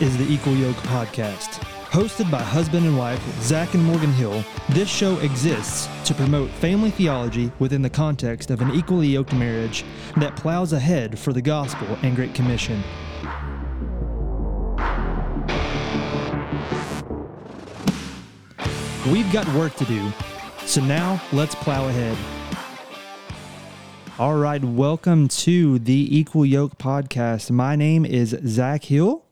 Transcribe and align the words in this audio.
Is 0.00 0.18
the 0.18 0.24
Equal 0.24 0.56
Yoke 0.56 0.74
Podcast. 0.76 1.60
Hosted 1.92 2.28
by 2.28 2.42
husband 2.42 2.84
and 2.84 2.98
wife 2.98 3.22
Zach 3.40 3.74
and 3.74 3.84
Morgan 3.84 4.12
Hill, 4.12 4.42
this 4.70 4.88
show 4.88 5.16
exists 5.20 5.88
to 6.04 6.14
promote 6.14 6.50
family 6.50 6.90
theology 6.90 7.52
within 7.60 7.80
the 7.80 7.88
context 7.88 8.50
of 8.50 8.60
an 8.60 8.72
equally 8.72 9.06
yoked 9.06 9.32
marriage 9.32 9.84
that 10.16 10.34
plows 10.34 10.72
ahead 10.72 11.16
for 11.16 11.32
the 11.32 11.40
gospel 11.40 11.86
and 12.02 12.16
Great 12.16 12.34
Commission. 12.34 12.82
We've 19.12 19.32
got 19.32 19.46
work 19.54 19.76
to 19.76 19.84
do, 19.84 20.12
so 20.66 20.80
now 20.80 21.22
let's 21.32 21.54
plow 21.54 21.86
ahead. 21.86 22.18
All 24.18 24.34
right, 24.34 24.62
welcome 24.64 25.28
to 25.28 25.78
the 25.78 26.18
Equal 26.18 26.44
Yoke 26.44 26.78
Podcast. 26.78 27.52
My 27.52 27.76
name 27.76 28.04
is 28.04 28.36
Zach 28.44 28.82
Hill. 28.82 29.23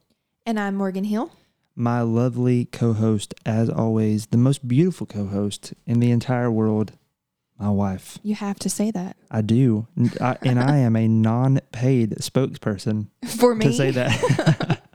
And 0.45 0.59
I'm 0.59 0.75
Morgan 0.75 1.05
Hill. 1.05 1.31
my 1.75 2.01
lovely 2.01 2.65
co-host 2.65 3.33
as 3.47 3.67
always 3.69 4.27
the 4.27 4.37
most 4.37 4.67
beautiful 4.67 5.07
co-host 5.07 5.73
in 5.87 5.99
the 5.99 6.11
entire 6.11 6.51
world 6.51 6.91
my 7.59 7.69
wife. 7.69 8.19
You 8.23 8.35
have 8.35 8.59
to 8.59 8.69
say 8.69 8.91
that. 8.91 9.15
I 9.31 9.41
do. 9.41 9.87
I- 10.19 10.37
and 10.41 10.59
i 10.59 10.77
am 10.79 10.95
a 10.97 11.07
non-paid 11.07 12.15
spokesperson 12.17 13.07
for 13.37 13.55
me. 13.55 13.65
to 13.65 13.73
say 13.73 13.91
that. 13.91 14.81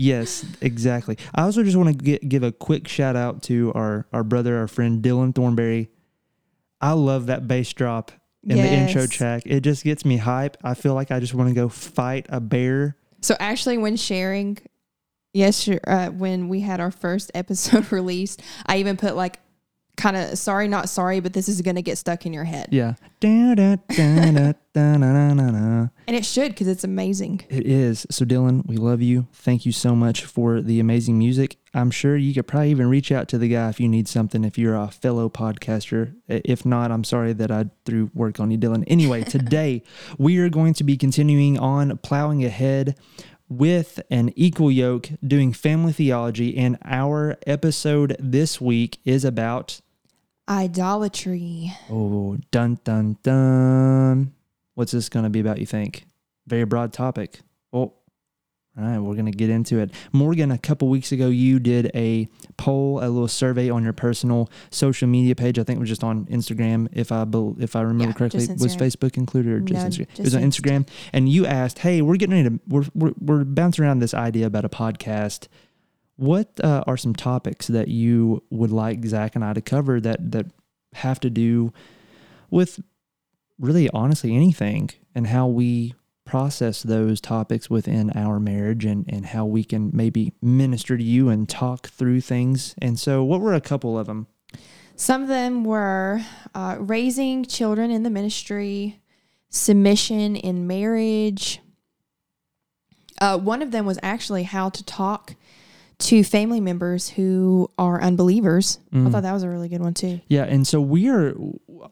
Yes 0.00 0.46
exactly. 0.60 1.18
I 1.34 1.42
also 1.42 1.64
just 1.64 1.76
want 1.76 1.98
to 2.04 2.18
give 2.20 2.44
a 2.44 2.52
quick 2.52 2.86
shout 2.86 3.16
out 3.16 3.42
to 3.44 3.72
our 3.74 4.06
our 4.12 4.22
brother 4.22 4.56
our 4.58 4.68
friend 4.68 5.02
dylan 5.02 5.34
thornberry. 5.34 5.88
I 6.80 6.92
love 6.92 7.26
that 7.26 7.48
bass 7.48 7.72
drop 7.72 8.12
in 8.44 8.58
the 8.58 8.62
intro 8.72 9.08
track. 9.08 9.42
It 9.44 9.62
just 9.62 9.82
gets 9.82 10.04
me 10.04 10.16
hype. 10.18 10.56
I 10.62 10.74
feel 10.74 10.94
like 10.94 11.10
i 11.10 11.18
just 11.18 11.34
want 11.34 11.48
to 11.48 11.54
go 11.54 11.68
fight 11.68 12.26
a 12.28 12.38
bear 12.40 12.96
So 13.20 13.36
actually, 13.40 13.78
when 13.78 13.96
sharing, 13.96 14.58
yes, 15.32 15.68
uh, 15.68 16.08
when 16.10 16.48
we 16.48 16.60
had 16.60 16.80
our 16.80 16.90
first 16.90 17.30
episode 17.34 17.90
released, 17.92 18.42
I 18.66 18.78
even 18.78 18.96
put 18.96 19.16
like 19.16 19.38
kind 19.98 20.16
of 20.16 20.38
sorry, 20.38 20.68
not 20.68 20.88
sorry, 20.88 21.20
but 21.20 21.34
this 21.34 21.48
is 21.48 21.60
gonna 21.60 21.82
get 21.82 21.98
stuck 21.98 22.24
in 22.24 22.32
your 22.32 22.44
head, 22.44 22.68
yeah 22.70 22.94
and 26.06 26.16
it 26.16 26.24
should 26.24 26.52
because 26.52 26.68
it's 26.68 26.84
amazing. 26.84 27.42
It 27.48 27.66
is. 27.66 28.06
So, 28.10 28.24
Dylan, 28.24 28.64
we 28.66 28.76
love 28.76 29.02
you. 29.02 29.26
Thank 29.32 29.66
you 29.66 29.72
so 29.72 29.94
much 29.94 30.24
for 30.24 30.60
the 30.60 30.80
amazing 30.80 31.18
music. 31.18 31.56
I'm 31.74 31.90
sure 31.90 32.16
you 32.16 32.32
could 32.32 32.46
probably 32.46 32.70
even 32.70 32.88
reach 32.88 33.10
out 33.10 33.28
to 33.28 33.38
the 33.38 33.48
guy 33.48 33.68
if 33.68 33.80
you 33.80 33.88
need 33.88 34.08
something, 34.08 34.44
if 34.44 34.56
you're 34.56 34.76
a 34.76 34.88
fellow 34.88 35.28
podcaster. 35.28 36.14
If 36.28 36.64
not, 36.64 36.90
I'm 36.90 37.04
sorry 37.04 37.32
that 37.34 37.50
I 37.50 37.66
threw 37.84 38.10
work 38.14 38.40
on 38.40 38.50
you, 38.50 38.58
Dylan. 38.58 38.84
Anyway, 38.86 39.22
today 39.24 39.82
we 40.16 40.38
are 40.38 40.48
going 40.48 40.74
to 40.74 40.84
be 40.84 40.96
continuing 40.96 41.58
on 41.58 41.98
plowing 41.98 42.44
ahead 42.44 42.96
with 43.48 44.00
an 44.10 44.32
equal 44.36 44.70
yoke 44.70 45.10
doing 45.26 45.52
family 45.52 45.92
theology. 45.92 46.56
And 46.56 46.78
our 46.84 47.36
episode 47.46 48.14
this 48.18 48.60
week 48.60 48.98
is 49.04 49.24
about, 49.24 49.80
Idolatry. 50.48 51.72
oh, 51.90 52.36
dun, 52.50 52.78
dun, 52.84 53.16
dun. 53.22 54.32
What's 54.74 54.92
this 54.92 55.08
going 55.08 55.24
to 55.24 55.30
be 55.30 55.40
about, 55.40 55.58
you 55.58 55.66
think? 55.66 56.06
Very 56.46 56.64
broad 56.64 56.92
topic. 56.92 57.40
Oh, 57.72 57.92
all 58.78 58.84
right, 58.84 58.98
we're 58.98 59.14
going 59.14 59.26
to 59.26 59.32
get 59.32 59.50
into 59.50 59.78
it. 59.80 59.90
Morgan, 60.12 60.52
a 60.52 60.56
couple 60.58 60.88
weeks 60.88 61.10
ago, 61.10 61.28
you 61.28 61.58
did 61.58 61.90
a 61.96 62.28
poll, 62.56 63.00
a 63.00 63.08
little 63.08 63.26
survey 63.26 63.70
on 63.70 63.82
your 63.82 63.92
personal 63.92 64.48
social 64.70 65.08
media 65.08 65.34
page. 65.34 65.58
I 65.58 65.64
think 65.64 65.78
it 65.78 65.80
was 65.80 65.88
just 65.88 66.04
on 66.04 66.26
Instagram, 66.26 66.88
if 66.92 67.10
I 67.10 67.26
if 67.60 67.74
I 67.74 67.80
remember 67.82 68.04
Yeah, 68.12 68.12
correctly. 68.12 68.46
Was 68.60 68.76
Facebook 68.76 69.16
included 69.16 69.52
or 69.52 69.60
just 69.60 69.82
No, 69.98 70.04
Instagram? 70.04 70.18
it 70.18 70.24
was 70.24 70.34
on 70.36 70.42
Insta. 70.42 70.60
Instagram, 70.60 70.88
and 71.12 71.28
you 71.28 71.44
asked, 71.44 71.80
"Hey, 71.80 72.02
we're 72.02 72.16
getting 72.16 72.36
ready 72.36 72.50
to 72.56 72.60
we're 72.68 72.84
we're, 72.94 73.12
we're 73.20 73.44
bouncing 73.44 73.84
around 73.84 73.98
this 73.98 74.14
idea 74.14 74.46
about 74.46 74.64
a 74.64 74.68
podcast. 74.68 75.48
What 76.18 76.50
uh, 76.62 76.84
are 76.86 76.96
some 76.96 77.14
topics 77.14 77.68
that 77.68 77.88
you 77.88 78.42
would 78.50 78.72
like 78.72 79.04
Zach 79.06 79.34
and 79.34 79.44
I 79.44 79.52
to 79.52 79.60
cover 79.60 80.00
that 80.00 80.32
that 80.32 80.46
have 80.94 81.20
to 81.20 81.30
do 81.30 81.72
with 82.50 82.80
really 83.58 83.88
honestly 83.90 84.34
anything 84.34 84.90
and 85.14 85.28
how 85.28 85.46
we 85.46 85.94
process 86.28 86.82
those 86.82 87.22
topics 87.22 87.70
within 87.70 88.10
our 88.14 88.38
marriage 88.38 88.84
and, 88.84 89.06
and 89.08 89.26
how 89.26 89.46
we 89.46 89.64
can 89.64 89.90
maybe 89.94 90.34
minister 90.42 90.96
to 90.98 91.02
you 91.02 91.30
and 91.30 91.48
talk 91.48 91.88
through 91.88 92.20
things. 92.20 92.74
And 92.82 92.98
so, 92.98 93.24
what 93.24 93.40
were 93.40 93.54
a 93.54 93.60
couple 93.60 93.98
of 93.98 94.06
them? 94.06 94.26
Some 94.94 95.22
of 95.22 95.28
them 95.28 95.64
were 95.64 96.20
uh, 96.54 96.76
raising 96.78 97.44
children 97.44 97.90
in 97.90 98.02
the 98.02 98.10
ministry, 98.10 99.00
submission 99.48 100.36
in 100.36 100.66
marriage. 100.66 101.60
Uh, 103.20 103.38
one 103.38 103.62
of 103.62 103.70
them 103.70 103.86
was 103.86 103.98
actually 104.02 104.42
how 104.42 104.68
to 104.68 104.84
talk 104.84 105.34
to 105.98 106.22
family 106.22 106.60
members 106.60 107.08
who 107.10 107.68
are 107.78 108.00
unbelievers. 108.00 108.78
I 108.92 108.96
Mm. 108.96 109.10
thought 109.12 109.22
that 109.24 109.32
was 109.32 109.42
a 109.42 109.48
really 109.48 109.68
good 109.68 109.80
one 109.80 109.94
too. 109.94 110.20
Yeah. 110.28 110.44
And 110.44 110.66
so, 110.66 110.80
we 110.80 111.08
are, 111.08 111.34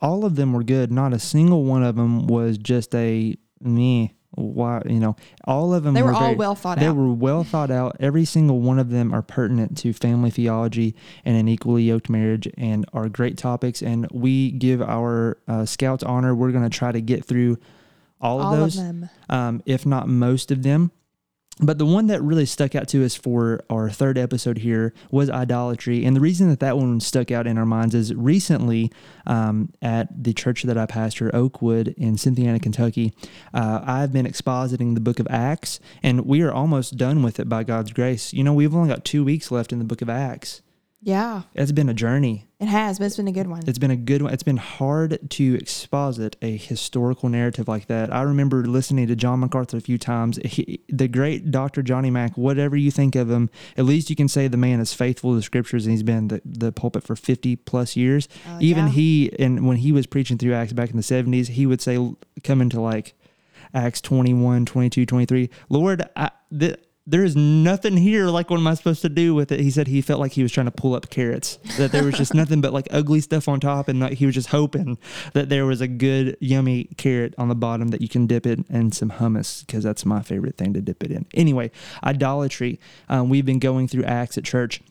all 0.00 0.24
of 0.24 0.36
them 0.36 0.52
were 0.52 0.62
good. 0.62 0.92
Not 0.92 1.12
a 1.12 1.18
single 1.18 1.64
one 1.64 1.82
of 1.82 1.96
them 1.96 2.26
was 2.26 2.56
just 2.58 2.94
a 2.94 3.36
me. 3.60 4.12
Why, 4.38 4.82
you 4.84 5.00
know, 5.00 5.16
all 5.46 5.72
of 5.72 5.82
them 5.82 5.94
They 5.94 6.02
were 6.02 6.12
all 6.12 6.20
very- 6.20 6.34
well 6.36 6.54
thought 6.54 6.78
They 6.78 6.84
out. 6.86 6.92
They 6.94 6.98
were 7.00 7.12
well 7.12 7.42
thought 7.42 7.70
out. 7.70 7.96
Every 8.00 8.26
single 8.26 8.60
one 8.60 8.78
of 8.78 8.90
them 8.90 9.14
are 9.14 9.22
pertinent 9.22 9.78
to 9.78 9.94
family 9.94 10.28
theology 10.30 10.94
and 11.24 11.38
an 11.38 11.48
equally 11.48 11.84
yoked 11.84 12.10
marriage 12.10 12.46
and 12.58 12.84
are 12.92 13.08
great 13.08 13.38
topics. 13.38 13.80
And 13.82 14.06
we 14.12 14.50
give 14.50 14.82
our 14.82 15.38
uh, 15.48 15.64
scouts 15.64 16.04
honor. 16.04 16.34
We're 16.34 16.52
going 16.52 16.68
to 16.68 16.76
try 16.78 16.92
to 16.92 17.00
get 17.00 17.24
through 17.24 17.56
all 18.20 18.42
of 18.42 18.58
those, 18.58 18.76
of 18.76 18.84
them. 18.84 19.08
um, 19.30 19.62
if 19.64 19.86
not 19.86 20.06
most 20.06 20.50
of 20.50 20.62
them. 20.62 20.90
But 21.58 21.78
the 21.78 21.86
one 21.86 22.06
that 22.08 22.22
really 22.22 22.44
stuck 22.44 22.74
out 22.74 22.86
to 22.88 23.02
us 23.02 23.14
for 23.14 23.64
our 23.70 23.88
third 23.88 24.18
episode 24.18 24.58
here 24.58 24.92
was 25.10 25.30
idolatry. 25.30 26.04
And 26.04 26.14
the 26.14 26.20
reason 26.20 26.50
that 26.50 26.60
that 26.60 26.76
one 26.76 27.00
stuck 27.00 27.30
out 27.30 27.46
in 27.46 27.56
our 27.56 27.64
minds 27.64 27.94
is 27.94 28.14
recently 28.14 28.92
um, 29.26 29.72
at 29.80 30.22
the 30.22 30.34
church 30.34 30.64
that 30.64 30.76
I 30.76 30.84
pastor, 30.84 31.34
Oakwood 31.34 31.94
in 31.96 32.18
Cynthiana, 32.18 32.60
Kentucky, 32.60 33.14
uh, 33.54 33.80
I've 33.86 34.12
been 34.12 34.26
expositing 34.26 34.94
the 34.94 35.00
book 35.00 35.18
of 35.18 35.26
Acts, 35.30 35.80
and 36.02 36.26
we 36.26 36.42
are 36.42 36.52
almost 36.52 36.98
done 36.98 37.22
with 37.22 37.40
it 37.40 37.48
by 37.48 37.64
God's 37.64 37.92
grace. 37.92 38.34
You 38.34 38.44
know, 38.44 38.52
we've 38.52 38.74
only 38.74 38.90
got 38.90 39.06
two 39.06 39.24
weeks 39.24 39.50
left 39.50 39.72
in 39.72 39.78
the 39.78 39.84
book 39.86 40.02
of 40.02 40.10
Acts. 40.10 40.60
Yeah, 41.06 41.42
It's 41.54 41.70
been 41.70 41.88
a 41.88 41.94
journey. 41.94 42.48
it 42.58 42.66
has, 42.66 42.98
but 42.98 43.04
it's 43.04 43.16
been 43.16 43.28
a 43.28 43.32
good 43.32 43.46
one. 43.46 43.62
It's 43.64 43.78
been 43.78 43.92
a 43.92 43.96
good 43.96 44.22
one. 44.22 44.32
It's 44.32 44.42
been 44.42 44.56
hard 44.56 45.30
to 45.30 45.54
exposit 45.54 46.34
a 46.42 46.56
historical 46.56 47.28
narrative 47.28 47.68
like 47.68 47.86
that. 47.86 48.12
I 48.12 48.22
remember 48.22 48.64
listening 48.66 49.06
to 49.06 49.14
John 49.14 49.38
MacArthur 49.38 49.76
a 49.76 49.80
few 49.80 49.98
times. 49.98 50.36
He, 50.44 50.80
the 50.88 51.06
great 51.06 51.52
Dr. 51.52 51.82
Johnny 51.82 52.10
Mack, 52.10 52.36
whatever 52.36 52.76
you 52.76 52.90
think 52.90 53.14
of 53.14 53.30
him, 53.30 53.50
at 53.76 53.84
least 53.84 54.10
you 54.10 54.16
can 54.16 54.26
say 54.26 54.48
the 54.48 54.56
man 54.56 54.80
is 54.80 54.92
faithful 54.94 55.30
to 55.30 55.36
the 55.36 55.42
scriptures 55.42 55.86
and 55.86 55.92
he's 55.92 56.02
been 56.02 56.26
the, 56.26 56.42
the 56.44 56.72
pulpit 56.72 57.04
for 57.04 57.14
50 57.14 57.54
plus 57.54 57.94
years. 57.94 58.26
Uh, 58.44 58.58
Even 58.60 58.86
yeah. 58.86 58.90
he, 58.92 59.32
and 59.38 59.64
when 59.64 59.76
he 59.76 59.92
was 59.92 60.08
preaching 60.08 60.38
through 60.38 60.54
Acts 60.54 60.72
back 60.72 60.90
in 60.90 60.96
the 60.96 61.04
70s, 61.04 61.50
he 61.50 61.66
would 61.66 61.80
say, 61.80 61.98
come 62.42 62.60
into 62.60 62.80
like 62.80 63.14
Acts 63.72 64.00
21, 64.00 64.66
22, 64.66 65.06
23, 65.06 65.50
Lord, 65.68 66.02
I, 66.16 66.30
th- 66.58 66.80
there 67.06 67.22
is 67.22 67.36
nothing 67.36 67.96
here. 67.96 68.26
Like, 68.26 68.50
what 68.50 68.58
am 68.58 68.66
I 68.66 68.74
supposed 68.74 69.02
to 69.02 69.08
do 69.08 69.34
with 69.34 69.52
it? 69.52 69.60
He 69.60 69.70
said 69.70 69.86
he 69.86 70.00
felt 70.00 70.18
like 70.18 70.32
he 70.32 70.42
was 70.42 70.50
trying 70.50 70.66
to 70.66 70.72
pull 70.72 70.94
up 70.94 71.08
carrots, 71.08 71.58
that 71.78 71.92
there 71.92 72.02
was 72.02 72.16
just 72.16 72.34
nothing 72.40 72.60
but 72.60 72.72
like 72.72 72.88
ugly 72.90 73.20
stuff 73.20 73.48
on 73.48 73.60
top. 73.60 73.88
And 73.88 74.00
like, 74.00 74.14
he 74.14 74.26
was 74.26 74.34
just 74.34 74.48
hoping 74.48 74.98
that 75.32 75.48
there 75.48 75.66
was 75.66 75.80
a 75.80 75.86
good, 75.86 76.36
yummy 76.40 76.84
carrot 76.96 77.34
on 77.38 77.48
the 77.48 77.54
bottom 77.54 77.88
that 77.88 78.00
you 78.00 78.08
can 78.08 78.26
dip 78.26 78.44
it 78.44 78.68
in 78.68 78.90
some 78.90 79.10
hummus, 79.10 79.64
because 79.64 79.84
that's 79.84 80.04
my 80.04 80.20
favorite 80.20 80.56
thing 80.56 80.74
to 80.74 80.80
dip 80.80 81.04
it 81.04 81.12
in. 81.12 81.26
Anyway, 81.32 81.70
idolatry. 82.02 82.80
Um, 83.08 83.28
we've 83.28 83.46
been 83.46 83.60
going 83.60 83.86
through 83.86 84.04
Acts 84.04 84.36
at 84.36 84.44
church. 84.44 84.82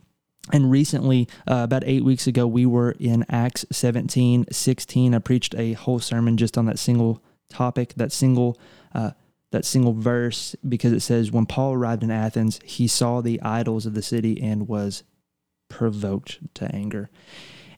And 0.53 0.69
recently, 0.69 1.27
uh, 1.49 1.63
about 1.63 1.83
eight 1.85 2.03
weeks 2.03 2.27
ago, 2.27 2.45
we 2.45 2.67
were 2.67 2.91
in 2.99 3.25
Acts 3.29 3.65
17, 3.71 4.45
16. 4.51 5.15
I 5.15 5.19
preached 5.19 5.55
a 5.55 5.73
whole 5.73 5.99
sermon 5.99 6.37
just 6.37 6.55
on 6.55 6.67
that 6.67 6.77
single 6.77 7.23
topic, 7.49 7.95
that 7.95 8.11
single, 8.11 8.59
uh, 8.93 9.11
that 9.55 9.63
single 9.63 9.93
verse, 9.93 10.53
because 10.67 10.91
it 10.91 10.99
says, 10.99 11.31
when 11.31 11.45
Paul 11.45 11.73
arrived 11.73 12.03
in 12.03 12.11
Athens, 12.11 12.59
he 12.65 12.87
saw 12.87 13.21
the 13.21 13.41
idols 13.41 13.85
of 13.85 13.93
the 13.93 14.01
city 14.01 14.41
and 14.41 14.67
was 14.67 15.03
provoked 15.69 16.53
to 16.55 16.75
anger. 16.75 17.09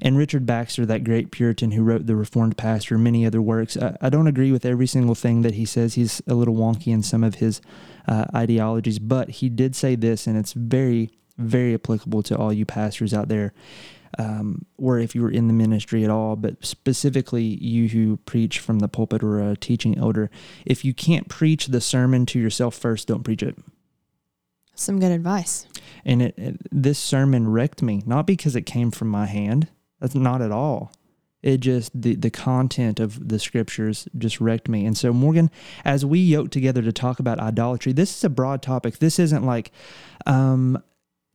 And 0.01 0.17
Richard 0.17 0.47
Baxter, 0.47 0.87
that 0.87 1.03
great 1.03 1.29
Puritan 1.29 1.71
who 1.71 1.83
wrote 1.83 2.07
The 2.07 2.15
Reformed 2.15 2.57
Pastor, 2.57 2.95
and 2.95 3.03
many 3.03 3.27
other 3.27 3.41
works, 3.43 3.77
I, 3.77 3.95
I 4.01 4.09
don't 4.09 4.25
agree 4.25 4.51
with 4.51 4.65
every 4.65 4.87
single 4.87 5.13
thing 5.13 5.43
that 5.43 5.53
he 5.53 5.65
says. 5.65 5.93
He's 5.93 6.19
a 6.25 6.33
little 6.33 6.55
wonky 6.55 6.87
in 6.87 7.03
some 7.03 7.23
of 7.23 7.35
his 7.35 7.61
uh, 8.07 8.25
ideologies, 8.33 8.97
but 8.97 9.29
he 9.29 9.47
did 9.47 9.75
say 9.75 9.95
this, 9.95 10.25
and 10.25 10.35
it's 10.35 10.53
very, 10.53 11.11
very 11.37 11.75
applicable 11.75 12.23
to 12.23 12.35
all 12.35 12.51
you 12.51 12.65
pastors 12.65 13.13
out 13.13 13.27
there, 13.27 13.53
um, 14.17 14.65
or 14.77 14.99
if 14.99 15.13
you 15.13 15.21
were 15.21 15.31
in 15.31 15.47
the 15.47 15.53
ministry 15.53 16.03
at 16.03 16.09
all, 16.09 16.35
but 16.35 16.65
specifically 16.65 17.43
you 17.43 17.89
who 17.89 18.17
preach 18.17 18.59
from 18.59 18.79
the 18.79 18.87
pulpit 18.87 19.23
or 19.23 19.39
a 19.39 19.55
teaching 19.55 19.97
elder. 19.97 20.29
If 20.65 20.83
you 20.83 20.93
can't 20.93 21.29
preach 21.29 21.67
the 21.67 21.81
sermon 21.81 22.25
to 22.27 22.39
yourself 22.39 22.75
first, 22.75 23.07
don't 23.07 23.23
preach 23.23 23.43
it. 23.43 23.57
Some 24.75 24.99
good 24.99 25.11
advice. 25.11 25.67
And 26.05 26.21
it, 26.21 26.35
it 26.37 26.57
this 26.71 26.99
sermon 26.99 27.49
wrecked 27.49 27.81
me, 27.81 28.03
not 28.05 28.27
because 28.27 28.55
it 28.55 28.63
came 28.63 28.91
from 28.91 29.07
my 29.09 29.25
hand. 29.25 29.69
That's 29.99 30.15
not 30.15 30.41
at 30.41 30.51
all. 30.51 30.91
It 31.43 31.59
just 31.59 31.99
the 31.99 32.15
the 32.15 32.29
content 32.29 32.99
of 32.99 33.29
the 33.29 33.39
scriptures 33.39 34.07
just 34.17 34.41
wrecked 34.41 34.67
me. 34.67 34.85
And 34.85 34.97
so 34.97 35.13
Morgan, 35.13 35.49
as 35.85 36.05
we 36.05 36.19
yoke 36.19 36.51
together 36.51 36.81
to 36.81 36.91
talk 36.91 37.19
about 37.19 37.39
idolatry, 37.39 37.93
this 37.93 38.15
is 38.15 38.23
a 38.23 38.29
broad 38.29 38.61
topic. 38.61 38.97
This 38.97 39.19
isn't 39.19 39.45
like 39.45 39.71
um, 40.25 40.81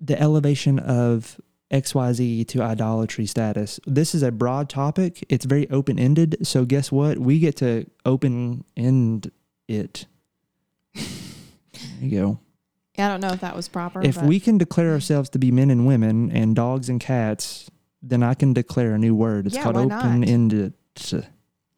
the 0.00 0.20
elevation 0.20 0.78
of 0.78 1.40
XYZ 1.72 2.46
to 2.48 2.62
idolatry 2.62 3.26
status. 3.26 3.80
This 3.86 4.14
is 4.14 4.22
a 4.22 4.30
broad 4.30 4.68
topic. 4.68 5.24
It's 5.28 5.44
very 5.44 5.68
open 5.70 5.98
ended. 5.98 6.46
So 6.46 6.64
guess 6.64 6.92
what? 6.92 7.18
We 7.18 7.38
get 7.38 7.56
to 7.56 7.86
open 8.04 8.64
end 8.76 9.30
it. 9.68 10.06
there 10.94 11.04
you 12.00 12.20
go. 12.20 12.38
I 12.98 13.08
don't 13.08 13.20
know 13.20 13.32
if 13.32 13.40
that 13.40 13.56
was 13.56 13.68
proper. 13.68 14.02
If 14.02 14.16
but 14.16 14.26
we 14.26 14.38
can 14.38 14.58
declare 14.58 14.92
ourselves 14.92 15.30
to 15.30 15.38
be 15.38 15.50
men 15.50 15.70
and 15.70 15.86
women 15.86 16.30
and 16.30 16.54
dogs 16.54 16.88
and 16.90 17.00
cats, 17.00 17.70
then 18.02 18.22
I 18.22 18.34
can 18.34 18.52
declare 18.52 18.94
a 18.94 18.98
new 18.98 19.14
word. 19.14 19.46
It's 19.46 19.56
Yeah, 19.56 19.62
called 19.62 19.76
open 19.76 20.24
ended. 20.24 20.74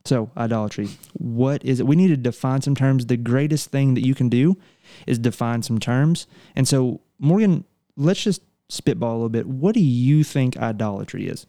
So, 0.06 0.31
idolatry. 0.37 0.88
What 1.14 1.64
is 1.64 1.81
it? 1.81 1.87
We 1.87 1.97
need 1.97 2.08
to 2.08 2.17
define 2.17 2.61
some 2.61 2.75
terms. 2.75 3.06
The 3.06 3.17
greatest 3.17 3.70
thing 3.70 3.94
that 3.94 4.05
you 4.05 4.14
can 4.14 4.29
do 4.29 4.58
is 5.06 5.19
define 5.19 5.62
some 5.62 5.79
terms. 5.79 6.26
And 6.55 6.69
so, 6.69 7.00
Morgan, 7.19 7.64
let's 7.97 8.23
just 8.23 8.43
spitball 8.75 9.12
a 9.12 9.17
little 9.17 9.29
bit. 9.29 9.47
What 9.47 9.75
do 9.75 9.81
you 9.81 10.25
think 10.25 10.56
idolatry 10.56 11.29
is? 11.29 11.47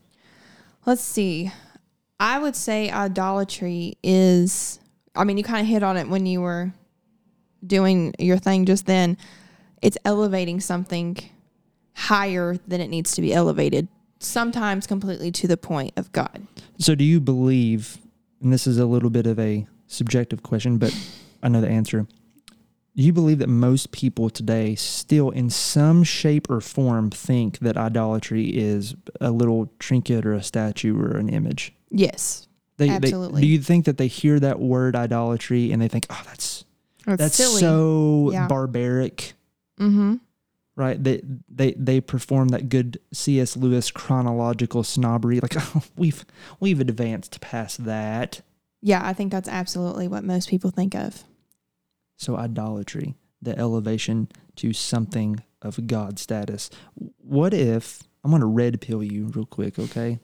let's 0.85 1.01
see. 1.01 1.51
I 2.19 2.39
would 2.39 2.55
say 2.55 2.89
idolatry 2.89 3.97
is. 4.03 4.79
I 5.15 5.23
mean, 5.23 5.37
you 5.37 5.43
kind 5.43 5.61
of 5.61 5.67
hit 5.67 5.83
on 5.83 5.97
it 5.97 6.07
when 6.07 6.25
you 6.25 6.41
were 6.41 6.73
doing 7.65 8.13
your 8.19 8.37
thing 8.37 8.65
just 8.65 8.85
then. 8.85 9.17
It's 9.81 9.97
elevating 10.05 10.59
something 10.59 11.17
higher 11.93 12.57
than 12.67 12.81
it 12.81 12.87
needs 12.87 13.15
to 13.15 13.21
be 13.21 13.33
elevated. 13.33 13.87
Sometimes 14.19 14.87
completely 14.87 15.31
to 15.31 15.47
the 15.47 15.57
point 15.57 15.93
of 15.97 16.11
God. 16.11 16.47
So, 16.79 16.95
do 16.95 17.03
you 17.03 17.19
believe, 17.19 17.97
and 18.41 18.51
this 18.51 18.65
is 18.65 18.77
a 18.77 18.85
little 18.85 19.09
bit 19.09 19.27
of 19.27 19.39
a 19.39 19.67
subjective 19.87 20.41
question, 20.41 20.77
but 20.77 20.95
I 21.43 21.49
know 21.49 21.61
the 21.61 21.69
answer. 21.69 22.07
Do 22.95 23.03
you 23.03 23.11
believe 23.11 23.39
that 23.39 23.49
most 23.49 23.91
people 23.91 24.29
today 24.29 24.73
still, 24.75 25.29
in 25.29 25.49
some 25.49 26.03
shape 26.03 26.49
or 26.49 26.61
form, 26.61 27.09
think 27.09 27.59
that 27.59 27.75
idolatry 27.75 28.45
is 28.55 28.95
a 29.19 29.31
little 29.31 29.69
trinket 29.79 30.25
or 30.25 30.33
a 30.33 30.41
statue 30.41 30.97
or 30.97 31.17
an 31.17 31.27
image? 31.27 31.73
Yes, 31.89 32.47
They, 32.77 32.89
Absolutely. 32.89 33.41
They, 33.41 33.47
do 33.47 33.51
you 33.53 33.59
think 33.59 33.85
that 33.85 33.97
they 33.97 34.07
hear 34.07 34.39
that 34.39 34.59
word 34.59 34.95
idolatry 34.95 35.71
and 35.71 35.81
they 35.81 35.87
think, 35.89 36.05
"Oh, 36.09 36.21
that's 36.25 36.63
It's 37.07 37.17
that's 37.17 37.35
silly. 37.35 37.59
so 37.59 38.29
Yeah. 38.31 38.47
barbaric"? 38.47 39.33
mm-hmm. 39.79 40.15
Right? 40.77 41.01
They 41.01 41.21
they 41.49 41.71
they 41.73 42.01
perform 42.01 42.49
that 42.49 42.67
good 42.67 42.99
C.S. 43.13 43.55
Lewis 43.55 43.91
chronological 43.91 44.83
snobbery, 44.83 45.39
like, 45.39 45.55
"Oh, 45.75 45.83
we've 45.95 46.25
we've 46.59 46.79
advanced 46.81 47.39
past 47.41 47.85
that." 47.85 48.41
Yeah, 48.81 49.01
I 49.05 49.13
think 49.13 49.31
that's 49.31 49.47
absolutely 49.49 50.07
what 50.09 50.23
most 50.25 50.49
people 50.49 50.69
think 50.71 50.93
of. 50.95 51.23
So, 52.17 52.37
idolatry, 52.37 53.15
the 53.41 53.57
elevation 53.57 54.29
to 54.57 54.73
something 54.73 55.43
of 55.61 55.87
God 55.87 56.19
status. 56.19 56.69
What 57.17 57.53
if, 57.53 58.03
I'm 58.23 58.31
going 58.31 58.41
to 58.41 58.47
red 58.47 58.81
pill 58.81 59.03
you 59.03 59.27
real 59.27 59.45
quick, 59.45 59.77
okay? 59.77 60.19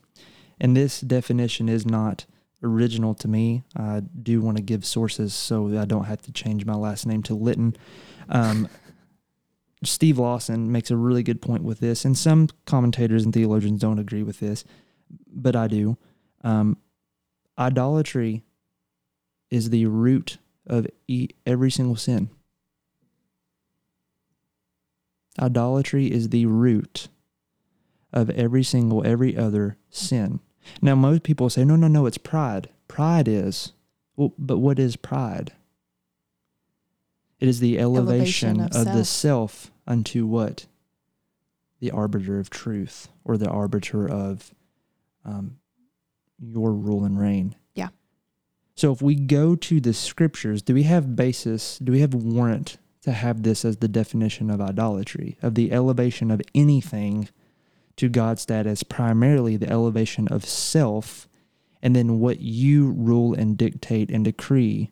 And 0.60 0.78
this 0.78 1.02
definition 1.02 1.68
is 1.68 1.86
not 1.86 2.26
original 2.64 3.14
to 3.16 3.28
me. 3.28 3.64
I 3.76 4.02
do 4.22 4.42
want 4.42 4.58
to 4.58 4.64
give 4.64 4.86
sources 4.86 5.34
so 5.34 5.78
I 5.80 5.86
don't 5.86 6.06
have 6.06 6.22
to 6.24 6.32
change 6.32 6.66
my 6.66 6.76
last 6.76 7.06
name 7.06 7.24
to 7.24 7.34
Litton. 7.34 7.76
Um, 8.30 8.70
Steve 9.84 10.20
Lawson 10.20 10.72
makes 10.72 10.92
a 10.92 10.98
really 10.98 11.24
good 11.24 11.42
point 11.42 11.64
with 11.64 11.80
this, 11.80 12.06
and 12.06 12.16
some 12.16 12.50
commentators 12.66 13.24
and 13.24 13.34
theologians 13.34 13.82
don't 13.82 13.98
agree 13.98 14.22
with 14.22 14.40
this, 14.40 14.64
but 15.28 15.56
I 15.56 15.68
do. 15.68 15.98
Um, 16.44 16.78
idolatry 17.58 18.44
is 19.50 19.72
the 19.72 19.88
root 19.88 20.38
of 20.68 20.88
every 21.46 21.72
single 21.72 21.96
sin. 21.96 22.30
Idolatry 25.40 26.12
is 26.12 26.30
the 26.30 26.46
root 26.46 27.08
of 28.14 28.30
every 28.32 28.64
single, 28.64 29.06
every 29.06 29.38
other 29.38 29.78
sin. 29.90 30.40
Now, 30.82 30.96
most 30.96 31.24
people 31.24 31.50
say, 31.50 31.64
no, 31.64 31.76
no, 31.76 31.88
no, 31.88 32.06
it's 32.06 32.18
pride. 32.18 32.70
Pride 32.88 33.28
is. 33.28 33.74
Well, 34.16 34.34
but 34.38 34.60
what 34.60 34.78
is 34.78 34.96
pride? 34.96 35.54
It 37.40 37.48
is 37.48 37.60
the 37.60 37.80
elevation, 37.80 38.60
Elevation 38.60 38.82
of, 38.82 38.88
of 38.88 38.94
the 38.94 39.06
self 39.06 39.72
unto 39.88 40.26
what? 40.26 40.68
The 41.80 41.92
arbiter 41.92 42.40
of 42.40 42.50
truth 42.52 43.08
or 43.24 43.38
the 43.38 43.50
arbiter 43.50 44.08
of 44.08 44.54
um, 45.26 45.58
your 46.40 46.74
rule 46.74 47.04
and 47.04 47.20
reign. 47.20 47.56
So 48.82 48.92
if 48.92 49.00
we 49.00 49.14
go 49.14 49.56
to 49.56 49.80
the 49.80 49.94
scriptures, 49.94 50.64
do 50.64 50.74
we 50.74 50.82
have 50.84 51.16
basis, 51.16 51.78
do 51.78 51.92
we 51.92 52.00
have 52.00 52.16
warrant 52.16 52.78
to 53.04 53.12
have 53.12 53.44
this 53.44 53.64
as 53.64 53.78
the 53.78 53.88
definition 53.88 54.50
of 54.50 54.60
idolatry, 54.60 55.38
of 55.44 55.54
the 55.54 55.72
elevation 55.72 56.32
of 56.32 56.42
anything 56.56 57.30
to 57.98 58.10
God's 58.10 58.42
status, 58.42 58.82
primarily 58.82 59.56
the 59.56 59.70
elevation 59.70 60.28
of 60.30 60.44
self, 60.46 61.30
and 61.84 61.96
then 61.96 62.20
what 62.20 62.40
you 62.40 62.90
rule 62.94 63.36
and 63.36 63.56
dictate 63.56 64.10
and 64.10 64.26
decree 64.26 64.90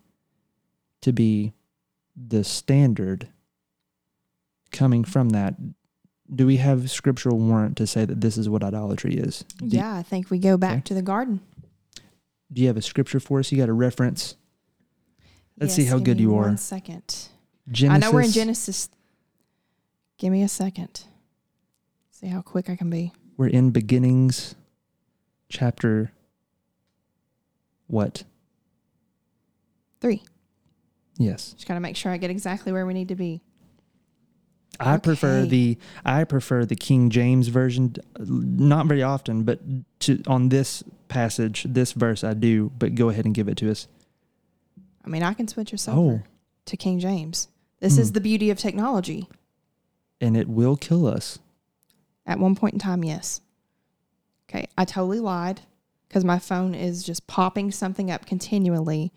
to 1.01 1.11
be 1.11 1.53
the 2.15 2.43
standard 2.43 3.29
coming 4.71 5.03
from 5.03 5.29
that? 5.29 5.55
Do 6.31 6.45
we 6.45 6.57
have 6.57 6.91
scriptural 6.91 7.39
warrant 7.39 7.75
to 7.77 7.87
say 7.87 8.05
that 8.05 8.21
this 8.21 8.37
is 8.37 8.47
what 8.47 8.63
idolatry 8.63 9.15
is? 9.15 9.43
Do- 9.57 9.77
Yeah, 9.77 9.95
I 9.95 10.03
think 10.03 10.29
we 10.29 10.37
go 10.37 10.57
back 10.57 10.73
Okay. 10.73 10.81
to 10.81 10.93
the 10.93 11.01
garden. 11.01 11.39
Do 12.51 12.61
you 12.61 12.67
have 12.67 12.77
a 12.77 12.81
scripture 12.81 13.19
for 13.19 13.39
us? 13.39 13.51
You 13.51 13.57
got 13.57 13.69
a 13.69 13.73
reference? 13.73 14.35
Let's 15.59 15.73
see 15.75 15.85
how 15.85 15.97
give 15.97 16.05
good 16.05 16.17
me 16.17 16.23
you 16.23 16.31
One 16.31 16.53
are. 16.53 16.57
second. 16.57 17.29
Genesis. 17.69 18.03
I 18.03 18.07
know 18.07 18.13
we're 18.13 18.21
in 18.23 18.31
Genesis. 18.31 18.89
Give 20.17 20.31
me 20.31 20.41
a 20.41 20.47
second. 20.47 21.03
See 22.11 22.27
how 22.27 22.41
quick 22.41 22.69
I 22.69 22.75
can 22.75 22.89
be. 22.89 23.13
We're 23.37 23.47
in 23.47 23.71
beginnings, 23.71 24.55
chapter 25.49 26.11
what? 27.87 28.23
Three. 29.99 30.23
Yes. 31.17 31.53
Just 31.53 31.67
got 31.67 31.73
to 31.73 31.79
make 31.79 31.95
sure 31.95 32.11
I 32.11 32.17
get 32.17 32.29
exactly 32.29 32.71
where 32.71 32.85
we 32.85 32.93
need 32.93 33.07
to 33.09 33.15
be. 33.15 33.41
I 34.79 34.97
prefer 34.97 35.45
the 35.45 35.77
I 36.05 36.23
prefer 36.23 36.65
the 36.65 36.75
King 36.75 37.09
James 37.09 37.49
version. 37.49 37.95
Uh, 38.17 38.23
not 38.27 38.85
very 38.85 39.03
often, 39.03 39.43
but 39.43 39.59
to 40.01 40.21
on 40.25 40.49
this 40.49 40.83
passage, 41.09 41.65
this 41.67 41.91
verse, 41.91 42.23
I 42.23 42.33
do. 42.33 42.71
But 42.79 42.95
go 42.95 43.09
ahead 43.09 43.25
and 43.25 43.35
give 43.35 43.47
it 43.49 43.57
to 43.57 43.69
us. 43.69 43.87
I 45.03 45.09
mean, 45.09 45.23
I 45.23 45.33
can 45.33 45.47
switch 45.47 45.73
us 45.73 45.87
Oh. 45.87 45.91
over 45.93 46.23
to 46.65 46.77
King 46.77 46.99
James. 46.99 47.47
This 47.81 47.97
is 47.97 48.09
Hmm. 48.09 48.13
the 48.13 48.21
beauty 48.21 48.49
of 48.49 48.57
technology. 48.57 49.27
And 50.21 50.35
it 50.37 50.47
will 50.47 50.75
kill 50.75 51.07
us. 51.07 51.39
At 52.25 52.39
one 52.39 52.55
point 52.55 52.73
in 52.73 52.79
time, 52.79 53.03
yes. 53.03 53.41
Okay, 54.49 54.67
I 54.77 54.85
totally 54.85 55.19
lied 55.19 55.61
because 56.07 56.23
my 56.25 56.39
phone 56.39 56.73
is 56.75 57.03
just 57.03 57.25
popping 57.27 57.71
something 57.71 58.09
up 58.11 58.25
continually. 58.25 59.11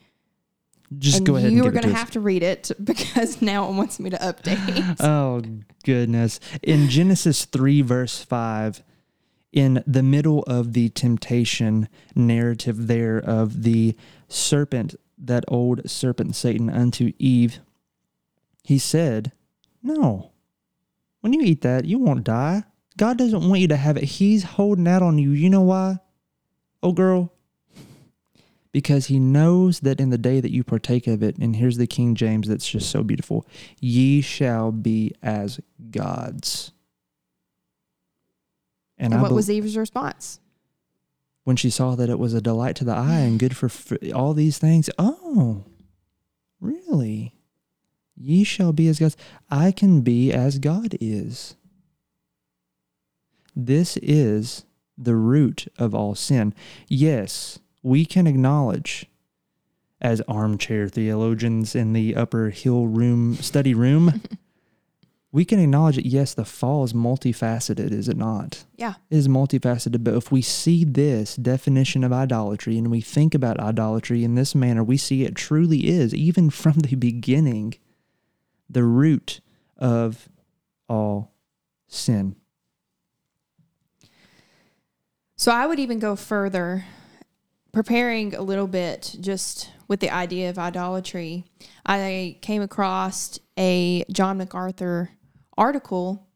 Just 0.99 1.19
and 1.19 1.27
go 1.27 1.37
ahead 1.37 1.53
you 1.53 1.61
are 1.65 1.71
going 1.71 1.83
to 1.85 1.89
to 1.89 1.95
us. 1.95 1.99
have 2.01 2.11
to 2.13 2.21
read 2.21 2.43
it 2.43 2.71
because 2.85 3.41
now 3.43 3.69
it 3.69 3.75
wants 3.75 3.99
me 3.99 4.11
to 4.11 4.17
update. 4.19 4.97
Oh 5.01 5.43
goodness! 5.85 6.39
In 6.63 6.89
Genesis 6.89 7.47
three 7.47 7.81
verse 7.83 8.23
five, 8.23 8.83
in 9.53 9.85
the 9.87 10.03
middle 10.03 10.43
of 10.45 10.73
the 10.73 10.89
temptation 10.89 11.89
narrative 12.15 12.87
there 12.87 13.19
of 13.19 13.63
the 13.63 13.95
serpent, 14.29 14.95
that 15.19 15.45
old 15.47 15.89
serpent 15.89 16.35
Satan 16.35 16.71
unto 16.71 17.13
Eve, 17.19 17.61
he 18.65 18.79
said, 18.79 19.33
"No, 19.83 20.33
when 21.21 21.33
you 21.33 21.43
eat 21.43 21.61
that, 21.61 21.85
you 21.85 21.99
won't 21.99 22.25
die. 22.25 22.65
God 22.97 23.19
doesn't 23.19 23.49
want 23.49 23.61
you 23.61 23.69
to 23.69 23.77
have 23.77 23.97
it. 23.97 24.05
He's 24.05 24.43
holding 24.43 24.89
out 24.89 25.03
on 25.03 25.19
you. 25.19 25.31
You 25.31 25.51
know 25.51 25.63
why? 25.63 25.99
Oh, 26.83 26.93
girl." 26.93 27.33
Because 28.73 29.07
he 29.07 29.19
knows 29.19 29.81
that 29.81 30.01
in 30.01 30.09
the 30.09 30.17
day 30.17 30.41
that 30.41 30.51
you 30.51 30.65
partake 30.65 31.07
of 31.07 31.23
it, 31.23 31.37
and 31.37 31.57
here's 31.57 31.77
the 31.77 31.87
King 31.87 32.15
James 32.15 32.49
that's 32.49 32.69
just 32.69 32.89
so 32.89 33.03
beautiful 33.03 33.47
ye 33.81 34.23
shall 34.23 34.73
be 34.73 35.13
as 35.23 35.61
gods. 35.91 36.73
And, 39.03 39.13
and 39.13 39.21
what 39.21 39.29
bel- 39.29 39.37
was 39.37 39.51
Eve's 39.51 39.77
response? 39.77 40.39
when 41.45 41.57
she 41.57 41.71
saw 41.71 41.97
that 41.97 42.09
it 42.09 42.21
was 42.21 42.35
a 42.35 42.41
delight 42.41 42.77
to 42.77 42.85
the 42.85 42.95
eye 42.95 43.19
and 43.19 43.39
good 43.39 43.57
for 43.57 43.67
f- 43.67 43.93
all 44.15 44.33
these 44.33 44.59
things. 44.59 44.89
Oh, 44.97 45.65
really? 46.61 47.35
Ye 48.17 48.45
shall 48.45 48.73
be 48.73 48.87
as 48.87 49.01
gods. 49.01 49.17
I 49.51 49.73
can 49.73 50.03
be 50.03 50.33
as 50.33 50.61
God 50.61 50.97
is. 51.01 51.57
This 53.57 53.97
is 53.97 54.65
the 54.97 55.17
root 55.17 55.67
of 55.79 55.95
all 55.97 56.15
sin. 56.15 56.55
Yes, 56.89 57.59
we 57.83 58.05
can 58.05 58.29
acknowledge 58.29 59.07
as 60.01 60.21
armchair 60.23 60.89
theologians 60.89 61.75
in 61.75 61.93
the 61.93 62.15
upper 62.15 62.51
hill 62.51 62.87
room 62.87 63.35
study 63.35 63.75
room 63.75 64.23
we 65.33 65.47
can 65.47 65.59
acknowledge 65.59 65.97
that 65.97 66.05
yes, 66.05 66.35
the 66.35 66.45
fall 66.45 66.85
is 66.85 66.93
multifaceted, 66.93 67.91
is 67.91 68.07
it 68.07 68.19
not? 68.19 68.65
Yeah. 68.77 68.95
It 69.09 69.17
is 69.17 69.29
multifaceted, 69.29 70.05
but 70.05 70.15
if 70.15 70.31
we 70.31 70.43
see 70.43 70.85
this 70.85 71.37
definition 71.37 72.05
of 72.05 72.12
idolatry 72.12 72.77
and 72.77 72.91
we 72.91 73.01
think 73.01 73.35
about 73.35 73.59
idolatry 73.59 74.25
in 74.25 74.35
this 74.35 74.55
manner, 74.55 74.85
we 74.85 74.99
see 74.99 75.25
it 75.25 75.35
truly 75.35 75.89
is, 75.89 76.15
even 76.15 76.51
from 76.51 76.81
the 76.81 76.97
beginning, 76.97 77.75
the 78.69 78.85
root 78.85 79.41
of 79.79 80.29
all 80.87 81.33
sin. 81.89 82.37
So 85.37 85.51
I 85.51 85.67
would 85.67 85.81
even 85.81 85.99
go 85.99 86.15
further, 86.15 86.85
preparing 87.73 88.35
a 88.35 88.43
little 88.43 88.67
bit 88.67 89.17
just 89.19 89.71
with 89.89 90.01
the 90.01 90.11
idea 90.11 90.51
of 90.51 90.59
idolatry. 90.59 91.47
I 91.87 92.37
came 92.43 92.61
across 92.61 93.39
a 93.59 94.05
John 94.12 94.37
MacArthur 94.37 95.11
article, 95.57 96.27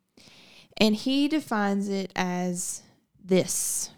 and 0.78 0.94
he 0.94 1.28
defines 1.28 1.88
it 1.88 2.12
as 2.16 2.82
this. 3.22 3.90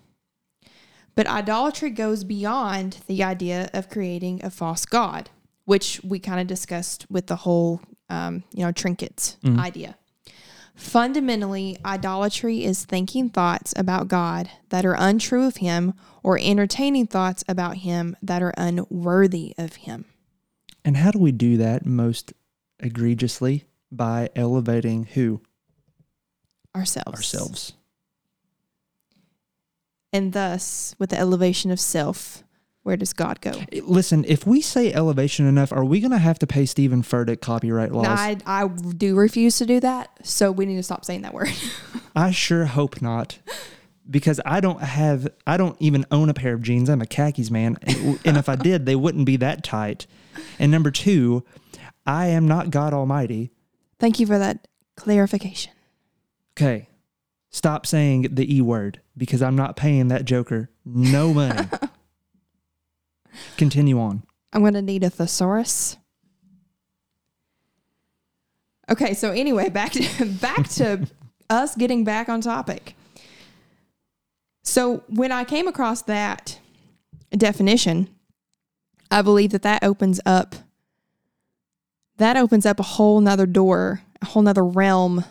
But 1.14 1.26
idolatry 1.26 1.90
goes 1.90 2.22
beyond 2.24 2.98
the 3.06 3.22
idea 3.24 3.70
of 3.74 3.88
creating 3.90 4.40
a 4.44 4.50
false 4.50 4.84
god, 4.86 5.30
which 5.64 6.00
we 6.04 6.18
kind 6.20 6.40
of 6.40 6.46
discussed 6.46 7.06
with 7.10 7.26
the 7.26 7.36
whole, 7.36 7.80
um, 8.08 8.44
you 8.54 8.64
know, 8.64 8.70
trinkets 8.72 9.36
Mhm. 9.42 9.58
idea. 9.58 9.96
Fundamentally, 10.76 11.76
idolatry 11.84 12.64
is 12.64 12.84
thinking 12.84 13.28
thoughts 13.30 13.74
about 13.76 14.06
God 14.06 14.48
that 14.68 14.86
are 14.86 14.94
untrue 14.96 15.44
of 15.44 15.56
Him 15.56 15.92
or 16.22 16.38
entertaining 16.38 17.08
thoughts 17.08 17.42
about 17.48 17.78
Him 17.78 18.16
that 18.22 18.42
are 18.44 18.54
unworthy 18.56 19.54
of 19.58 19.74
Him. 19.74 20.04
And 20.84 20.96
how 20.98 21.10
do 21.10 21.18
we 21.18 21.32
do 21.32 21.56
that 21.56 21.84
most 21.84 22.32
egregiously? 22.78 23.64
By 23.90 24.28
elevating 24.36 25.04
who? 25.04 25.40
Ourselves. 26.74 27.16
Ourselves. 27.16 27.72
And 30.12 30.32
thus, 30.32 30.94
with 30.98 31.10
the 31.10 31.18
elevation 31.18 31.70
of 31.70 31.80
self, 31.80 32.44
where 32.82 32.96
does 32.96 33.12
God 33.12 33.40
go? 33.42 33.52
Eh, 33.70 33.80
listen, 33.84 34.24
if 34.26 34.46
we 34.46 34.62
say 34.62 34.92
elevation 34.92 35.46
enough, 35.46 35.72
are 35.72 35.84
we 35.84 36.00
going 36.00 36.12
to 36.12 36.18
have 36.18 36.38
to 36.38 36.46
pay 36.46 36.64
Steven 36.64 37.02
Furtick 37.02 37.42
copyright 37.42 37.92
laws? 37.92 38.06
I, 38.06 38.38
I 38.46 38.68
do 38.68 39.14
refuse 39.14 39.58
to 39.58 39.66
do 39.66 39.80
that, 39.80 40.10
so 40.26 40.50
we 40.50 40.64
need 40.64 40.76
to 40.76 40.82
stop 40.82 41.04
saying 41.04 41.22
that 41.22 41.34
word. 41.34 41.52
I 42.16 42.30
sure 42.30 42.64
hope 42.64 43.02
not. 43.02 43.38
Because 44.08 44.40
I 44.46 44.60
don't 44.60 44.80
have, 44.80 45.28
I 45.46 45.58
don't 45.58 45.76
even 45.80 46.06
own 46.10 46.30
a 46.30 46.34
pair 46.34 46.54
of 46.54 46.62
jeans. 46.62 46.88
I'm 46.88 47.02
a 47.02 47.06
khakis 47.06 47.50
man. 47.50 47.76
And, 47.82 48.18
and 48.24 48.36
if 48.38 48.48
I 48.48 48.56
did, 48.56 48.86
they 48.86 48.96
wouldn't 48.96 49.26
be 49.26 49.36
that 49.36 49.62
tight. 49.62 50.06
And 50.58 50.72
number 50.72 50.90
two, 50.90 51.44
I 52.06 52.28
am 52.28 52.48
not 52.48 52.70
God 52.70 52.94
Almighty. 52.94 53.50
Thank 53.98 54.20
you 54.20 54.26
for 54.26 54.38
that 54.38 54.68
clarification. 54.96 55.72
Okay. 56.56 56.88
Stop 57.50 57.86
saying 57.86 58.28
the 58.32 58.56
E 58.56 58.60
word 58.60 59.00
because 59.16 59.42
I'm 59.42 59.56
not 59.56 59.76
paying 59.76 60.08
that 60.08 60.24
joker 60.24 60.70
no 60.84 61.32
money. 61.34 61.68
Continue 63.56 63.98
on. 64.00 64.22
I'm 64.52 64.62
going 64.62 64.74
to 64.74 64.82
need 64.82 65.04
a 65.04 65.10
thesaurus. 65.10 65.96
Okay, 68.90 69.14
so 69.14 69.30
anyway, 69.32 69.68
back 69.70 69.92
to 69.92 70.24
back 70.40 70.68
to 70.70 71.06
us 71.50 71.74
getting 71.74 72.04
back 72.04 72.28
on 72.28 72.40
topic. 72.40 72.94
So 74.62 75.02
when 75.08 75.32
I 75.32 75.44
came 75.44 75.66
across 75.66 76.02
that 76.02 76.58
definition, 77.30 78.08
I 79.10 79.22
believe 79.22 79.50
that 79.50 79.62
that 79.62 79.82
opens 79.82 80.20
up 80.26 80.56
that 82.18 82.36
opens 82.36 82.66
up 82.66 82.78
a 82.78 82.84
whole 82.84 83.20
nother 83.20 83.46
door, 83.46 84.02
a 84.20 84.26
whole 84.26 84.42
nother 84.42 84.64
realm 84.64 85.24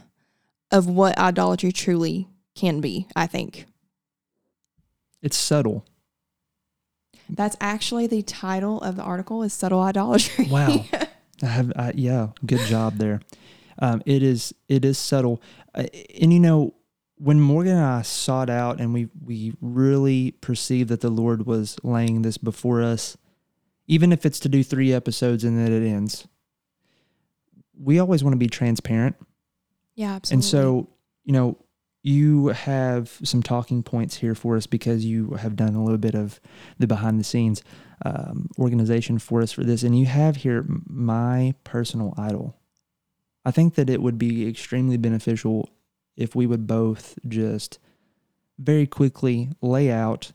of 0.71 0.87
what 0.87 1.17
idolatry 1.17 1.71
truly 1.71 2.27
can 2.55 2.81
be, 2.81 3.07
I 3.15 3.27
think. 3.27 3.65
It's 5.21 5.37
subtle. 5.37 5.85
That's 7.29 7.57
actually 7.59 8.07
the 8.07 8.21
title 8.21 8.81
of 8.81 8.95
the 8.95 9.03
article 9.03 9.43
is 9.43 9.53
subtle 9.53 9.81
idolatry. 9.81 10.47
Wow. 10.49 10.85
I 11.43 11.45
have, 11.45 11.71
I, 11.75 11.91
yeah, 11.95 12.29
good 12.45 12.61
job 12.61 12.95
there. 12.97 13.21
Um, 13.79 14.01
it 14.05 14.23
is, 14.23 14.55
it 14.67 14.83
is 14.83 14.97
subtle, 14.97 15.39
uh, 15.75 15.85
and 16.19 16.33
you 16.33 16.39
know, 16.39 16.73
when 17.17 17.39
Morgan 17.39 17.75
and 17.75 17.85
I 17.85 18.01
sought 18.03 18.49
out, 18.49 18.79
and 18.79 18.93
we 18.93 19.07
we 19.23 19.53
really 19.61 20.31
perceived 20.31 20.89
that 20.89 21.01
the 21.01 21.09
Lord 21.09 21.45
was 21.45 21.77
laying 21.83 22.21
this 22.21 22.37
before 22.37 22.81
us, 22.81 23.17
even 23.87 24.11
if 24.11 24.25
it's 24.25 24.39
to 24.41 24.49
do 24.49 24.63
three 24.63 24.93
episodes 24.93 25.43
and 25.43 25.57
then 25.57 25.71
it 25.71 25.85
ends. 25.85 26.27
We 27.79 27.99
always 27.99 28.23
want 28.23 28.33
to 28.33 28.37
be 28.37 28.47
transparent, 28.47 29.15
yeah, 29.95 30.15
absolutely. 30.15 30.35
and 30.35 30.45
so 30.45 30.89
you 31.23 31.33
know, 31.33 31.57
you 32.03 32.47
have 32.47 33.19
some 33.23 33.43
talking 33.43 33.83
points 33.83 34.15
here 34.15 34.33
for 34.33 34.55
us 34.55 34.65
because 34.65 35.03
you 35.03 35.31
have 35.31 35.57
done 35.57 35.75
a 35.75 35.83
little 35.83 35.97
bit 35.97 36.15
of 36.15 36.39
the 36.79 36.87
behind 36.87 37.19
the 37.19 37.23
scenes 37.23 37.61
um, 38.05 38.49
organization 38.57 39.19
for 39.19 39.41
us 39.41 39.51
for 39.51 39.63
this, 39.63 39.83
and 39.83 39.97
you 39.99 40.05
have 40.05 40.37
here 40.37 40.65
my 40.87 41.53
personal 41.63 42.13
idol. 42.17 42.55
I 43.43 43.51
think 43.51 43.75
that 43.75 43.89
it 43.89 44.01
would 44.01 44.17
be 44.17 44.47
extremely 44.47 44.97
beneficial 44.97 45.69
if 46.15 46.35
we 46.35 46.47
would 46.47 46.65
both 46.65 47.17
just 47.27 47.79
very 48.57 48.87
quickly 48.87 49.49
lay 49.61 49.91
out 49.91 50.31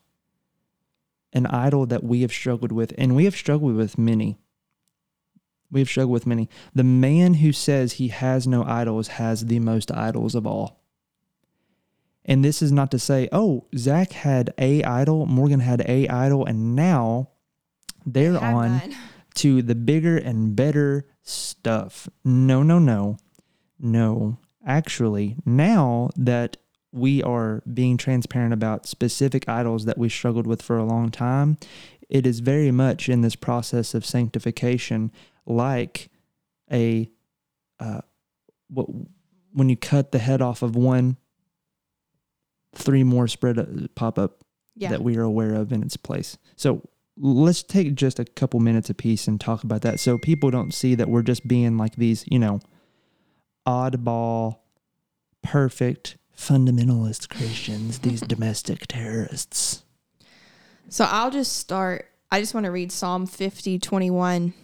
an 1.33 1.47
idol 1.47 1.87
that 1.87 2.05
we 2.05 2.21
have 2.21 2.33
struggled 2.33 2.73
with, 2.73 2.93
and 2.99 3.17
we 3.17 3.25
have 3.25 3.35
struggled 3.35 3.75
with 3.75 3.97
many. 3.97 4.39
We 5.73 5.81
have 5.81 5.89
struggled 5.89 6.13
with 6.13 6.27
many. 6.27 6.49
The 6.75 6.85
man 6.85 7.35
who 7.35 7.51
says 7.51 7.95
he 7.95 8.09
has 8.09 8.47
no 8.47 8.63
idols 8.63 9.09
has 9.09 9.47
the 9.47 9.59
most 9.59 9.91
idols 9.91 10.35
of 10.35 10.47
all. 10.47 10.83
And 12.25 12.45
this 12.45 12.63
is 12.63 12.71
not 12.71 12.91
to 12.93 12.99
say, 12.99 13.29
oh, 13.33 13.67
Zach 13.77 14.13
had 14.13 14.55
a 14.59 14.85
idol, 14.85 15.27
Morgan 15.27 15.61
had 15.61 15.81
a 15.89 16.07
idol, 16.09 16.45
and 16.45 16.77
now 16.77 17.31
they're 18.07 18.39
on 18.39 18.81
to 19.37 19.63
the 19.63 19.75
bigger 19.75 20.19
and 20.19 20.55
better 20.55 21.09
stuff. 21.23 22.09
No, 22.23 22.63
no, 22.63 22.79
no. 22.79 23.17
No. 23.81 24.39
Actually, 24.65 25.37
now 25.45 26.11
that 26.17 26.59
we 26.93 27.23
are 27.23 27.63
being 27.73 27.97
transparent 27.97 28.53
about 28.53 28.87
specific 28.87 29.49
idols 29.49 29.87
that 29.87 29.99
we 29.99 30.09
struggled 30.09 30.47
with 30.47 30.63
for 30.63 30.77
a 30.77 30.85
long 30.85 31.11
time, 31.11 31.57
it 32.09 32.27
is 32.27 32.41
very 32.41 32.71
much 32.71 33.09
in 33.09 33.23
this 33.23 33.35
process 33.35 33.95
of 33.95 34.05
sanctification 34.05 35.11
like 35.47 36.11
a 36.71 37.11
uh, 37.81 38.01
what 38.69 38.87
when 39.53 39.69
you 39.69 39.77
cut 39.77 40.13
the 40.13 40.19
head 40.19 40.41
off 40.41 40.63
of 40.63 40.77
one 40.77 41.17
three 42.75 43.05
more 43.05 43.29
spread 43.29 43.59
uh, 43.59 43.65
pop 43.95 44.19
up 44.19 44.45
Yeah. 44.77 44.91
that 44.91 45.03
we 45.03 45.17
are 45.17 45.23
aware 45.23 45.55
of 45.55 45.73
in 45.73 45.83
its 45.83 45.97
place. 45.97 46.39
So 46.57 46.89
let's 47.19 47.63
take 47.63 47.95
just 47.95 48.19
a 48.19 48.25
couple 48.25 48.61
minutes 48.61 48.89
apiece 48.89 49.29
and 49.29 49.39
talk 49.41 49.63
about 49.65 49.83
that 49.83 50.01
so 50.01 50.17
people 50.17 50.51
don't 50.51 50.73
see 50.73 50.95
that 50.95 51.11
we're 51.11 51.23
just 51.23 51.47
being 51.47 51.77
like 51.77 51.97
these, 51.97 52.25
you 52.31 52.39
know, 52.39 52.61
oddball, 53.67 54.59
perfect, 55.43 56.17
fundamentalist 56.37 57.29
Christians, 57.29 57.99
these 58.01 58.21
domestic 58.23 58.87
terrorists. 58.87 59.83
So 60.89 61.05
I'll 61.09 61.31
just 61.31 61.57
start. 61.59 62.07
I 62.31 62.41
just 62.41 62.55
want 62.55 62.65
to 62.65 62.71
read 62.71 62.91
Psalm 62.91 63.27
50, 63.27 63.79
21. 63.79 64.55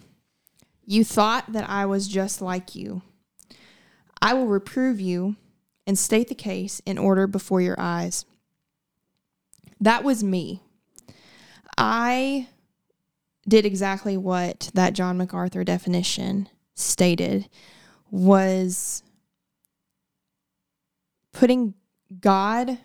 You 0.89 1.03
thought 1.03 1.53
that 1.53 1.69
I 1.69 1.85
was 1.85 2.07
just 2.07 2.41
like 2.41 2.73
you. 2.73 3.03
I 4.23 4.33
will 4.33 4.47
reprove 4.47 4.99
you 4.99 5.35
and 5.85 5.95
state 5.95 6.29
the 6.29 6.33
case 6.33 6.81
in 6.83 6.97
order 6.97 7.27
before 7.27 7.61
your 7.61 7.79
eyes. 7.79 8.25
That 9.79 10.03
was 10.03 10.23
me. 10.23 10.63
I 11.77 12.47
did 13.47 13.67
exactly 13.67 14.17
what 14.17 14.71
that 14.73 14.93
John 14.93 15.19
MacArthur 15.19 15.63
definition 15.63 16.49
stated 16.73 17.47
was 18.09 19.03
putting 21.33 21.75
God 22.19 22.79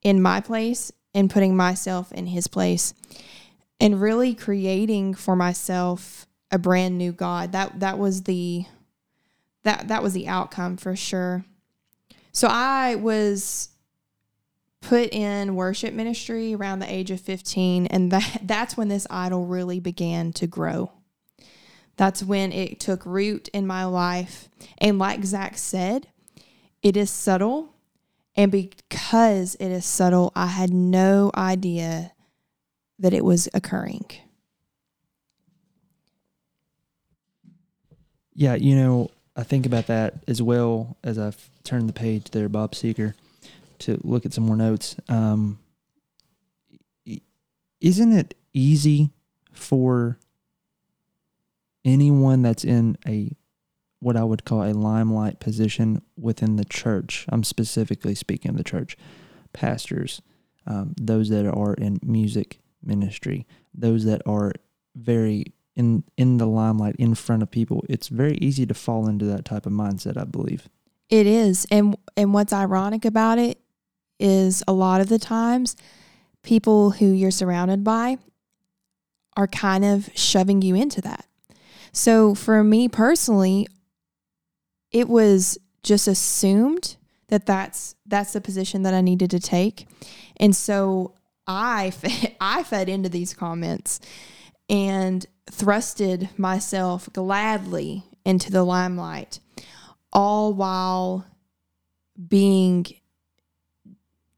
in 0.00 0.22
my 0.22 0.40
place 0.40 0.92
and 1.12 1.28
putting 1.28 1.56
myself 1.56 2.12
in 2.12 2.28
his 2.28 2.46
place 2.46 2.94
and 3.80 4.00
really 4.00 4.32
creating 4.32 5.14
for 5.14 5.34
myself 5.34 6.28
a 6.54 6.58
brand 6.58 6.96
new 6.96 7.12
God. 7.12 7.52
That 7.52 7.80
that 7.80 7.98
was 7.98 8.22
the 8.22 8.64
that 9.64 9.88
that 9.88 10.02
was 10.02 10.12
the 10.12 10.28
outcome 10.28 10.76
for 10.76 10.94
sure. 10.94 11.44
So 12.32 12.48
I 12.48 12.94
was 12.94 13.70
put 14.80 15.12
in 15.12 15.56
worship 15.56 15.94
ministry 15.94 16.54
around 16.54 16.78
the 16.78 16.92
age 16.92 17.10
of 17.10 17.20
15 17.20 17.86
and 17.86 18.10
that 18.12 18.40
that's 18.44 18.76
when 18.76 18.88
this 18.88 19.06
idol 19.10 19.46
really 19.46 19.80
began 19.80 20.32
to 20.34 20.46
grow. 20.46 20.92
That's 21.96 22.22
when 22.22 22.52
it 22.52 22.80
took 22.80 23.04
root 23.04 23.48
in 23.48 23.66
my 23.66 23.84
life. 23.84 24.48
And 24.78 24.98
like 24.98 25.24
Zach 25.24 25.56
said, 25.56 26.08
it 26.82 26.96
is 26.96 27.10
subtle. 27.10 27.74
And 28.36 28.50
because 28.50 29.54
it 29.56 29.68
is 29.68 29.86
subtle, 29.86 30.32
I 30.34 30.46
had 30.46 30.70
no 30.70 31.30
idea 31.36 32.12
that 32.98 33.14
it 33.14 33.24
was 33.24 33.48
occurring. 33.54 34.06
Yeah, 38.34 38.54
you 38.54 38.74
know, 38.74 39.10
I 39.36 39.44
think 39.44 39.66
about 39.66 39.86
that 39.86 40.14
as 40.26 40.42
well 40.42 40.96
as 41.04 41.18
I've 41.18 41.48
turned 41.62 41.88
the 41.88 41.92
page 41.92 42.30
there, 42.30 42.48
Bob 42.48 42.72
Seger, 42.72 43.14
to 43.80 44.00
look 44.02 44.26
at 44.26 44.32
some 44.32 44.44
more 44.44 44.56
notes. 44.56 44.96
Um, 45.08 45.58
isn't 47.80 48.12
it 48.12 48.34
easy 48.52 49.10
for 49.52 50.18
anyone 51.84 52.42
that's 52.42 52.64
in 52.64 52.96
a 53.06 53.36
what 54.00 54.16
I 54.16 54.24
would 54.24 54.44
call 54.44 54.62
a 54.62 54.72
limelight 54.72 55.40
position 55.40 56.02
within 56.16 56.56
the 56.56 56.64
church? 56.64 57.26
I'm 57.28 57.44
specifically 57.44 58.14
speaking 58.14 58.50
of 58.50 58.56
the 58.56 58.64
church, 58.64 58.96
pastors, 59.52 60.22
um, 60.66 60.94
those 61.00 61.28
that 61.28 61.46
are 61.46 61.74
in 61.74 62.00
music 62.02 62.58
ministry, 62.82 63.46
those 63.72 64.04
that 64.04 64.22
are 64.26 64.52
very 64.94 65.52
in 65.76 66.04
in 66.16 66.38
the 66.38 66.46
limelight 66.46 66.96
in 66.98 67.14
front 67.14 67.42
of 67.42 67.50
people 67.50 67.84
it's 67.88 68.08
very 68.08 68.36
easy 68.38 68.64
to 68.64 68.74
fall 68.74 69.08
into 69.08 69.24
that 69.24 69.44
type 69.44 69.66
of 69.66 69.72
mindset 69.72 70.16
i 70.16 70.24
believe 70.24 70.68
It 71.10 71.26
is. 71.26 71.66
And 71.70 71.96
and 72.16 72.32
what's 72.32 72.52
ironic 72.52 73.04
about 73.04 73.38
it 73.38 73.58
is 74.18 74.62
a 74.66 74.72
lot 74.72 75.00
of 75.00 75.08
the 75.08 75.18
times 75.18 75.76
people 76.42 76.92
who 76.92 77.06
you're 77.06 77.30
surrounded 77.30 77.82
by 77.84 78.16
are 79.36 79.46
kind 79.48 79.84
of 79.84 80.08
shoving 80.14 80.62
you 80.62 80.74
into 80.74 81.00
that. 81.02 81.26
So 81.92 82.34
for 82.34 82.62
me 82.64 82.88
personally, 82.88 83.66
it 84.92 85.08
was 85.08 85.58
just 85.82 86.08
assumed 86.08 86.96
that 87.28 87.46
that's 87.46 87.96
that's 88.06 88.32
the 88.32 88.40
position 88.40 88.82
that 88.84 88.94
I 88.94 89.00
needed 89.00 89.30
to 89.30 89.40
take. 89.40 89.86
And 90.38 90.54
so 90.56 91.14
I 91.46 91.90
fe- 92.00 92.36
I 92.40 92.62
fed 92.62 92.88
into 92.88 93.08
these 93.08 93.34
comments 93.34 94.00
and 94.70 95.26
thrusted 95.56 96.36
myself 96.38 97.08
gladly 97.12 98.04
into 98.24 98.50
the 98.50 98.64
limelight 98.64 99.40
all 100.12 100.52
while 100.54 101.26
being 102.28 102.86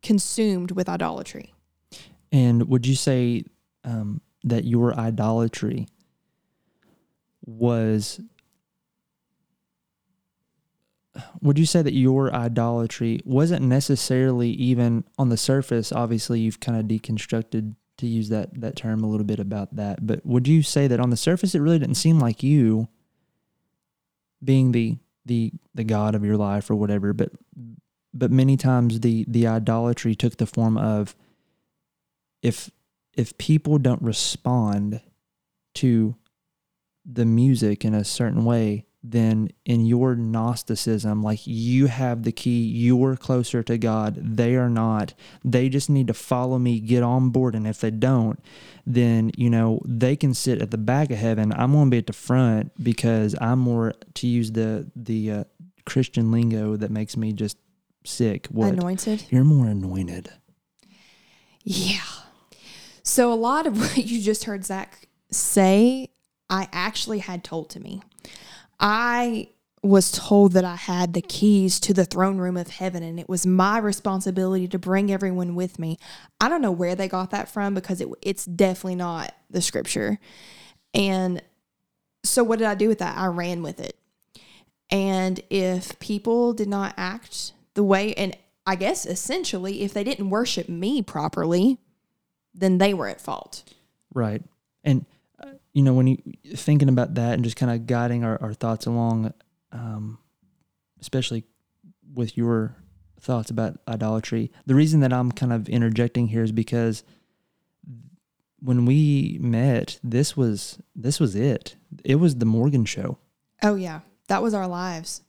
consumed 0.02 0.70
with 0.72 0.88
idolatry. 0.88 1.52
and 2.32 2.68
would 2.68 2.86
you 2.86 2.94
say 2.94 3.44
um, 3.84 4.20
that 4.44 4.64
your 4.64 4.94
idolatry 4.98 5.86
was 7.44 8.20
would 11.40 11.58
you 11.58 11.64
say 11.66 11.80
that 11.82 11.94
your 11.94 12.32
idolatry 12.34 13.20
wasn't 13.24 13.62
necessarily 13.62 14.50
even 14.50 15.04
on 15.18 15.28
the 15.28 15.36
surface 15.36 15.92
obviously 15.92 16.40
you've 16.40 16.60
kind 16.60 16.78
of 16.78 16.86
deconstructed 16.86 17.74
to 17.98 18.06
use 18.06 18.28
that 18.28 18.60
that 18.60 18.76
term 18.76 19.02
a 19.02 19.08
little 19.08 19.26
bit 19.26 19.38
about 19.38 19.74
that 19.74 20.06
but 20.06 20.24
would 20.24 20.46
you 20.46 20.62
say 20.62 20.86
that 20.86 21.00
on 21.00 21.10
the 21.10 21.16
surface 21.16 21.54
it 21.54 21.60
really 21.60 21.78
didn't 21.78 21.96
seem 21.96 22.18
like 22.18 22.42
you 22.42 22.88
being 24.42 24.72
the 24.72 24.98
the 25.24 25.52
the 25.74 25.84
god 25.84 26.14
of 26.14 26.24
your 26.24 26.36
life 26.36 26.70
or 26.70 26.74
whatever 26.74 27.12
but 27.12 27.30
but 28.12 28.30
many 28.30 28.56
times 28.56 29.00
the 29.00 29.24
the 29.28 29.46
idolatry 29.46 30.14
took 30.14 30.36
the 30.36 30.46
form 30.46 30.76
of 30.76 31.14
if 32.42 32.70
if 33.14 33.36
people 33.38 33.78
don't 33.78 34.02
respond 34.02 35.00
to 35.74 36.14
the 37.04 37.24
music 37.24 37.84
in 37.84 37.94
a 37.94 38.04
certain 38.04 38.44
way 38.44 38.84
then 39.10 39.50
in 39.64 39.86
your 39.86 40.14
gnosticism. 40.14 41.22
Like 41.22 41.40
you 41.44 41.86
have 41.86 42.22
the 42.22 42.32
key 42.32 42.64
you're 42.64 43.16
closer 43.16 43.62
to 43.62 43.78
god. 43.78 44.16
They 44.16 44.56
are 44.56 44.70
not. 44.70 45.14
They 45.44 45.68
just 45.68 45.90
need 45.90 46.06
to 46.08 46.14
follow 46.14 46.58
me 46.58 46.80
get 46.80 47.02
on 47.02 47.30
board 47.30 47.54
and 47.54 47.66
if 47.66 47.80
they 47.80 47.90
don't 47.90 48.40
then 48.88 49.32
you 49.36 49.50
know 49.50 49.80
they 49.84 50.14
can 50.14 50.32
sit 50.32 50.62
at 50.62 50.70
the 50.70 50.78
back 50.78 51.10
of 51.10 51.18
heaven. 51.18 51.52
I'm 51.52 51.72
going 51.72 51.86
to 51.86 51.90
be 51.90 51.98
at 51.98 52.06
the 52.06 52.12
front 52.12 52.72
because 52.82 53.34
i'm 53.40 53.58
more 53.58 53.94
to 54.14 54.26
use 54.26 54.52
the 54.52 54.88
the 54.94 55.30
uh, 55.32 55.44
christian 55.84 56.30
lingo 56.30 56.76
that 56.76 56.90
makes 56.90 57.16
me 57.16 57.32
just 57.32 57.56
sick. 58.04 58.46
What? 58.46 58.72
Anointed. 58.72 59.24
you're 59.30 59.44
more 59.44 59.66
anointed. 59.66 60.30
Yeah. 61.64 62.00
So 63.02 63.32
a 63.32 63.34
lot 63.34 63.66
of 63.66 63.78
what 63.80 63.96
you 63.96 64.20
just 64.20 64.44
heard 64.44 64.64
Zach 64.64 65.08
say, 65.30 66.10
I 66.48 66.68
actually 66.72 67.18
had 67.20 67.44
told 67.44 67.70
to 67.70 67.80
me. 67.80 68.02
I 68.80 69.50
was 69.82 70.10
told 70.10 70.52
that 70.52 70.64
I 70.64 70.74
had 70.74 71.12
the 71.12 71.22
keys 71.22 71.78
to 71.80 71.94
the 71.94 72.04
throne 72.04 72.38
room 72.38 72.56
of 72.56 72.68
heaven 72.68 73.02
and 73.02 73.20
it 73.20 73.28
was 73.28 73.46
my 73.46 73.78
responsibility 73.78 74.66
to 74.68 74.78
bring 74.78 75.12
everyone 75.12 75.54
with 75.54 75.78
me. 75.78 75.98
I 76.40 76.48
don't 76.48 76.62
know 76.62 76.72
where 76.72 76.94
they 76.94 77.08
got 77.08 77.30
that 77.30 77.48
from 77.48 77.74
because 77.74 78.00
it, 78.00 78.08
it's 78.20 78.44
definitely 78.44 78.96
not 78.96 79.32
the 79.48 79.62
scripture. 79.62 80.18
And 80.92 81.42
so 82.24 82.42
what 82.42 82.58
did 82.58 82.66
I 82.66 82.74
do 82.74 82.88
with 82.88 82.98
that? 82.98 83.16
I 83.16 83.26
ran 83.26 83.62
with 83.62 83.78
it. 83.80 83.96
And 84.90 85.40
if 85.50 85.98
people 85.98 86.52
did 86.52 86.68
not 86.68 86.94
act 86.96 87.52
the 87.74 87.82
way, 87.82 88.14
and 88.14 88.36
I 88.66 88.76
guess 88.76 89.06
essentially, 89.06 89.82
if 89.82 89.92
they 89.92 90.04
didn't 90.04 90.30
worship 90.30 90.68
me 90.68 91.02
properly, 91.02 91.78
then 92.54 92.78
they 92.78 92.94
were 92.94 93.08
at 93.08 93.20
fault. 93.20 93.64
Right. 94.14 94.42
And, 94.84 95.04
you 95.72 95.82
know, 95.82 95.92
when 95.92 96.06
you 96.06 96.16
thinking 96.54 96.88
about 96.88 97.14
that 97.14 97.34
and 97.34 97.44
just 97.44 97.56
kind 97.56 97.70
of 97.70 97.86
guiding 97.86 98.24
our, 98.24 98.40
our 98.40 98.54
thoughts 98.54 98.86
along, 98.86 99.32
um, 99.72 100.18
especially 101.00 101.44
with 102.14 102.36
your 102.36 102.76
thoughts 103.20 103.50
about 103.50 103.78
idolatry, 103.86 104.50
the 104.64 104.74
reason 104.74 105.00
that 105.00 105.12
I'm 105.12 105.30
kind 105.32 105.52
of 105.52 105.68
interjecting 105.68 106.28
here 106.28 106.42
is 106.42 106.52
because 106.52 107.04
when 108.60 108.86
we 108.86 109.38
met, 109.40 109.98
this 110.02 110.36
was 110.36 110.78
this 110.94 111.20
was 111.20 111.36
it. 111.36 111.76
It 112.04 112.16
was 112.16 112.36
the 112.36 112.46
Morgan 112.46 112.86
show. 112.86 113.18
Oh 113.62 113.74
yeah, 113.74 114.00
that 114.28 114.42
was 114.42 114.54
our 114.54 114.66
lives. 114.66 115.22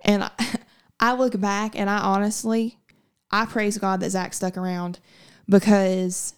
And 0.00 0.24
I, 0.24 0.30
I 1.00 1.12
look 1.14 1.38
back 1.38 1.78
and 1.78 1.90
I 1.90 1.98
honestly, 1.98 2.78
I 3.30 3.44
praise 3.44 3.76
God 3.76 4.00
that 4.00 4.10
Zach 4.10 4.32
stuck 4.32 4.56
around 4.56 5.00
because 5.46 6.34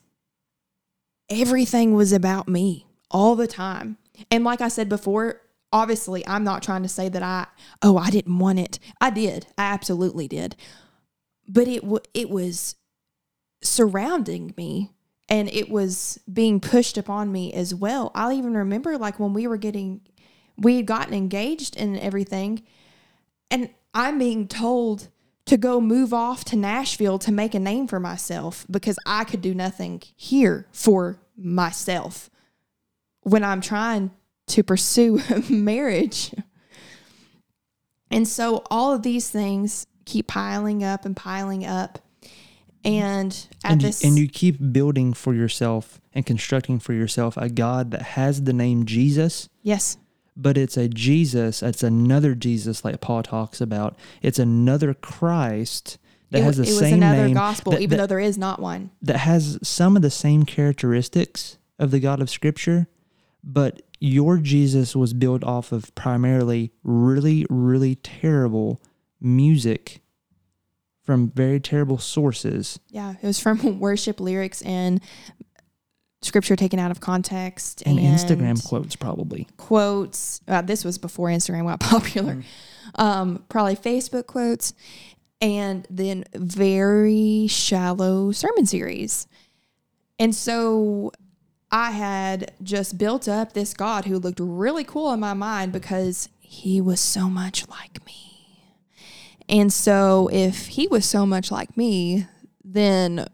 everything 1.31 1.95
was 1.95 2.13
about 2.13 2.49
me 2.49 2.88
all 3.11 3.37
the 3.37 3.47
time. 3.47 3.97
And 4.31 4.45
like 4.45 4.61
I 4.61 4.69
said 4.69 4.89
before, 4.89 5.41
obviously 5.73 6.27
I'm 6.27 6.45
not 6.45 6.63
trying 6.63 6.83
to 6.83 6.89
say 6.89 7.09
that 7.09 7.23
I, 7.23 7.47
oh, 7.83 7.97
I 7.97 8.11
didn't 8.11 8.39
want 8.39 8.59
it. 8.59 8.79
I 9.01 9.11
did. 9.11 9.47
I 9.57 9.73
absolutely 9.73 10.29
did. 10.29 10.57
But 11.47 11.69
it 11.69 11.83
w- 11.83 12.01
it 12.15 12.29
was 12.29 12.77
surrounding 13.63 14.55
me 14.57 14.91
and 15.29 15.49
it 15.49 15.69
was 15.69 16.21
being 16.33 16.61
pushed 16.61 16.97
upon 16.97 17.33
me 17.33 17.53
as 17.53 17.75
well. 17.75 18.11
I'll 18.15 18.33
even 18.33 18.55
remember 18.55 18.97
like 18.99 19.19
when 19.19 19.35
we 19.35 19.47
were 19.47 19.57
getting 19.57 20.01
we 20.57 20.77
had 20.77 20.87
gotten 20.87 21.15
engaged 21.15 21.77
and 21.77 21.99
everything 21.99 22.63
and 23.51 23.71
I'm 23.95 24.19
being 24.19 24.49
told 24.49 25.09
to 25.47 25.57
go 25.57 25.81
move 25.81 26.13
off 26.13 26.45
to 26.47 26.57
Nashville 26.57 27.19
to 27.21 27.33
make 27.33 27.55
a 27.55 27.59
name 27.59 27.87
for 27.87 27.99
myself 27.99 28.67
because 28.71 28.99
I 29.07 29.25
could 29.25 29.41
do 29.41 29.55
nothing 29.55 30.03
here 30.15 30.67
for 30.73 31.19
myself 31.37 32.29
when 33.29 33.45
I'm 33.45 33.61
trying 33.61 34.11
to 34.49 34.63
pursue 34.63 35.21
marriage. 35.51 36.35
And 38.11 38.27
so 38.27 38.63
all 38.71 38.93
of 38.95 39.03
these 39.03 39.29
things 39.31 39.87
keep 40.05 40.27
piling 40.27 40.83
up 40.83 41.05
and 41.05 41.15
piling 41.17 41.65
up. 41.67 41.99
And 42.85 43.33
at 43.65 43.73
And 43.73 43.83
you, 43.83 43.89
this 43.89 44.05
and 44.05 44.17
you 44.19 44.29
keep 44.29 44.73
building 44.73 45.13
for 45.13 45.35
yourself 45.35 46.01
and 46.15 46.25
constructing 46.25 46.79
for 46.79 46.93
yourself 46.95 47.37
a 47.37 47.49
God 47.51 47.91
that 47.91 48.03
has 48.03 48.45
the 48.45 48.53
name 48.53 48.87
Jesus, 48.87 49.49
yes. 49.63 49.99
but 50.37 50.57
it's 50.57 50.77
a 50.77 50.89
Jesus, 50.89 51.63
it's 51.63 51.83
another 51.83 52.35
Jesus 52.35 52.85
like 52.85 53.01
Paul 53.01 53.23
talks 53.25 53.61
about. 53.61 53.99
It's 54.23 54.39
another 54.39 54.95
Christ 54.95 55.99
that 56.31 56.39
it, 56.39 56.45
has 56.45 56.57
the 56.57 56.63
it 56.63 56.69
was 56.69 56.79
same 56.79 56.95
another 56.95 57.27
name 57.27 57.35
gospel, 57.35 57.73
that- 57.73 57.83
even 57.83 57.99
that- 57.99 58.05
though 58.05 58.07
there 58.15 58.21
is 58.21 58.39
not 58.39 58.61
one. 58.61 58.91
that 59.03 59.19
has 59.19 59.59
some 59.63 59.97
of 59.97 60.03
the 60.03 60.11
same 60.11 60.45
characteristics 60.45 61.59
of 61.79 61.91
the 61.91 62.01
God 62.01 62.23
of 62.23 62.31
Scripture, 62.31 62.87
but 63.43 63.83
your 64.01 64.39
Jesus 64.39 64.95
was 64.95 65.13
built 65.13 65.43
off 65.45 65.73
of 65.73 65.95
primarily 65.95 66.73
really, 66.83 67.47
really 67.51 67.97
terrible 67.97 68.81
music 69.21 70.01
from 71.03 71.31
very 71.31 71.59
terrible 71.59 71.99
sources. 71.99 72.79
Yeah, 72.91 73.15
it 73.21 73.27
was 73.27 73.41
from 73.41 73.81
worship 73.81 74.21
lyrics 74.21 74.63
and 74.63 75.01
scripture 76.21 76.57
taken 76.57 76.79
out 76.79 76.91
of 76.91 77.01
context 77.01 77.83
And, 77.87 77.99
and, 77.99 78.19
Instagram 78.19 78.63
quotes, 78.67 78.97
probably. 78.97 79.47
quotes. 79.57 80.41
Uh, 80.47 80.63
this 80.63 80.85
was 80.85 80.99
before 80.99 81.29
Instagram 81.29 81.65
got 81.65 81.81
popular. 81.81 82.43
Um, 82.97 83.45
probably 83.49 83.77
Facebook 83.77 84.27
quotes, 84.27 84.75
and 85.41 85.87
then 85.89 86.25
very 86.35 87.47
shallow 87.49 88.33
sermon 88.33 88.67
series. 88.67 89.27
And 90.19 90.35
so 90.35 91.13
I 91.71 91.91
had 91.91 92.53
just 92.63 92.97
built 92.99 93.29
up 93.29 93.53
this 93.53 93.75
God 93.75 94.07
who 94.07 94.19
looked 94.19 94.41
really 94.41 94.85
cool 94.85 95.13
in 95.13 95.21
my 95.21 95.35
mind 95.35 95.73
because 95.73 96.29
he 96.41 96.81
was 96.81 96.99
so 97.01 97.29
much 97.29 97.69
like 97.69 98.05
me. 98.07 98.15
And 99.49 99.73
so 99.73 100.29
if 100.33 100.69
he 100.69 100.87
was 100.89 101.05
so 101.05 101.25
much 101.27 101.51
like 101.51 101.77
me, 101.77 102.27
then 102.65 103.27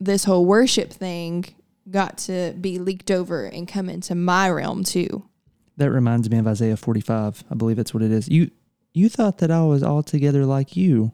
this 0.00 0.24
whole 0.24 0.44
worship 0.46 0.92
thing 0.92 1.44
got 1.90 2.18
to 2.18 2.54
be 2.60 2.78
leaked 2.78 3.10
over 3.10 3.44
and 3.46 3.66
come 3.68 3.88
into 3.88 4.14
my 4.14 4.50
realm 4.50 4.82
too. 4.84 5.24
That 5.76 5.90
reminds 5.90 6.28
me 6.30 6.38
of 6.38 6.46
Isaiah 6.46 6.76
45. 6.76 7.44
I 7.50 7.54
believe 7.54 7.76
that's 7.76 7.94
what 7.94 8.02
it 8.02 8.10
is. 8.10 8.28
You 8.28 8.50
You 8.94 9.08
thought 9.08 9.38
that 9.38 9.50
I 9.50 9.62
was 9.64 9.82
altogether 9.82 10.44
like 10.46 10.74
you, 10.76 11.12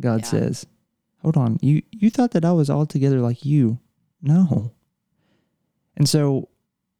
God 0.00 0.20
Yeah. 0.20 0.26
says. 0.26 0.66
Hold 1.22 1.36
on. 1.36 1.58
You 1.62 1.82
you 1.90 2.10
thought 2.10 2.32
that 2.32 2.44
I 2.44 2.52
was 2.52 2.68
altogether 2.70 3.20
like 3.20 3.44
you. 3.44 3.78
No. 4.22 4.72
And 5.96 6.08
so 6.08 6.48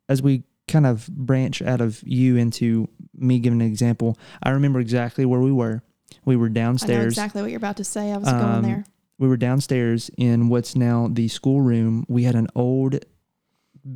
as 0.09 0.23
we 0.23 0.45
kind 0.69 0.87
of 0.87 1.07
branch 1.09 1.61
out 1.63 1.81
of 1.81 2.03
you 2.05 2.37
into 2.37 2.89
me 3.15 3.39
giving 3.39 3.61
an 3.61 3.67
example, 3.67 4.19
I 4.43 4.51
remember 4.51 4.81
exactly 4.81 5.25
where 5.25 5.41
we 5.41 5.53
were. 5.53 5.83
We 6.25 6.37
were 6.37 6.47
I 6.47 6.49
know 6.49 6.55
downstairs. 6.55 7.13
exactly 7.13 7.43
what 7.43 7.51
you're 7.51 7.59
about 7.59 7.77
to 7.79 7.85
say. 7.85 8.13
I 8.13 8.17
was 8.17 8.29
going 8.31 8.43
Um, 8.43 8.63
there. 8.63 8.85
we 9.19 9.29
were 9.29 9.37
downstairs 9.37 10.11
in 10.17 10.49
what's 10.49 10.75
now 10.77 11.09
the 11.13 11.29
schoolroom. 11.29 12.05
We 12.09 12.23
had 12.25 12.35
an 12.35 12.49
old 12.55 13.05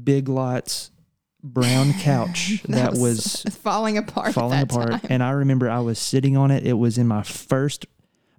Big 0.04 0.28
Lots 0.28 0.90
brown 1.42 1.92
couch 2.00 2.62
that, 2.68 2.94
was, 2.94 3.42
falling 3.62 3.96
apart. 3.96 4.34
falling 4.34 4.58
that 4.58 4.70
apart 4.72 4.90
time. 4.90 5.00
and 5.08 5.22
i 5.22 5.30
remember 5.30 5.70
i 5.70 5.78
was 5.78 5.96
sitting 5.98 6.36
on 6.36 6.50
it 6.50 6.66
it 6.66 6.72
was 6.72 6.98
in 6.98 7.06
my 7.06 7.22
first 7.22 7.86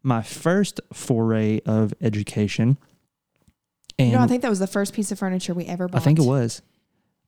my 0.04 0.22
first 0.22 0.82
foray 0.94 1.62
of 1.66 1.94
education 2.02 2.78
and 4.00 4.10
you 4.10 4.18
know, 4.18 4.24
I 4.24 4.28
think 4.28 4.42
that 4.42 4.50
was 4.50 4.60
the 4.60 4.68
first 4.68 4.94
piece 4.94 5.12
of 5.12 5.20
furniture 5.20 5.54
we 5.54 5.66
ever 5.66 5.88
bought. 5.88 6.02
I 6.02 6.04
think 6.04 6.18
it 6.20 6.26
was 6.26 6.62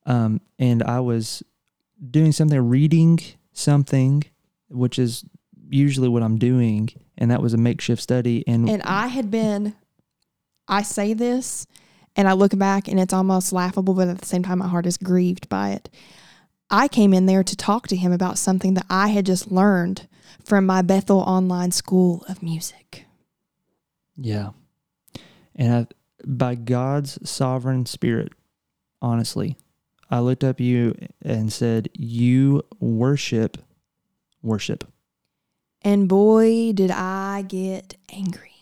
um 0.04 0.40
and 0.58 0.82
i 0.82 0.98
was 0.98 1.44
doing 2.10 2.32
something 2.32 2.68
reading 2.68 3.20
something 3.52 4.20
which 4.68 4.98
is 4.98 5.24
usually 5.68 6.08
what 6.08 6.24
i'm 6.24 6.38
doing 6.38 6.88
and 7.18 7.30
that 7.30 7.40
was 7.40 7.54
a 7.54 7.56
makeshift 7.56 8.02
study 8.02 8.42
and, 8.48 8.68
And 8.68 8.82
I 8.82 9.06
had 9.06 9.30
been, 9.30 9.76
I 10.66 10.82
say 10.82 11.14
this 11.14 11.68
and 12.16 12.26
I 12.26 12.32
look 12.32 12.58
back 12.58 12.88
and 12.88 12.98
it's 12.98 13.12
almost 13.12 13.52
laughable, 13.52 13.94
but 13.94 14.08
at 14.08 14.18
the 14.18 14.26
same 14.26 14.42
time, 14.42 14.58
my 14.58 14.66
heart 14.66 14.86
is 14.86 14.96
grieved 14.96 15.48
by 15.48 15.70
it. 15.70 15.88
I 16.68 16.88
came 16.88 17.14
in 17.14 17.26
there 17.26 17.44
to 17.44 17.54
talk 17.54 17.86
to 17.88 17.96
him 17.96 18.10
about 18.10 18.38
something 18.38 18.74
that 18.74 18.86
I 18.90 19.08
had 19.08 19.24
just 19.24 19.52
learned 19.52 20.08
from 20.44 20.66
my 20.66 20.82
Bethel 20.82 21.20
Online 21.20 21.70
School 21.70 22.24
of 22.28 22.42
Music. 22.42 23.04
yeah 24.16 24.50
and 25.54 25.72
I, 25.74 25.86
by 26.26 26.54
god's 26.54 27.18
sovereign 27.28 27.86
spirit 27.86 28.32
honestly 29.00 29.56
i 30.10 30.18
looked 30.18 30.44
up 30.44 30.60
you 30.60 30.94
and 31.22 31.52
said 31.52 31.88
you 31.94 32.62
worship 32.80 33.58
worship 34.42 34.84
And 35.84 36.08
boy, 36.08 36.72
did 36.72 36.90
I 36.90 37.42
get 37.42 37.96
angry. 38.12 38.54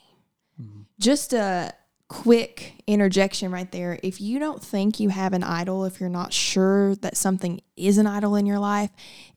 Mm-hmm. 0.61 0.83
Just 0.99 1.33
a 1.35 1.73
quick 2.09 2.83
interjection 2.87 3.53
right 3.53 3.71
there. 3.71 3.99
If 4.03 4.21
you 4.21 4.39
don't 4.39 4.63
think 4.63 5.01
you 5.01 5.11
have 5.11 5.33
an 5.33 5.45
idol, 5.45 5.85
if 5.85 6.01
you're 6.01 6.09
not 6.09 6.33
sure 6.33 6.97
that 6.97 7.17
something 7.17 7.61
is 7.77 7.99
an 7.99 8.07
idol 8.07 8.35
in 8.37 8.47
your 8.47 8.59
life, 8.59 8.91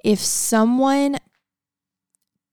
if 0.04 0.20
someone 0.20 1.18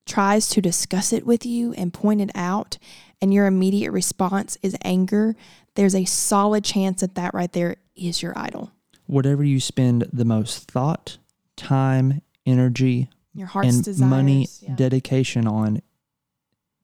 tries 0.06 0.48
to 0.50 0.60
discuss 0.60 1.12
it 1.12 1.24
with 1.24 1.46
you 1.46 1.72
and 1.74 1.94
point 1.94 2.20
it 2.20 2.30
out, 2.34 2.76
and 3.22 3.32
your 3.34 3.46
immediate 3.46 3.90
response 3.92 4.56
is 4.62 4.76
anger, 4.82 5.34
there's 5.74 5.94
a 5.94 6.04
solid 6.04 6.64
chance 6.64 7.00
that 7.00 7.14
that 7.14 7.34
right 7.34 7.52
there 7.52 7.76
is 7.96 8.22
your 8.22 8.32
idol. 8.38 8.72
whatever 9.06 9.42
you 9.44 9.58
spend 9.60 10.06
the 10.12 10.24
most 10.24 10.70
thought, 10.70 11.18
time, 11.56 12.22
energy, 12.46 13.08
Your 13.34 13.48
heart's 13.48 13.74
and 13.76 13.84
desires. 13.84 14.10
money 14.10 14.48
yeah. 14.60 14.74
dedication 14.76 15.46
on, 15.46 15.82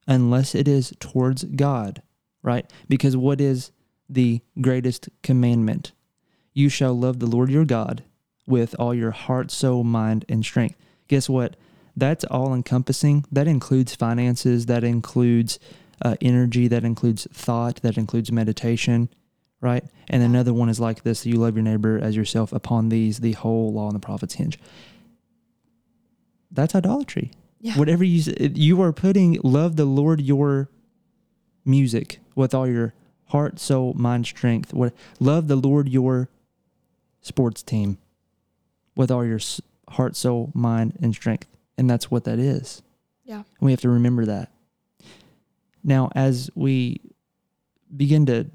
unless 0.07 0.55
it 0.55 0.68
is 0.68 0.92
towards 1.01 1.44
God, 1.44 2.03
right? 2.42 2.70
Because 2.88 3.16
what 3.16 3.40
is 3.40 3.70
the 4.09 4.40
greatest 4.61 5.09
commandment? 5.22 5.92
You 6.53 6.68
shall 6.68 6.94
love 6.99 7.18
the 7.18 7.27
Lord 7.27 7.51
your 7.51 7.64
God 7.64 8.03
with 8.46 8.75
all 8.79 8.94
your 8.94 9.11
heart, 9.11 9.51
soul, 9.51 9.85
mind, 9.85 10.25
and 10.29 10.44
strength. 10.44 10.77
Guess 11.09 11.29
what? 11.29 11.57
That's 11.96 12.25
all 12.25 12.55
encompassing. 12.55 13.25
That 13.33 13.49
includes 13.49 13.94
finances, 13.94 14.66
that 14.66 14.85
includes 14.85 15.59
uh, 16.02 16.16
energy, 16.20 16.68
that 16.68 16.85
includes 16.85 17.26
thought, 17.32 17.76
that 17.82 17.96
includes 17.96 18.30
meditation, 18.30 19.09
right? 19.61 19.85
And 20.09 20.22
another 20.22 20.52
one 20.52 20.68
is 20.68 20.80
like 20.80 21.02
this 21.02 21.26
you 21.26 21.37
love 21.37 21.56
your 21.56 21.62
neighbor 21.62 21.98
as 21.98 22.16
yourself. 22.16 22.52
Upon 22.52 22.88
these, 22.88 23.18
the 23.18 23.32
whole 23.32 23.72
law 23.72 23.87
and 23.87 23.96
the 23.96 24.00
prophets 24.00 24.35
hinge. 24.35 24.59
That's 26.50 26.74
idolatry. 26.74 27.32
Yeah. 27.61 27.74
Whatever 27.78 28.04
you 28.04 28.32
you 28.54 28.80
are 28.82 28.92
putting 28.92 29.40
love 29.42 29.76
the 29.76 29.85
Lord 29.85 30.20
your 30.20 30.68
music 31.64 32.20
with 32.35 32.54
all 32.54 32.68
your 32.68 32.94
heart, 33.26 33.59
soul, 33.59 33.94
mind, 33.94 34.26
strength. 34.26 34.72
What 34.72 34.92
love 35.18 35.48
the 35.48 35.56
Lord 35.56 35.88
your 35.88 36.28
sports 37.22 37.62
team 37.62 37.98
with 38.94 39.11
all 39.11 39.24
your 39.24 39.40
heart, 39.90 40.16
soul, 40.16 40.52
mind, 40.54 40.96
and 41.02 41.14
strength, 41.14 41.48
and 41.76 41.88
that's 41.90 42.11
what 42.11 42.24
that 42.24 42.38
is. 42.38 42.82
Yeah. 43.24 43.42
we 43.61 43.72
have 43.72 43.80
to 43.80 43.88
remember 43.88 44.24
that. 44.26 44.50
Now, 45.87 46.11
as 46.16 46.51
we 46.57 47.01
begin 47.96 48.27
to 48.27 48.51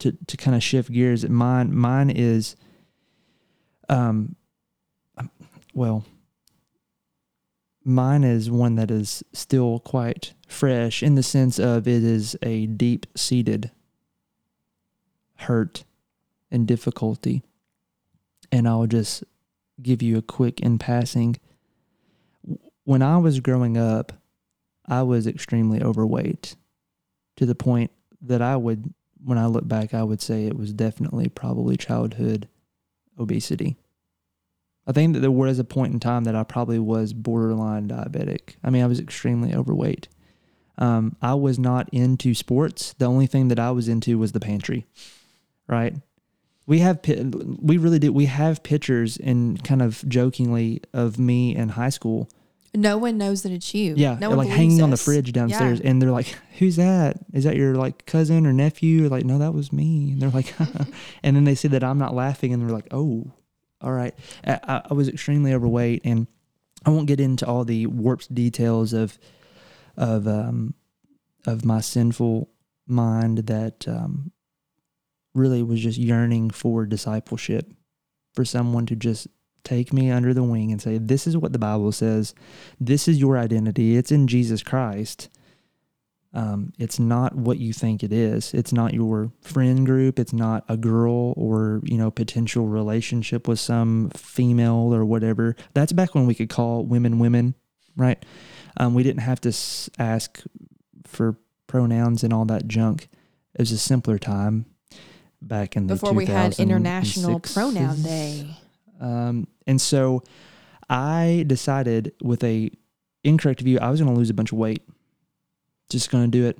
to 0.00 0.12
to 0.26 0.36
kind 0.36 0.56
of 0.56 0.62
shift 0.62 0.90
gears, 0.90 1.26
mine 1.28 1.72
mine 1.72 2.10
is, 2.10 2.56
um, 3.88 4.34
well, 5.72 6.04
mine 7.84 8.24
is 8.24 8.50
one 8.50 8.74
that 8.74 8.90
is 8.90 9.22
still 9.32 9.78
quite 9.78 10.34
fresh 10.48 11.00
in 11.00 11.14
the 11.14 11.22
sense 11.22 11.60
of 11.60 11.86
it 11.86 12.02
is 12.02 12.36
a 12.42 12.66
deep 12.66 13.06
seated 13.16 13.70
hurt 15.36 15.84
and 16.50 16.66
difficulty. 16.66 17.44
And 18.50 18.66
I'll 18.66 18.88
just 18.88 19.22
give 19.80 20.02
you 20.02 20.18
a 20.18 20.22
quick 20.22 20.58
in 20.58 20.78
passing. 20.78 21.36
When 22.82 23.02
I 23.02 23.18
was 23.18 23.38
growing 23.38 23.76
up, 23.76 24.12
I 24.88 25.02
was 25.02 25.26
extremely 25.26 25.82
overweight 25.82 26.56
to 27.36 27.46
the 27.46 27.54
point 27.54 27.90
that 28.22 28.42
I 28.42 28.56
would, 28.56 28.92
when 29.22 29.38
I 29.38 29.46
look 29.46 29.68
back, 29.68 29.94
I 29.94 30.02
would 30.02 30.20
say 30.20 30.46
it 30.46 30.56
was 30.56 30.72
definitely 30.72 31.28
probably 31.28 31.76
childhood 31.76 32.48
obesity. 33.18 33.76
I 34.86 34.92
think 34.92 35.12
that 35.12 35.20
there 35.20 35.30
was 35.30 35.58
a 35.58 35.64
point 35.64 35.92
in 35.92 36.00
time 36.00 36.24
that 36.24 36.34
I 36.34 36.44
probably 36.44 36.78
was 36.78 37.12
borderline 37.12 37.88
diabetic. 37.88 38.56
I 38.64 38.70
mean, 38.70 38.82
I 38.82 38.86
was 38.86 38.98
extremely 38.98 39.54
overweight. 39.54 40.08
Um, 40.78 41.16
I 41.20 41.34
was 41.34 41.58
not 41.58 41.88
into 41.92 42.34
sports. 42.34 42.94
The 42.98 43.04
only 43.04 43.26
thing 43.26 43.48
that 43.48 43.58
I 43.58 43.70
was 43.72 43.88
into 43.88 44.16
was 44.18 44.32
the 44.32 44.40
pantry, 44.40 44.86
right? 45.66 45.94
We 46.66 46.78
have, 46.78 47.00
we 47.04 47.76
really 47.76 47.98
did, 47.98 48.10
We 48.10 48.26
have 48.26 48.62
pictures 48.62 49.16
and 49.18 49.62
kind 49.62 49.82
of 49.82 50.04
jokingly 50.08 50.82
of 50.92 51.18
me 51.18 51.54
in 51.54 51.70
high 51.70 51.88
school. 51.90 52.28
No 52.78 52.96
one 52.98 53.18
knows 53.18 53.42
that 53.42 53.52
it's 53.52 53.74
you. 53.74 53.94
Yeah, 53.96 54.16
no 54.20 54.28
one 54.30 54.38
like 54.38 54.48
hanging 54.56 54.80
on 54.82 54.90
the 54.90 54.96
fridge 55.04 55.32
downstairs, 55.32 55.80
and 55.80 56.00
they're 56.00 56.10
like, 56.12 56.34
"Who's 56.58 56.76
that? 56.76 57.18
Is 57.32 57.44
that 57.44 57.56
your 57.56 57.74
like 57.74 58.06
cousin 58.06 58.46
or 58.46 58.52
nephew?" 58.52 59.04
Or 59.04 59.08
like, 59.08 59.24
no, 59.24 59.38
that 59.38 59.52
was 59.54 59.72
me. 59.72 60.12
And 60.12 60.22
they're 60.22 60.30
like, 60.30 60.54
and 61.22 61.34
then 61.36 61.44
they 61.44 61.54
see 61.54 61.68
that 61.68 61.82
I'm 61.84 61.98
not 61.98 62.14
laughing, 62.14 62.52
and 62.52 62.62
they're 62.62 62.74
like, 62.74 62.88
"Oh, 62.92 63.32
all 63.80 63.92
right." 63.92 64.14
I, 64.46 64.60
I- 64.62 64.82
I 64.90 64.94
was 64.94 65.08
extremely 65.08 65.52
overweight, 65.52 66.02
and 66.04 66.26
I 66.86 66.90
won't 66.90 67.08
get 67.08 67.20
into 67.20 67.46
all 67.46 67.64
the 67.64 67.86
warped 67.86 68.32
details 68.34 68.92
of 68.92 69.18
of 69.96 70.28
um 70.28 70.74
of 71.46 71.64
my 71.64 71.80
sinful 71.80 72.48
mind 72.86 73.38
that 73.48 73.88
um 73.88 74.30
really 75.34 75.62
was 75.62 75.80
just 75.80 75.98
yearning 75.98 76.50
for 76.50 76.86
discipleship, 76.86 77.72
for 78.34 78.44
someone 78.44 78.86
to 78.86 78.96
just 78.96 79.26
take 79.64 79.92
me 79.92 80.10
under 80.10 80.32
the 80.32 80.42
wing 80.42 80.72
and 80.72 80.80
say, 80.80 80.98
"This 80.98 81.26
is 81.26 81.36
what 81.36 81.52
the 81.52 81.58
Bible 81.58 81.92
says." 81.92 82.34
this 82.80 83.08
is 83.08 83.18
your 83.18 83.36
identity. 83.38 83.96
It's 83.96 84.12
in 84.12 84.26
Jesus 84.26 84.62
Christ. 84.62 85.28
Um, 86.34 86.72
it's 86.78 86.98
not 86.98 87.34
what 87.34 87.58
you 87.58 87.72
think 87.72 88.04
it 88.04 88.12
is. 88.12 88.52
It's 88.52 88.72
not 88.72 88.92
your 88.92 89.32
friend 89.40 89.86
group. 89.86 90.18
It's 90.18 90.32
not 90.34 90.62
a 90.68 90.76
girl 90.76 91.32
or 91.36 91.80
you 91.84 91.96
know 91.96 92.10
potential 92.10 92.66
relationship 92.66 93.48
with 93.48 93.58
some 93.58 94.10
female 94.14 94.94
or 94.94 95.04
whatever. 95.04 95.56
That's 95.74 95.92
back 95.92 96.14
when 96.14 96.26
we 96.26 96.34
could 96.34 96.50
call 96.50 96.84
women 96.84 97.18
women, 97.18 97.54
right? 97.96 98.22
Um, 98.76 98.94
we 98.94 99.02
didn't 99.02 99.22
have 99.22 99.40
to 99.40 99.48
s- 99.48 99.88
ask 99.98 100.42
for 101.04 101.38
pronouns 101.66 102.22
and 102.22 102.32
all 102.32 102.44
that 102.44 102.68
junk. 102.68 103.08
It 103.54 103.60
was 103.62 103.72
a 103.72 103.78
simpler 103.78 104.18
time 104.18 104.66
back 105.40 105.76
in 105.76 105.86
the 105.86 105.94
Before 105.94 106.12
we 106.12 106.26
had 106.26 106.58
International 106.60 107.40
Pronoun 107.40 108.02
Day. 108.02 108.56
Um, 109.00 109.46
and 109.66 109.80
so 109.80 110.22
I 110.88 111.44
decided 111.46 112.14
with 112.22 112.42
a 112.44 112.70
incorrect 113.24 113.60
view, 113.60 113.78
I 113.78 113.90
was 113.90 114.00
going 114.00 114.12
to 114.12 114.18
lose 114.18 114.30
a 114.30 114.34
bunch 114.34 114.52
of 114.52 114.58
weight. 114.58 114.82
Just 115.90 116.10
going 116.10 116.24
to 116.24 116.30
do 116.30 116.46
it. 116.46 116.58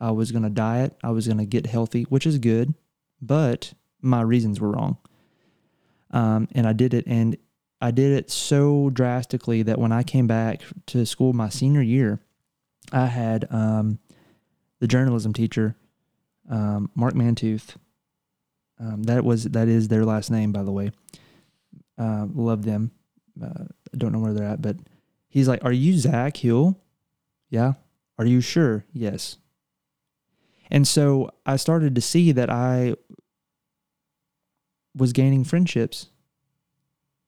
I 0.00 0.10
was 0.10 0.32
going 0.32 0.44
to 0.44 0.50
diet. 0.50 0.96
I 1.02 1.10
was 1.10 1.26
going 1.26 1.38
to 1.38 1.44
get 1.44 1.66
healthy, 1.66 2.04
which 2.04 2.26
is 2.26 2.38
good, 2.38 2.74
but 3.20 3.72
my 4.00 4.20
reasons 4.20 4.60
were 4.60 4.70
wrong. 4.70 4.98
Um, 6.10 6.48
and 6.52 6.66
I 6.66 6.72
did 6.72 6.94
it, 6.94 7.06
and 7.06 7.36
I 7.80 7.90
did 7.90 8.12
it 8.12 8.30
so 8.30 8.90
drastically 8.90 9.62
that 9.62 9.78
when 9.78 9.92
I 9.92 10.02
came 10.02 10.26
back 10.26 10.62
to 10.86 11.04
school 11.04 11.32
my 11.32 11.48
senior 11.48 11.82
year, 11.82 12.20
I 12.92 13.06
had 13.06 13.46
um, 13.50 13.98
the 14.78 14.86
journalism 14.86 15.32
teacher, 15.32 15.76
um, 16.50 16.90
Mark 16.94 17.14
Mantooth. 17.14 17.76
Um, 18.80 19.02
that 19.04 19.24
was 19.24 19.44
that 19.44 19.68
is 19.68 19.88
their 19.88 20.04
last 20.04 20.30
name, 20.30 20.52
by 20.52 20.62
the 20.62 20.70
way. 20.70 20.92
Uh, 21.98 22.26
love 22.32 22.64
them. 22.64 22.92
Uh, 23.42 23.64
I 23.92 23.96
don't 23.96 24.12
know 24.12 24.20
where 24.20 24.32
they're 24.32 24.48
at, 24.48 24.62
but 24.62 24.76
He's 25.28 25.48
like, 25.48 25.64
Are 25.64 25.72
you 25.72 25.96
Zach 25.98 26.38
Hill? 26.38 26.80
Yeah. 27.50 27.74
Are 28.18 28.26
you 28.26 28.40
sure? 28.40 28.84
Yes. 28.92 29.36
And 30.70 30.86
so 30.86 31.30
I 31.46 31.56
started 31.56 31.94
to 31.94 32.00
see 32.00 32.32
that 32.32 32.50
I 32.50 32.94
was 34.94 35.12
gaining 35.12 35.44
friendships 35.44 36.08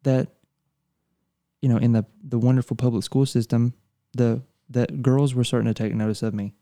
that, 0.03 0.29
you 1.63 1.69
know, 1.69 1.77
in 1.77 1.93
the, 1.93 2.05
the 2.23 2.39
wonderful 2.39 2.77
public 2.77 3.05
school 3.05 3.27
system, 3.27 3.75
the 4.13 4.43
that 4.71 5.03
girls 5.03 5.35
were 5.35 5.45
starting 5.45 5.73
to 5.73 5.75
take 5.75 5.95
notice 5.95 6.23
of 6.23 6.33
me. 6.33 6.55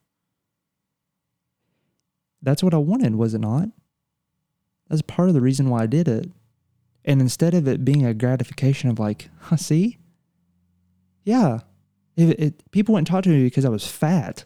That's 2.40 2.62
what 2.62 2.72
I 2.72 2.78
wanted, 2.78 3.16
was 3.16 3.34
it 3.34 3.40
not? 3.40 3.68
That's 4.88 5.02
part 5.02 5.28
of 5.28 5.34
the 5.34 5.42
reason 5.42 5.68
why 5.68 5.82
I 5.82 5.86
did 5.86 6.08
it. 6.08 6.30
And 7.08 7.22
instead 7.22 7.54
of 7.54 7.66
it 7.66 7.86
being 7.86 8.04
a 8.04 8.12
gratification 8.12 8.90
of 8.90 8.98
like, 8.98 9.30
huh, 9.40 9.56
see? 9.56 9.96
Yeah. 11.24 11.60
It, 12.18 12.38
it, 12.38 12.70
people 12.70 12.92
wouldn't 12.92 13.08
talk 13.08 13.24
to 13.24 13.30
me 13.30 13.44
because 13.44 13.64
I 13.64 13.70
was 13.70 13.86
fat. 13.86 14.44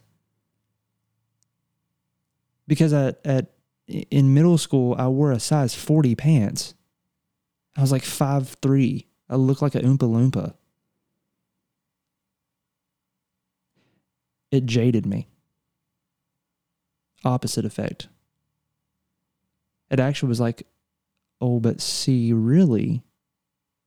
Because 2.69 2.93
at, 2.93 3.21
at 3.25 3.51
in 3.89 4.33
middle 4.33 4.59
school, 4.59 4.95
I 4.97 5.09
wore 5.09 5.33
a 5.33 5.41
size 5.41 5.75
40 5.75 6.15
pants. 6.15 6.75
I 7.77 7.81
was 7.81 7.91
like 7.91 8.05
five 8.05 8.57
three. 8.63 9.09
I 9.29 9.35
looked 9.35 9.61
like 9.61 9.75
a 9.75 9.81
Oompa 9.81 9.99
Loompa. 9.99 10.55
It 14.53 14.67
jaded 14.67 15.05
me. 15.05 15.27
Opposite 17.25 17.65
effect. 17.65 18.07
It 19.91 19.99
actually 19.99 20.29
was 20.29 20.41
like, 20.41 20.65
oh, 21.43 21.61
but 21.61 21.81
see, 21.81 22.33
really, 22.33 23.03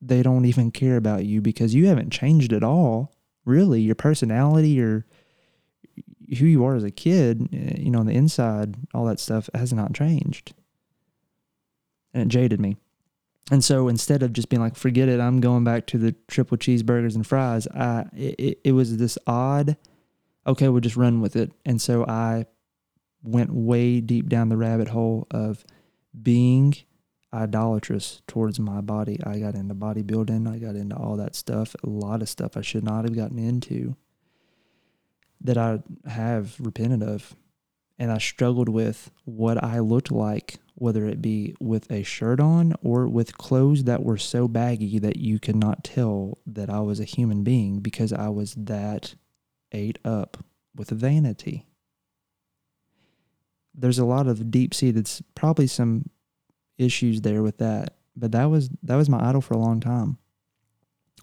they 0.01 0.21
don't 0.21 0.45
even 0.45 0.69
care 0.69 0.97
about 0.97 1.25
you 1.25 1.41
because 1.41 1.73
you 1.73 1.87
haven't 1.87 2.11
changed 2.11 2.53
at 2.53 2.63
all. 2.63 3.15
Really, 3.45 3.81
your 3.81 3.95
personality, 3.95 4.69
your 4.69 5.05
who 6.37 6.45
you 6.45 6.65
are 6.65 6.75
as 6.75 6.83
a 6.83 6.91
kid, 6.91 7.47
eh, 7.53 7.75
you 7.77 7.91
know, 7.91 7.99
on 7.99 8.07
the 8.07 8.13
inside, 8.13 8.75
all 8.93 9.05
that 9.05 9.19
stuff 9.19 9.49
has 9.53 9.71
not 9.71 9.93
changed. 9.93 10.53
And 12.13 12.23
it 12.23 12.29
jaded 12.29 12.59
me. 12.59 12.77
And 13.51 13.63
so 13.63 13.87
instead 13.87 14.23
of 14.23 14.33
just 14.33 14.49
being 14.49 14.61
like, 14.61 14.75
forget 14.75 15.07
it, 15.07 15.19
I'm 15.19 15.39
going 15.39 15.63
back 15.63 15.85
to 15.87 15.99
the 15.99 16.15
triple 16.27 16.57
cheeseburgers 16.57 17.15
and 17.15 17.25
fries, 17.25 17.67
I, 17.67 18.05
it, 18.13 18.59
it 18.63 18.71
was 18.71 18.97
this 18.97 19.19
odd, 19.27 19.77
okay, 20.47 20.67
we'll 20.67 20.81
just 20.81 20.97
run 20.97 21.21
with 21.21 21.35
it. 21.35 21.51
And 21.63 21.79
so 21.79 22.05
I 22.07 22.47
went 23.21 23.53
way 23.53 24.01
deep 24.01 24.29
down 24.29 24.49
the 24.49 24.57
rabbit 24.57 24.87
hole 24.87 25.27
of 25.29 25.63
being 26.23 26.73
idolatrous 27.35 28.21
towards 28.27 28.59
my 28.59 28.81
body. 28.81 29.19
I 29.25 29.39
got 29.39 29.55
into 29.55 29.75
bodybuilding, 29.75 30.51
I 30.51 30.57
got 30.57 30.75
into 30.75 30.95
all 30.95 31.17
that 31.17 31.35
stuff, 31.35 31.75
a 31.83 31.89
lot 31.89 32.21
of 32.21 32.29
stuff 32.29 32.55
I 32.55 32.61
should 32.61 32.83
not 32.83 33.03
have 33.03 33.15
gotten 33.15 33.37
into 33.37 33.95
that 35.41 35.57
I 35.57 35.79
have 36.09 36.55
repented 36.59 37.03
of. 37.03 37.35
And 37.97 38.11
I 38.11 38.17
struggled 38.17 38.67
with 38.67 39.11
what 39.23 39.63
I 39.63 39.79
looked 39.79 40.11
like, 40.11 40.57
whether 40.73 41.05
it 41.05 41.21
be 41.21 41.55
with 41.61 41.89
a 41.89 42.03
shirt 42.03 42.41
on 42.41 42.73
or 42.83 43.07
with 43.07 43.37
clothes 43.37 43.85
that 43.85 44.03
were 44.03 44.17
so 44.17 44.49
baggy 44.49 44.99
that 44.99 45.17
you 45.17 45.39
could 45.39 45.55
not 45.55 45.83
tell 45.83 46.39
that 46.45 46.69
I 46.69 46.81
was 46.81 46.99
a 46.99 47.05
human 47.05 47.43
being 47.43 47.79
because 47.79 48.11
I 48.11 48.27
was 48.29 48.53
that 48.55 49.15
ate 49.71 49.99
up 50.03 50.43
with 50.75 50.89
vanity. 50.89 51.65
There's 53.73 53.99
a 53.99 54.05
lot 54.05 54.27
of 54.27 54.51
deep 54.51 54.73
seated, 54.73 55.09
probably 55.33 55.67
some 55.67 56.09
issues 56.77 57.21
there 57.21 57.41
with 57.41 57.57
that, 57.59 57.95
but 58.15 58.31
that 58.31 58.45
was 58.45 58.69
that 58.83 58.95
was 58.95 59.09
my 59.09 59.27
idol 59.27 59.41
for 59.41 59.53
a 59.53 59.59
long 59.59 59.79
time. 59.79 60.17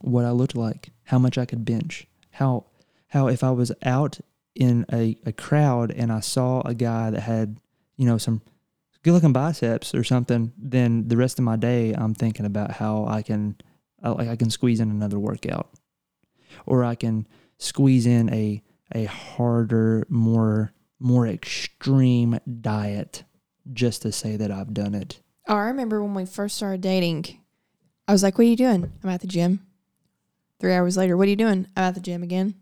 What 0.00 0.24
I 0.24 0.30
looked 0.30 0.56
like, 0.56 0.90
how 1.04 1.18
much 1.18 1.38
I 1.38 1.44
could 1.44 1.64
bench, 1.64 2.06
how 2.32 2.66
how 3.08 3.28
if 3.28 3.44
I 3.44 3.50
was 3.50 3.72
out 3.82 4.20
in 4.54 4.84
a, 4.92 5.16
a 5.24 5.32
crowd 5.32 5.90
and 5.90 6.12
I 6.12 6.20
saw 6.20 6.60
a 6.62 6.74
guy 6.74 7.10
that 7.10 7.20
had, 7.20 7.58
you 7.96 8.06
know, 8.06 8.18
some 8.18 8.42
good 9.02 9.12
looking 9.12 9.32
biceps 9.32 9.94
or 9.94 10.04
something, 10.04 10.52
then 10.56 11.08
the 11.08 11.16
rest 11.16 11.38
of 11.38 11.44
my 11.44 11.56
day 11.56 11.92
I'm 11.92 12.14
thinking 12.14 12.46
about 12.46 12.72
how 12.72 13.06
I 13.06 13.22
can 13.22 13.56
like 14.02 14.28
I 14.28 14.36
can 14.36 14.50
squeeze 14.50 14.80
in 14.80 14.90
another 14.90 15.18
workout. 15.18 15.70
Or 16.66 16.84
I 16.84 16.94
can 16.94 17.26
squeeze 17.58 18.06
in 18.06 18.32
a 18.32 18.62
a 18.94 19.04
harder, 19.04 20.06
more 20.08 20.72
more 20.98 21.26
extreme 21.26 22.38
diet 22.60 23.24
just 23.72 24.02
to 24.02 24.12
say 24.12 24.36
that 24.36 24.50
I've 24.50 24.74
done 24.74 24.94
it. 24.94 25.20
Oh, 25.48 25.56
I 25.56 25.64
remember 25.64 26.02
when 26.02 26.14
we 26.14 26.24
first 26.24 26.56
started 26.56 26.80
dating, 26.80 27.40
I 28.06 28.12
was 28.12 28.22
like, 28.22 28.38
What 28.38 28.44
are 28.44 28.48
you 28.48 28.56
doing? 28.56 28.92
I'm 29.02 29.10
at 29.10 29.20
the 29.20 29.26
gym. 29.26 29.66
Three 30.60 30.72
hours 30.72 30.96
later, 30.96 31.16
what 31.16 31.26
are 31.26 31.30
you 31.30 31.36
doing? 31.36 31.66
I'm 31.76 31.84
at 31.84 31.94
the 31.94 32.00
gym 32.00 32.22
again. 32.22 32.54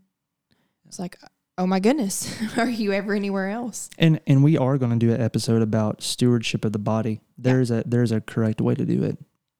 It's 0.86 0.98
like, 0.98 1.18
oh 1.58 1.66
my 1.66 1.78
goodness, 1.78 2.34
are 2.56 2.68
you 2.68 2.92
ever 2.92 3.12
anywhere 3.12 3.50
else? 3.50 3.90
And 3.98 4.20
and 4.26 4.42
we 4.42 4.56
are 4.56 4.78
going 4.78 4.98
to 4.98 5.06
do 5.06 5.12
an 5.12 5.20
episode 5.20 5.62
about 5.62 6.02
stewardship 6.02 6.64
of 6.64 6.72
the 6.72 6.78
body. 6.78 7.20
There's 7.36 7.70
a 7.70 7.84
there's 7.86 8.10
a 8.10 8.20
correct 8.20 8.60
way 8.60 8.74
to 8.74 8.84
do 8.84 9.04
it. 9.04 9.18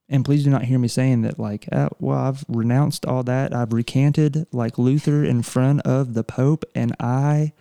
And 0.09 0.25
please 0.25 0.43
do 0.43 0.51
not 0.51 0.65
hear 0.65 0.79
me 0.79 0.89
saying 0.89 1.23
that 1.23 1.39
like, 1.39 1.69
uh, 1.71 1.91
well, 2.01 2.19
I've 2.19 2.45
renounced 2.49 3.07
all 3.07 3.23
that. 3.25 3.55
I've 3.55 3.73
recanted 3.73 4.47
like 4.51 4.77
Luther 4.77 5.23
in 5.23 5.43
front 5.43 5.83
of 5.83 6.15
the 6.15 6.25
Pope, 6.25 6.65
and 6.75 6.97
I 6.99 7.53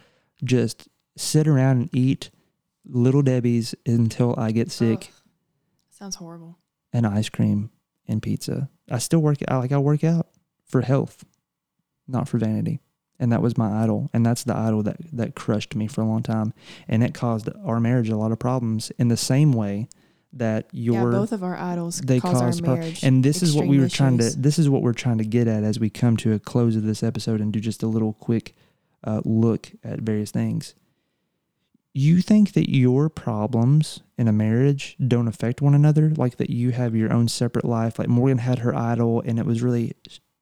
just 0.44 0.88
sit 1.16 1.48
around 1.48 1.78
and 1.78 1.90
eat 1.94 2.32
little 2.86 3.22
Debbie's 3.22 3.76
until 3.86 4.34
I 4.38 4.52
get 4.52 4.72
sick. 4.72 5.12
Sounds 6.00 6.16
horrible. 6.16 6.58
And 6.94 7.06
ice 7.06 7.30
cream 7.30 7.70
and 8.08 8.22
pizza. 8.22 8.70
I 8.90 8.98
still 8.98 9.20
work 9.20 9.38
out. 9.48 9.62
Like 9.62 9.72
I 9.72 9.78
work 9.78 10.04
out 10.04 10.28
for 10.66 10.82
health, 10.82 11.24
not 12.08 12.28
for 12.28 12.38
vanity 12.38 12.82
and 13.20 13.32
that 13.32 13.42
was 13.42 13.58
my 13.58 13.84
idol 13.84 14.10
and 14.14 14.26
that's 14.26 14.44
the 14.44 14.56
idol 14.56 14.82
that 14.84 14.98
that 15.12 15.36
crushed 15.36 15.76
me 15.76 15.88
for 15.88 16.02
a 16.02 16.06
long 16.06 16.24
time 16.24 16.54
and 16.88 17.04
it 17.04 17.14
caused 17.14 17.50
our 17.66 17.80
marriage 17.80 18.10
a 18.10 18.16
lot 18.16 18.32
of 18.32 18.40
problems 18.40 18.92
in 18.98 19.10
the 19.10 19.18
same 19.18 19.52
way 19.52 19.88
that 20.32 20.68
your 20.72 21.12
yeah, 21.12 21.18
both 21.18 21.32
of 21.32 21.44
our 21.44 21.58
idols 21.58 22.00
they 22.02 22.20
cause, 22.20 22.40
cause 22.40 22.62
our 22.62 22.76
marriage 22.76 23.04
and 23.04 23.24
this 23.24 23.44
is 23.44 23.56
what 23.56 23.68
we 23.68 23.78
were 23.78 23.86
issues. 23.86 23.98
trying 23.98 24.18
to 24.18 24.30
this 24.38 24.58
is 24.58 24.70
what 24.70 24.82
we're 24.82 24.94
trying 24.94 25.18
to 25.18 25.26
get 25.26 25.48
at 25.48 25.64
as 25.64 25.80
we 25.80 25.90
come 25.90 26.16
to 26.16 26.34
a 26.34 26.40
close 26.40 26.76
of 26.76 26.84
this 26.84 27.04
episode 27.04 27.42
and 27.42 27.52
do 27.52 27.60
just 27.60 27.84
a 27.84 27.88
little 27.88 28.14
quick 28.14 28.56
uh, 29.04 29.22
look 29.26 29.72
at 29.84 30.00
various 30.00 30.32
things 30.32 30.76
you 31.94 32.22
think 32.22 32.54
that 32.54 32.74
your 32.74 33.10
problems 33.10 34.02
in 34.18 34.28
a 34.28 34.34
marriage 34.34 34.96
don't 35.06 35.28
affect 35.28 35.62
one 35.62 35.74
another? 35.74 36.12
Like 36.12 36.38
that 36.38 36.50
you 36.50 36.72
have 36.72 36.96
your 36.96 37.12
own 37.12 37.28
separate 37.28 37.66
life? 37.66 37.98
Like 37.98 38.08
morgan 38.08 38.38
had 38.38 38.60
her 38.60 38.76
idol 38.76 39.22
and 39.26 39.40
it 39.40 39.46
was 39.46 39.62
really 39.62 39.94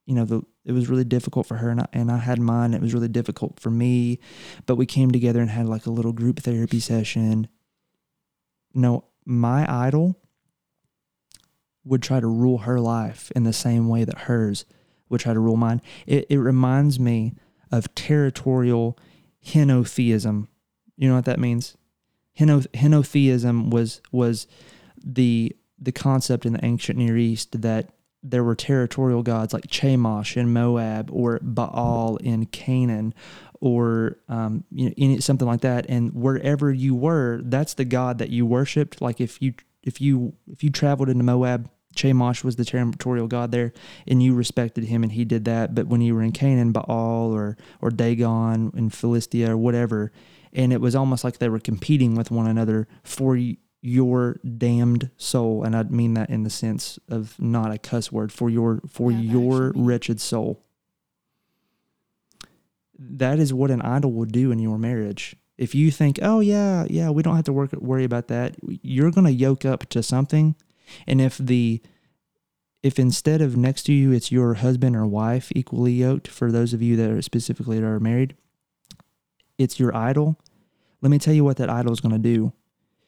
you 0.06 0.16
know 0.16 0.26
the 0.26 0.42
it 0.66 0.74
was 0.74 0.90
really 0.90 1.06
difficult 1.06 1.48
for 1.48 1.56
her 1.56 1.70
and 1.70 1.82
I, 1.82 1.88
and 1.94 2.12
I 2.12 2.18
had 2.18 2.40
mine. 2.40 2.74
It 2.74 2.82
was 2.82 2.94
really 2.94 3.08
difficult 3.08 3.60
for 3.60 3.70
me. 3.70 4.20
But 4.66 4.76
we 4.76 4.86
came 4.86 5.12
together 5.12 5.40
and 5.40 5.50
had 5.50 5.68
like 5.68 5.86
a 5.86 5.92
little 5.92 6.12
group 6.12 6.40
therapy 6.40 6.80
session. 6.80 7.48
No 8.74 9.06
my 9.26 9.66
idol 9.70 10.20
would 11.84 12.02
try 12.02 12.20
to 12.20 12.28
rule 12.28 12.60
her 12.60 12.80
life 12.80 13.32
in 13.36 13.44
the 13.44 13.54
same 13.54 13.88
way 13.88 14.04
that 14.04 14.20
hers 14.20 14.66
would 15.10 15.22
try 15.22 15.34
to 15.34 15.40
rule 15.40 15.56
mine. 15.56 15.82
It, 16.06 16.26
it 16.30 16.38
reminds 16.38 17.00
me 17.00 17.34
of 17.72 17.94
territorial 17.96 18.98
henotheism 19.46 20.48
you 20.98 21.08
know 21.08 21.16
what 21.16 21.26
that 21.26 21.40
means 21.40 21.78
henotheism 22.38 23.70
was 23.72 24.02
was 24.12 24.48
the 25.04 25.56
the 25.80 25.92
concept 25.92 26.46
in 26.46 26.54
the 26.54 26.66
ancient 26.66 26.98
near 26.98 27.18
east 27.18 27.62
that 27.62 27.90
there 28.24 28.44
were 28.44 28.56
territorial 28.56 29.24
gods 29.24 29.54
like 29.54 29.68
Chemosh 29.68 30.36
in 30.36 30.52
Moab 30.52 31.10
or 31.12 31.40
Baal 31.42 32.18
in 32.18 32.46
Canaan 32.48 33.14
or 33.60 34.18
um, 34.28 34.64
you 34.72 34.88
know 34.88 34.94
any, 34.98 35.20
something 35.20 35.48
like 35.48 35.62
that. 35.62 35.86
And 35.88 36.14
wherever 36.14 36.72
you 36.72 36.96
were, 36.96 37.42
that's 37.44 37.74
the 37.76 37.86
god 37.86 38.18
that 38.18 38.30
you 38.30 38.46
worshipped. 38.46 39.02
Like 39.02 39.22
if 39.22 39.42
you 39.42 39.54
if 39.84 40.02
you 40.02 40.34
if 40.52 40.64
you 40.64 40.70
traveled 40.70 41.10
into 41.10 41.24
Moab, 41.24 41.70
Chemosh 41.96 42.44
was 42.44 42.56
the 42.56 42.66
territorial 42.66 43.28
god 43.28 43.52
there, 43.52 43.74
and 44.08 44.22
you 44.22 44.34
respected 44.34 44.86
him, 44.86 45.04
and 45.04 45.12
he 45.12 45.26
did 45.26 45.46
that. 45.46 45.74
But 45.74 45.88
when 45.88 46.02
you 46.02 46.14
were 46.16 46.24
in 46.24 46.32
Canaan, 46.32 46.72
Baal 46.72 47.32
or 47.34 47.58
or 47.82 47.90
Dagon 47.90 48.72
in 48.76 48.90
Philistia 48.90 49.52
or 49.52 49.58
whatever, 49.58 50.12
and 50.54 50.74
it 50.74 50.82
was 50.82 50.96
almost 50.96 51.24
like 51.24 51.38
they 51.38 51.50
were 51.50 51.60
competing 51.60 52.16
with 52.16 52.32
one 52.32 52.48
another 52.48 52.88
for 53.04 53.38
your 53.82 54.40
damned 54.58 55.12
soul. 55.18 55.64
And 55.64 55.76
i 55.76 55.84
mean 55.84 56.14
that 56.16 56.30
in 56.30 56.44
the 56.44 56.50
sense 56.50 57.00
of 57.10 57.40
not 57.40 57.72
a 57.72 57.78
cuss 57.78 58.12
word 58.12 58.32
for 58.32 58.50
your 58.50 58.82
for 58.88 59.12
yeah, 59.12 59.20
your 59.20 59.72
wretched 59.76 60.20
soul. 60.20 60.64
That 63.00 63.40
is 63.40 63.54
what 63.54 63.72
an 63.72 63.82
idol 63.82 64.12
will 64.12 64.26
do 64.26 64.52
in 64.52 64.60
your 64.60 64.78
marriage. 64.78 65.36
If 65.58 65.74
you 65.74 65.92
think 65.92 66.20
oh 66.22 66.40
yeah 66.40 66.86
yeah 66.90 67.10
we 67.10 67.24
don't 67.24 67.36
have 67.36 67.46
to 67.46 67.54
work 67.54 67.72
worry 67.74 68.04
about 68.04 68.28
that 68.28 68.56
you're 68.64 69.12
going 69.12 69.26
to 69.26 69.32
yoke 69.32 69.66
up 69.66 69.88
to 69.90 70.04
something. 70.04 70.56
And 71.06 71.22
if 71.22 71.38
the 71.38 71.82
if 72.84 73.00
instead 73.00 73.42
of 73.42 73.58
next 73.58 73.84
to 73.84 73.94
you 73.94 74.12
it's 74.12 74.32
your 74.32 74.56
husband 74.56 74.96
or 74.96 75.06
wife 75.06 75.52
equally 75.56 75.94
yoked 75.94 76.28
for 76.28 76.52
those 76.52 76.74
of 76.74 76.82
you 76.82 76.96
that 76.96 77.10
are 77.10 77.22
specifically 77.22 77.80
that 77.80 77.86
are 77.86 78.00
married 78.00 78.36
it's 79.58 79.80
your 79.80 79.96
idol 79.96 80.38
let 81.02 81.10
me 81.10 81.20
tell 81.20 81.34
you 81.34 81.44
what 81.44 81.58
that 81.58 81.70
idol 81.70 81.92
is 81.92 82.00
going 82.00 82.14
to 82.14 82.20
do 82.20 82.52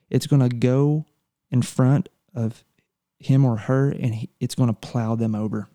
it's 0.09 0.27
going 0.27 0.47
to 0.47 0.55
go 0.55 1.05
in 1.51 1.61
front 1.61 2.09
of 2.33 2.63
him 3.19 3.45
or 3.45 3.57
her 3.57 3.89
and 3.89 4.27
it's 4.39 4.55
going 4.55 4.69
to 4.69 4.73
plow 4.73 5.15
them 5.15 5.35
over. 5.35 5.67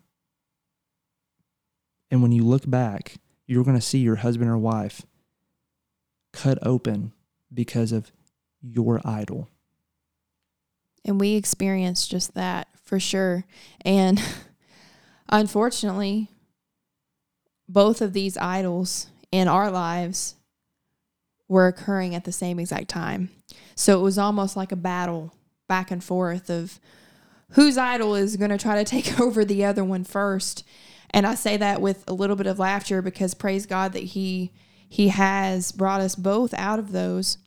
And 2.09 2.21
when 2.21 2.31
you 2.31 2.43
look 2.43 2.69
back, 2.69 3.15
you're 3.45 3.63
going 3.63 3.77
to 3.77 3.81
see 3.81 3.99
your 3.99 4.17
husband 4.17 4.49
or 4.49 4.57
wife 4.57 5.03
cut 6.33 6.57
open 6.61 7.13
because 7.53 7.91
of 7.91 8.11
your 8.61 8.99
idol. 9.05 9.47
And 11.03 11.19
we 11.19 11.35
experienced 11.35 12.09
just 12.09 12.33
that 12.33 12.67
for 12.83 12.99
sure. 12.99 13.45
And 13.81 14.21
unfortunately, 15.29 16.29
both 17.69 18.01
of 18.01 18.13
these 18.13 18.37
idols 18.37 19.07
in 19.31 19.47
our 19.47 19.69
lives 19.69 20.35
were 21.47 21.67
occurring 21.67 22.15
at 22.15 22.23
the 22.23 22.31
same 22.31 22.59
exact 22.59 22.87
time. 22.87 23.29
So 23.75 23.99
it 23.99 24.03
was 24.03 24.17
almost 24.17 24.55
like 24.55 24.71
a 24.71 24.77
battle 24.77 25.33
back 25.67 25.91
and 25.91 26.03
forth 26.03 26.49
of 26.49 26.79
whose 27.51 27.77
idol 27.77 28.15
is 28.15 28.37
going 28.37 28.51
to 28.51 28.57
try 28.57 28.75
to 28.75 28.83
take 28.89 29.19
over 29.19 29.45
the 29.45 29.65
other 29.65 29.83
one 29.83 30.03
first. 30.03 30.63
And 31.11 31.25
I 31.25 31.35
say 31.35 31.57
that 31.57 31.81
with 31.81 32.03
a 32.07 32.13
little 32.13 32.35
bit 32.35 32.47
of 32.47 32.59
laughter 32.59 33.01
because 33.01 33.33
praise 33.33 33.65
God 33.65 33.93
that 33.93 34.03
he 34.03 34.51
he 34.87 35.09
has 35.09 35.71
brought 35.71 36.01
us 36.01 36.15
both 36.15 36.53
out 36.53 36.79
of 36.79 36.91
those. 36.91 37.37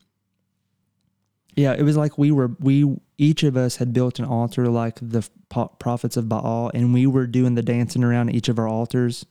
Yeah, 1.55 1.73
it 1.73 1.83
was 1.83 1.97
like 1.97 2.19
we 2.19 2.31
were 2.31 2.53
we 2.61 2.97
each 3.17 3.43
of 3.43 3.57
us 3.57 3.77
had 3.77 3.93
built 3.93 4.19
an 4.19 4.25
altar 4.25 4.69
like 4.69 4.99
the 5.01 5.29
prophets 5.79 6.17
of 6.17 6.29
Baal, 6.29 6.71
and 6.73 6.95
we 6.95 7.07
were 7.07 7.27
doing 7.27 7.55
the 7.55 7.63
dancing 7.63 8.05
around 8.05 8.31
each 8.31 8.49
of 8.49 8.59
our 8.59 8.69
altars 8.69 9.27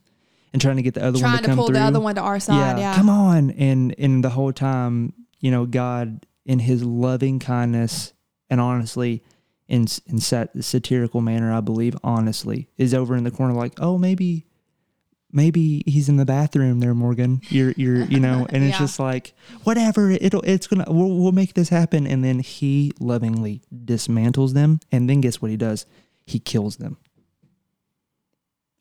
and 0.53 0.61
trying 0.61 0.77
to 0.77 0.81
get 0.81 0.93
the 0.93 1.03
other 1.03 1.19
trying 1.19 1.33
one 1.33 1.43
to 1.43 1.49
to 1.49 1.55
pull 1.55 1.67
through. 1.67 1.75
the 1.75 1.81
other 1.81 1.99
one 1.99 2.15
to 2.15 2.21
our 2.21 2.39
side. 2.39 2.79
Yeah. 2.79 2.95
come 2.95 3.09
on, 3.09 3.51
and 3.51 3.93
and 3.97 4.23
the 4.23 4.29
whole 4.29 4.53
time, 4.53 5.13
you 5.39 5.51
know, 5.51 5.65
God 5.65 6.25
in 6.45 6.59
His 6.59 6.83
loving 6.83 7.39
kindness 7.39 8.13
and 8.49 8.61
honestly, 8.61 9.23
in 9.67 9.87
in 10.07 10.19
sat- 10.19 10.51
satirical 10.63 11.21
manner, 11.21 11.51
I 11.53 11.59
believe, 11.61 11.95
honestly, 12.03 12.69
is 12.77 12.93
over 12.93 13.15
in 13.15 13.23
the 13.23 13.31
corner 13.31 13.53
like, 13.53 13.73
oh, 13.79 13.97
maybe. 13.97 14.45
Maybe 15.29 15.83
he's 15.85 16.07
in 16.07 16.15
the 16.15 16.25
bathroom 16.25 16.79
there, 16.79 16.93
Morgan. 16.93 17.41
You're, 17.49 17.71
you're, 17.75 18.05
you 18.05 18.19
know, 18.19 18.47
and 18.49 18.63
it's 18.63 18.75
Yeah. 18.75 18.79
just 18.79 18.97
like, 18.97 19.33
whatever. 19.65 20.09
It'll, 20.11 20.41
it's 20.43 20.67
gonna, 20.67 20.85
we'll, 20.87 21.09
we'll 21.19 21.33
make 21.33 21.53
this 21.53 21.67
happen. 21.67 22.07
And 22.07 22.23
then 22.23 22.39
he 22.39 22.93
lovingly 23.01 23.61
dismantles 23.75 24.53
them. 24.53 24.79
And 24.89 25.09
then 25.09 25.19
guess 25.19 25.41
what 25.41 25.51
he 25.51 25.57
does? 25.57 25.85
He 26.25 26.39
kills 26.39 26.77
them. 26.77 26.95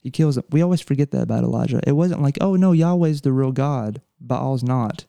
He 0.07 0.11
kills 0.11 0.35
them. 0.35 0.45
We 0.51 0.61
always 0.61 0.79
forget 0.79 1.11
that 1.11 1.23
about 1.23 1.43
Elijah. 1.43 1.81
It 1.85 1.91
wasn't 1.91 2.21
like, 2.21 2.37
oh 2.39 2.55
no, 2.55 2.71
Yahweh's 2.71 3.19
the 3.19 3.33
real 3.33 3.51
God, 3.51 4.01
Baal's 4.21 4.63
not. 4.63 5.03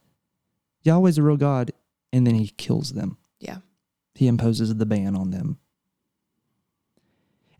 Yahweh's 0.82 1.14
the 1.14 1.22
real 1.22 1.36
God, 1.36 1.70
and 2.12 2.26
then 2.26 2.34
he 2.34 2.48
kills 2.48 2.94
them. 2.94 3.16
Yeah. 3.38 3.58
He 4.16 4.26
imposes 4.26 4.74
the 4.74 4.86
ban 4.86 5.14
on 5.14 5.30
them. 5.30 5.58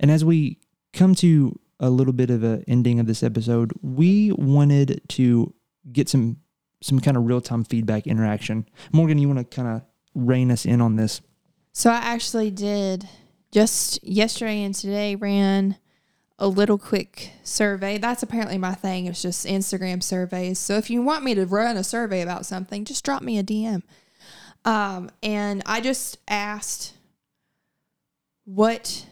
And 0.01 0.11
as 0.11 0.25
we 0.25 0.59
come 0.93 1.15
to 1.15 1.57
a 1.79 1.91
little 1.91 2.13
bit 2.13 2.31
of 2.31 2.43
a 2.43 2.65
ending 2.67 2.99
of 2.99 3.07
this 3.07 3.23
episode, 3.23 3.71
we 3.81 4.33
wanted 4.33 5.01
to 5.11 5.55
get 5.93 6.09
some 6.09 6.39
some 6.83 6.99
kind 6.99 7.17
of 7.17 7.25
real 7.25 7.41
time 7.41 7.63
feedback 7.63 8.09
interaction. 8.09 8.67
Morgan, 8.93 9.19
you 9.19 9.29
want 9.29 9.39
to 9.39 9.45
kind 9.45 9.69
of 9.77 9.83
rein 10.17 10.51
us 10.51 10.67
in 10.67 10.81
on 10.81 10.97
this? 10.97 11.21
So 11.71 11.89
I 11.89 11.99
actually 11.99 12.51
did 12.51 13.09
just 13.53 14.03
yesterday 14.03 14.65
and 14.65 14.75
today 14.75 15.15
ran 15.15 15.77
a 16.39 16.49
little 16.49 16.79
quick 16.79 17.33
survey. 17.43 17.99
That's 17.99 18.23
apparently 18.23 18.59
my 18.59 18.75
thing. 18.75 19.07
It's 19.07 19.23
just 19.23 19.47
Instagram 19.47 20.03
surveys. 20.03 20.59
So 20.59 20.77
if 20.77 20.89
you 20.89 21.03
want 21.03 21.25
me 21.25 21.35
to 21.35 21.47
run 21.47 21.77
a 21.77 21.85
survey 21.85 22.21
about 22.21 22.47
something, 22.47 22.85
just 22.85 23.05
drop 23.05 23.23
me 23.23 23.39
a 23.39 23.43
DM. 23.43 23.83
Um, 24.65 25.11
and 25.23 25.63
I 25.67 25.81
just 25.81 26.19
asked 26.29 26.95
what 28.45 29.07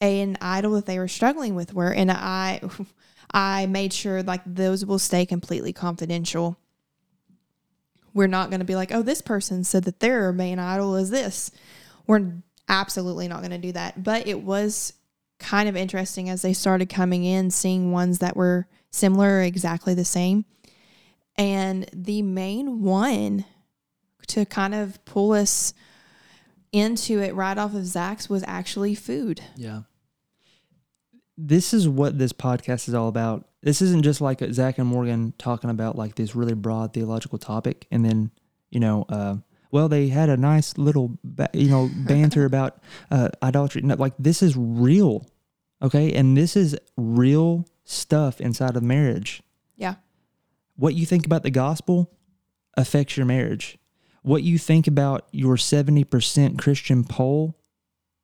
an 0.00 0.38
idol 0.40 0.72
that 0.72 0.86
they 0.86 0.98
were 0.98 1.08
struggling 1.08 1.54
with 1.54 1.74
were, 1.74 1.92
and 1.92 2.10
I 2.10 2.60
I 3.30 3.66
made 3.66 3.92
sure 3.92 4.22
like 4.22 4.42
those 4.46 4.86
will 4.86 4.98
stay 4.98 5.26
completely 5.26 5.72
confidential. 5.72 6.56
We're 8.14 8.26
not 8.26 8.50
going 8.50 8.60
to 8.60 8.66
be 8.66 8.74
like, 8.74 8.92
oh, 8.92 9.02
this 9.02 9.20
person 9.20 9.64
said 9.64 9.84
that 9.84 10.00
their 10.00 10.32
main 10.32 10.58
idol 10.58 10.96
is 10.96 11.10
this. 11.10 11.50
We're 12.06 12.32
absolutely 12.68 13.28
not 13.28 13.40
going 13.40 13.50
to 13.50 13.58
do 13.58 13.72
that. 13.72 14.02
But 14.02 14.26
it 14.26 14.42
was 14.42 14.94
kind 15.38 15.68
of 15.68 15.76
interesting 15.76 16.28
as 16.28 16.42
they 16.42 16.52
started 16.52 16.88
coming 16.88 17.24
in, 17.24 17.50
seeing 17.50 17.92
ones 17.92 18.18
that 18.18 18.36
were 18.36 18.66
similar 18.90 19.38
or 19.38 19.42
exactly 19.42 19.94
the 19.94 20.04
same. 20.04 20.44
And 21.36 21.88
the 21.92 22.22
main 22.22 22.82
one 22.82 23.44
to 24.28 24.44
kind 24.44 24.74
of 24.74 25.02
pull 25.04 25.32
us 25.32 25.72
into 26.72 27.20
it 27.20 27.34
right 27.34 27.56
off 27.56 27.74
of 27.74 27.86
Zach's 27.86 28.28
was 28.28 28.44
actually 28.46 28.94
food. 28.94 29.40
Yeah. 29.56 29.82
This 31.36 31.72
is 31.72 31.88
what 31.88 32.18
this 32.18 32.32
podcast 32.32 32.88
is 32.88 32.94
all 32.94 33.08
about. 33.08 33.48
This 33.62 33.80
isn't 33.80 34.02
just 34.02 34.20
like 34.20 34.40
Zach 34.52 34.78
and 34.78 34.88
Morgan 34.88 35.32
talking 35.38 35.70
about 35.70 35.96
like 35.96 36.16
this 36.16 36.34
really 36.34 36.54
broad 36.54 36.92
theological 36.92 37.38
topic, 37.38 37.86
and 37.90 38.04
then 38.04 38.30
you 38.70 38.80
know, 38.80 39.04
uh, 39.08 39.36
well, 39.70 39.88
they 39.88 40.08
had 40.08 40.28
a 40.28 40.36
nice 40.36 40.76
little 40.78 41.18
ba- 41.22 41.50
you 41.52 41.68
know 41.68 41.90
banter 42.06 42.44
about 42.46 42.78
uh, 43.10 43.28
idolatry. 43.42 43.82
No, 43.82 43.94
like 43.94 44.14
this 44.18 44.42
is 44.42 44.56
real, 44.56 45.26
okay, 45.82 46.12
and 46.12 46.36
this 46.36 46.56
is 46.56 46.76
real 46.96 47.66
stuff 47.84 48.40
inside 48.40 48.76
of 48.76 48.82
marriage. 48.82 49.42
Yeah. 49.76 49.96
What 50.76 50.94
you 50.94 51.06
think 51.06 51.26
about 51.26 51.42
the 51.42 51.50
gospel 51.50 52.10
affects 52.76 53.16
your 53.16 53.26
marriage. 53.26 53.78
What 54.22 54.42
you 54.42 54.58
think 54.58 54.86
about 54.86 55.28
your 55.32 55.56
seventy 55.56 56.04
percent 56.04 56.58
Christian 56.58 57.04
poll 57.04 57.58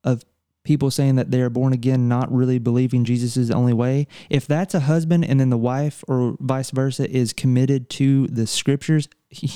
of 0.03 0.23
people 0.65 0.91
saying 0.91 1.15
that 1.15 1.31
they 1.31 1.39
are 1.39 1.49
born 1.49 1.71
again, 1.71 2.09
not 2.09 2.29
really 2.31 2.59
believing 2.59 3.05
Jesus 3.05 3.37
is 3.37 3.47
the 3.47 3.53
only 3.53 3.73
way, 3.73 4.07
if 4.29 4.45
that's 4.45 4.73
a 4.73 4.81
husband 4.81 5.23
and 5.23 5.39
then 5.39 5.49
the 5.49 5.57
wife 5.57 6.03
or 6.07 6.35
vice 6.41 6.71
versa 6.71 7.09
is 7.09 7.31
committed 7.31 7.89
to 7.91 8.27
the 8.27 8.45
scriptures, 8.45 9.07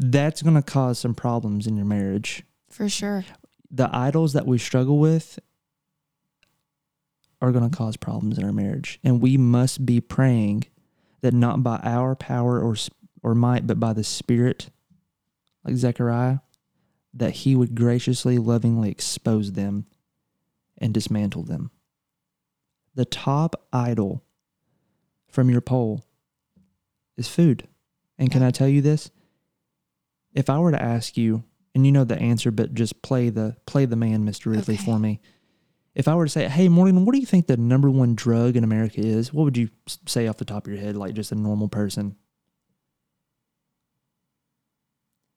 that's 0.00 0.40
going 0.40 0.56
to 0.56 0.62
cause 0.62 0.98
some 0.98 1.14
problems 1.14 1.66
in 1.66 1.76
your 1.76 1.84
marriage. 1.84 2.42
For 2.70 2.88
sure. 2.88 3.26
The 3.70 3.94
idols 3.94 4.32
that 4.32 4.46
we 4.46 4.56
struggle 4.56 4.98
with 4.98 5.38
are 7.42 7.52
going 7.52 7.68
to 7.68 7.76
cause 7.76 7.98
problems 7.98 8.38
in 8.38 8.44
our 8.44 8.52
marriage. 8.52 8.98
And 9.04 9.20
we 9.20 9.36
must 9.36 9.84
be 9.84 10.00
praying 10.00 10.64
that 11.20 11.34
not 11.34 11.62
by 11.62 11.80
our 11.82 12.16
power 12.16 12.60
or, 12.60 12.74
or 13.22 13.34
might, 13.34 13.66
but 13.66 13.78
by 13.78 13.92
the 13.92 14.02
Spirit, 14.02 14.70
like 15.64 15.76
Zechariah, 15.76 16.38
that 17.12 17.32
he 17.32 17.54
would 17.54 17.74
graciously, 17.74 18.38
lovingly 18.38 18.90
expose 18.90 19.52
them 19.52 19.84
and 20.78 20.94
dismantle 20.94 21.42
them. 21.42 21.70
The 22.94 23.04
top 23.04 23.66
idol 23.70 24.24
from 25.28 25.50
your 25.50 25.60
poll 25.60 26.04
is 27.18 27.28
food. 27.28 27.68
And 28.18 28.32
can 28.32 28.42
I 28.42 28.50
tell 28.50 28.68
you 28.68 28.80
this? 28.80 29.10
If 30.34 30.48
I 30.50 30.58
were 30.58 30.70
to 30.70 30.80
ask 30.82 31.16
you, 31.16 31.44
and 31.74 31.84
you 31.86 31.92
know 31.92 32.04
the 32.04 32.18
answer, 32.18 32.50
but 32.50 32.74
just 32.74 33.02
play 33.02 33.30
the 33.30 33.56
play 33.66 33.84
the 33.84 33.96
man, 33.96 34.24
Mr. 34.26 34.46
Ridley, 34.46 34.74
Okay. 34.74 34.84
for 34.84 34.98
me. 34.98 35.20
If 35.94 36.06
I 36.08 36.14
were 36.14 36.24
to 36.26 36.30
say, 36.30 36.48
"Hey, 36.48 36.68
Morgan, 36.68 37.04
what 37.04 37.12
do 37.14 37.20
you 37.20 37.26
think 37.26 37.46
the 37.48 37.56
number 37.56 37.90
one 37.90 38.14
drug 38.14 38.56
in 38.56 38.62
America 38.64 39.00
is?" 39.00 39.32
What 39.32 39.44
would 39.44 39.56
you 39.56 39.68
say 40.06 40.26
off 40.28 40.36
the 40.36 40.44
top 40.44 40.66
of 40.66 40.72
your 40.72 40.80
head, 40.80 40.96
like 40.96 41.14
just 41.14 41.32
a 41.32 41.34
normal 41.34 41.68
person? 41.68 42.16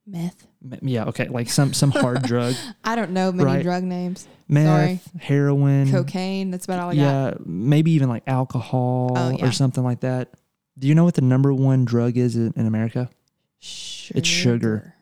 Meth. 0.05 0.45
Yeah, 0.81 1.05
okay, 1.05 1.29
like 1.29 1.49
some 1.49 1.73
some 1.73 1.91
hard 1.91 2.23
drug, 2.23 2.55
I 2.83 2.95
don't 2.95 3.11
know 3.11 3.31
many 3.31 3.45
Right. 3.45 3.63
drug 3.63 3.83
names. 3.83 4.27
meth, 4.49 5.09
heroin, 5.19 5.89
Cocaine. 5.89 6.51
That's 6.51 6.65
about 6.65 6.79
all 6.79 6.89
I 6.89 6.95
got. 6.95 7.01
yeah, 7.01 7.33
maybe 7.45 7.91
even 7.91 8.09
like 8.09 8.23
alcohol 8.27 9.13
Oh, 9.15 9.29
yeah. 9.29 9.47
or 9.47 9.51
something 9.53 9.83
like 9.83 10.01
that. 10.01 10.33
Do 10.77 10.87
you 10.89 10.95
know 10.95 11.05
what 11.05 11.13
the 11.13 11.21
number 11.21 11.53
one 11.53 11.85
drug 11.85 12.17
is 12.17 12.35
in, 12.35 12.51
in 12.57 12.65
America? 12.65 13.09
Sugar. 14.03 14.19
It's 14.19 14.27
sugar. 14.27 14.95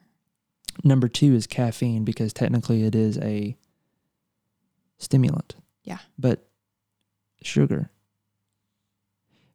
Number 0.83 1.07
two 1.07 1.33
is 1.33 1.47
caffeine 1.47 2.05
because 2.05 2.33
technically 2.33 2.83
it 2.83 2.93
is 2.93 3.17
a 3.17 3.57
stimulant. 4.99 5.55
Yeah. 5.83 5.97
But 6.19 6.47
sugar, 7.41 7.89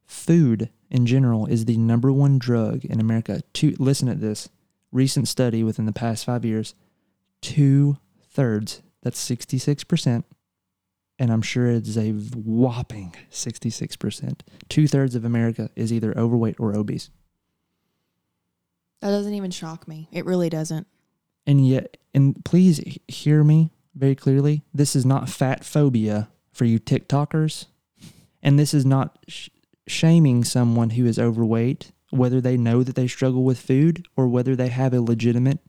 food 0.05 0.69
in 0.89 1.05
general 1.05 1.45
is 1.45 1.63
the 1.63 1.77
number 1.77 2.11
one 2.11 2.37
drug 2.37 2.83
in 2.83 2.99
America. 2.99 3.41
Two, 3.53 3.73
listen 3.79 4.09
to 4.09 4.15
this 4.15 4.49
recent 4.91 5.29
study 5.29 5.63
within 5.63 5.85
the 5.85 5.93
past 5.93 6.25
five 6.25 6.43
years, 6.43 6.75
two 7.41 7.97
thirds, 8.29 8.81
that's 9.01 9.29
66%, 9.29 10.25
and 11.19 11.31
I'm 11.31 11.41
sure 11.41 11.67
it's 11.67 11.95
a 11.95 12.11
whopping 12.11 13.15
66%. 13.31 14.41
Two 14.67 14.87
thirds 14.89 15.15
of 15.15 15.23
America 15.23 15.69
is 15.77 15.93
either 15.93 16.17
overweight 16.17 16.59
or 16.59 16.75
obese. 16.75 17.09
That 19.01 19.11
doesn't 19.11 19.33
even 19.33 19.51
shock 19.51 19.87
me. 19.87 20.09
It 20.11 20.25
really 20.25 20.49
doesn't. 20.49 20.87
And 21.45 21.67
yet, 21.67 21.97
and 22.13 22.43
please 22.43 22.81
hear 23.07 23.43
me 23.43 23.71
very 23.95 24.15
clearly. 24.15 24.63
This 24.73 24.95
is 24.95 25.05
not 25.05 25.29
fat 25.29 25.63
phobia 25.63 26.29
for 26.51 26.65
you 26.65 26.79
TikTokers. 26.79 27.67
And 28.41 28.57
this 28.57 28.73
is 28.73 28.85
not 28.85 29.17
sh- 29.27 29.49
shaming 29.87 30.43
someone 30.43 30.91
who 30.91 31.05
is 31.05 31.17
overweight, 31.19 31.91
whether 32.09 32.41
they 32.41 32.57
know 32.57 32.83
that 32.83 32.95
they 32.95 33.07
struggle 33.07 33.43
with 33.43 33.59
food 33.59 34.07
or 34.15 34.27
whether 34.27 34.55
they 34.55 34.69
have 34.69 34.93
a 34.93 35.01
legitimate 35.01 35.59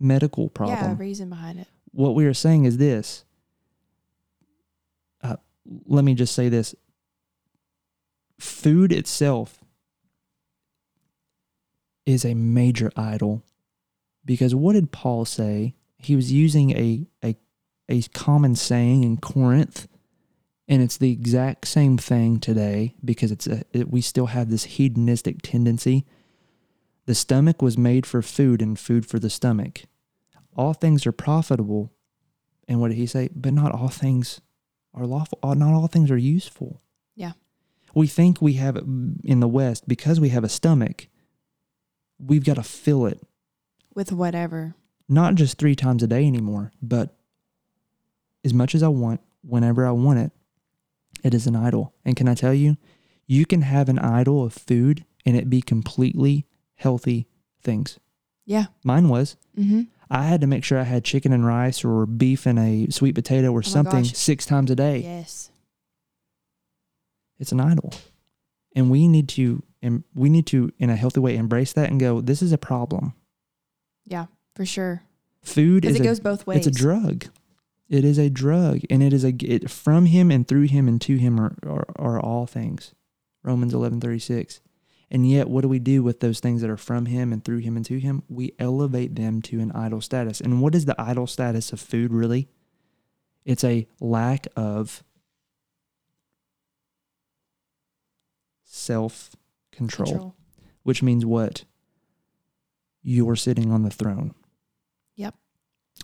medical 0.00 0.48
problem. 0.48 0.78
Yeah, 0.78 0.96
reason 0.98 1.28
behind 1.28 1.60
it. 1.60 1.68
what 1.92 2.14
we 2.14 2.26
are 2.26 2.34
saying 2.34 2.64
is 2.64 2.78
this. 2.78 3.24
Uh, 5.22 5.36
let 5.86 6.04
me 6.04 6.14
just 6.14 6.34
say 6.34 6.48
this. 6.48 6.74
food 8.38 8.92
itself 8.92 9.58
is 12.06 12.24
a 12.24 12.34
major 12.34 12.90
idol 12.96 13.44
because 14.24 14.54
what 14.54 14.72
did 14.72 14.92
Paul 14.92 15.24
say? 15.24 15.74
He 15.98 16.16
was 16.16 16.32
using 16.32 16.70
a 16.70 17.06
a 17.22 17.36
a 17.88 18.02
common 18.14 18.54
saying 18.54 19.04
in 19.04 19.18
Corinth 19.18 19.86
and 20.68 20.82
it's 20.82 20.96
the 20.96 21.12
exact 21.12 21.66
same 21.68 21.96
thing 21.96 22.40
today 22.40 22.94
because 23.04 23.30
it's 23.30 23.46
a, 23.46 23.62
it, 23.72 23.90
we 23.90 24.00
still 24.00 24.26
have 24.26 24.50
this 24.50 24.64
hedonistic 24.64 25.42
tendency. 25.42 26.04
The 27.06 27.14
stomach 27.14 27.62
was 27.62 27.78
made 27.78 28.04
for 28.04 28.20
food 28.20 28.60
and 28.60 28.78
food 28.78 29.06
for 29.06 29.20
the 29.20 29.30
stomach. 29.30 29.82
All 30.56 30.74
things 30.74 31.06
are 31.06 31.12
profitable. 31.12 31.92
And 32.66 32.80
what 32.80 32.88
did 32.88 32.96
he 32.96 33.06
say? 33.06 33.28
But 33.34 33.52
not 33.52 33.72
all 33.72 33.88
things 33.88 34.40
are 34.92 35.06
lawful. 35.06 35.38
Not 35.44 35.72
all 35.72 35.86
things 35.86 36.10
are 36.10 36.16
useful. 36.16 36.82
Yeah. 37.14 37.32
We 37.94 38.08
think 38.08 38.42
we 38.42 38.54
have 38.54 38.76
in 38.76 39.40
the 39.40 39.48
West 39.48 39.86
because 39.86 40.18
we 40.18 40.30
have 40.30 40.42
a 40.42 40.48
stomach. 40.48 41.06
We've 42.18 42.44
got 42.44 42.54
to 42.56 42.62
fill 42.62 43.06
it 43.06 43.20
With 43.94 44.12
whatever. 44.12 44.74
not 45.08 45.34
just 45.34 45.58
three 45.58 45.74
times 45.76 46.02
a 46.02 46.06
day 46.06 46.26
anymore, 46.26 46.72
but 46.82 47.14
as 48.44 48.54
much 48.54 48.74
as 48.74 48.82
I 48.82 48.88
want, 48.88 49.20
whenever 49.42 49.86
I 49.86 49.90
want 49.92 50.18
it, 50.18 50.32
it 51.22 51.34
is 51.34 51.46
an 51.46 51.56
idol. 51.56 51.92
And 52.04 52.16
can 52.16 52.28
I 52.28 52.34
tell 52.34 52.54
you, 52.54 52.76
you 53.26 53.44
can 53.46 53.62
have 53.62 53.88
an 53.88 53.98
idol 53.98 54.44
of 54.44 54.52
food 54.52 55.04
and 55.24 55.36
it 55.36 55.50
be 55.50 55.60
completely 55.60 56.46
healthy 56.76 57.26
things. 57.62 57.98
Yeah. 58.44 58.66
Mine 58.84 59.08
was. 59.08 59.36
Mm-hmm. 59.58 59.82
I 60.08 60.22
had 60.22 60.40
to 60.42 60.46
make 60.46 60.62
sure 60.62 60.78
I 60.78 60.84
had 60.84 61.02
chicken 61.04 61.32
and 61.32 61.44
rice 61.44 61.84
or 61.84 62.06
beef 62.06 62.46
and 62.46 62.58
a 62.60 62.88
sweet 62.92 63.16
potato 63.16 63.50
or 63.50 63.58
my 63.58 63.62
something 63.62 64.02
gosh. 64.02 64.14
six 64.14 64.46
times 64.46 64.70
a 64.70 64.76
day. 64.76 64.98
Yes. 64.98 65.50
It's 67.40 67.50
an 67.52 67.60
idol. 67.60 67.92
And 68.76 68.88
we 68.90 69.08
need 69.08 69.28
to 69.30 69.62
and 69.82 70.04
we 70.14 70.28
need 70.30 70.46
to 70.48 70.70
in 70.78 70.90
a 70.90 70.96
healthy 70.96 71.20
way 71.20 71.36
embrace 71.36 71.72
that 71.74 71.90
and 71.90 72.00
go, 72.00 72.20
this 72.20 72.42
is 72.42 72.52
a 72.52 72.58
problem. 72.58 73.14
Yeah, 74.04 74.26
for 74.54 74.64
sure. 74.64 75.02
Food 75.42 75.84
is 75.84 75.96
it 75.96 76.00
a 76.00 76.04
goes 76.04 76.20
both 76.20 76.46
ways. 76.46 76.66
It's 76.66 76.76
a 76.76 76.80
drug. 76.80 77.26
It 77.88 78.04
is 78.04 78.18
a 78.18 78.28
drug, 78.28 78.80
and 78.90 79.00
it 79.00 79.12
is 79.12 79.24
a 79.24 79.32
it, 79.44 79.70
from 79.70 80.06
him 80.06 80.30
and 80.32 80.46
through 80.46 80.66
him 80.66 80.88
and 80.88 81.00
to 81.02 81.16
him 81.16 81.38
are, 81.38 81.56
are, 81.64 81.86
are 81.96 82.20
all 82.20 82.46
things. 82.46 82.94
Romans 83.44 83.72
eleven 83.72 84.00
thirty 84.00 84.18
six. 84.18 84.60
And 85.08 85.30
yet, 85.30 85.48
what 85.48 85.60
do 85.60 85.68
we 85.68 85.78
do 85.78 86.02
with 86.02 86.18
those 86.18 86.40
things 86.40 86.62
that 86.62 86.70
are 86.70 86.76
from 86.76 87.06
him 87.06 87.32
and 87.32 87.44
through 87.44 87.58
him 87.58 87.76
and 87.76 87.86
to 87.86 88.00
him? 88.00 88.24
We 88.28 88.54
elevate 88.58 89.14
them 89.14 89.40
to 89.42 89.60
an 89.60 89.70
idol 89.70 90.00
status. 90.00 90.40
And 90.40 90.60
what 90.60 90.74
is 90.74 90.84
the 90.84 91.00
idol 91.00 91.28
status 91.28 91.72
of 91.72 91.78
food 91.78 92.12
really? 92.12 92.48
It's 93.44 93.62
a 93.62 93.86
lack 94.00 94.48
of 94.56 95.04
self 98.64 99.36
control, 99.76 100.06
Control. 100.10 100.36
which 100.82 101.02
means 101.02 101.24
what? 101.24 101.64
You're 103.02 103.36
sitting 103.36 103.70
on 103.70 103.82
the 103.82 103.90
throne. 103.90 104.34
Yep. 105.16 105.34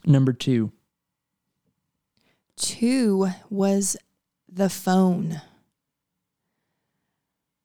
Number 0.06 0.32
two, 0.32 0.70
Two 2.56 3.28
was 3.50 3.96
the 4.48 4.68
phone. 4.68 5.40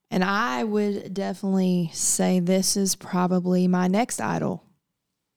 And 0.09 0.23
I 0.23 0.63
would 0.63 1.13
definitely 1.13 1.91
say 1.93 2.39
this 2.39 2.77
is 2.77 2.95
probably 2.95 3.67
my 3.67 3.87
next 3.87 4.21
idol 4.21 4.63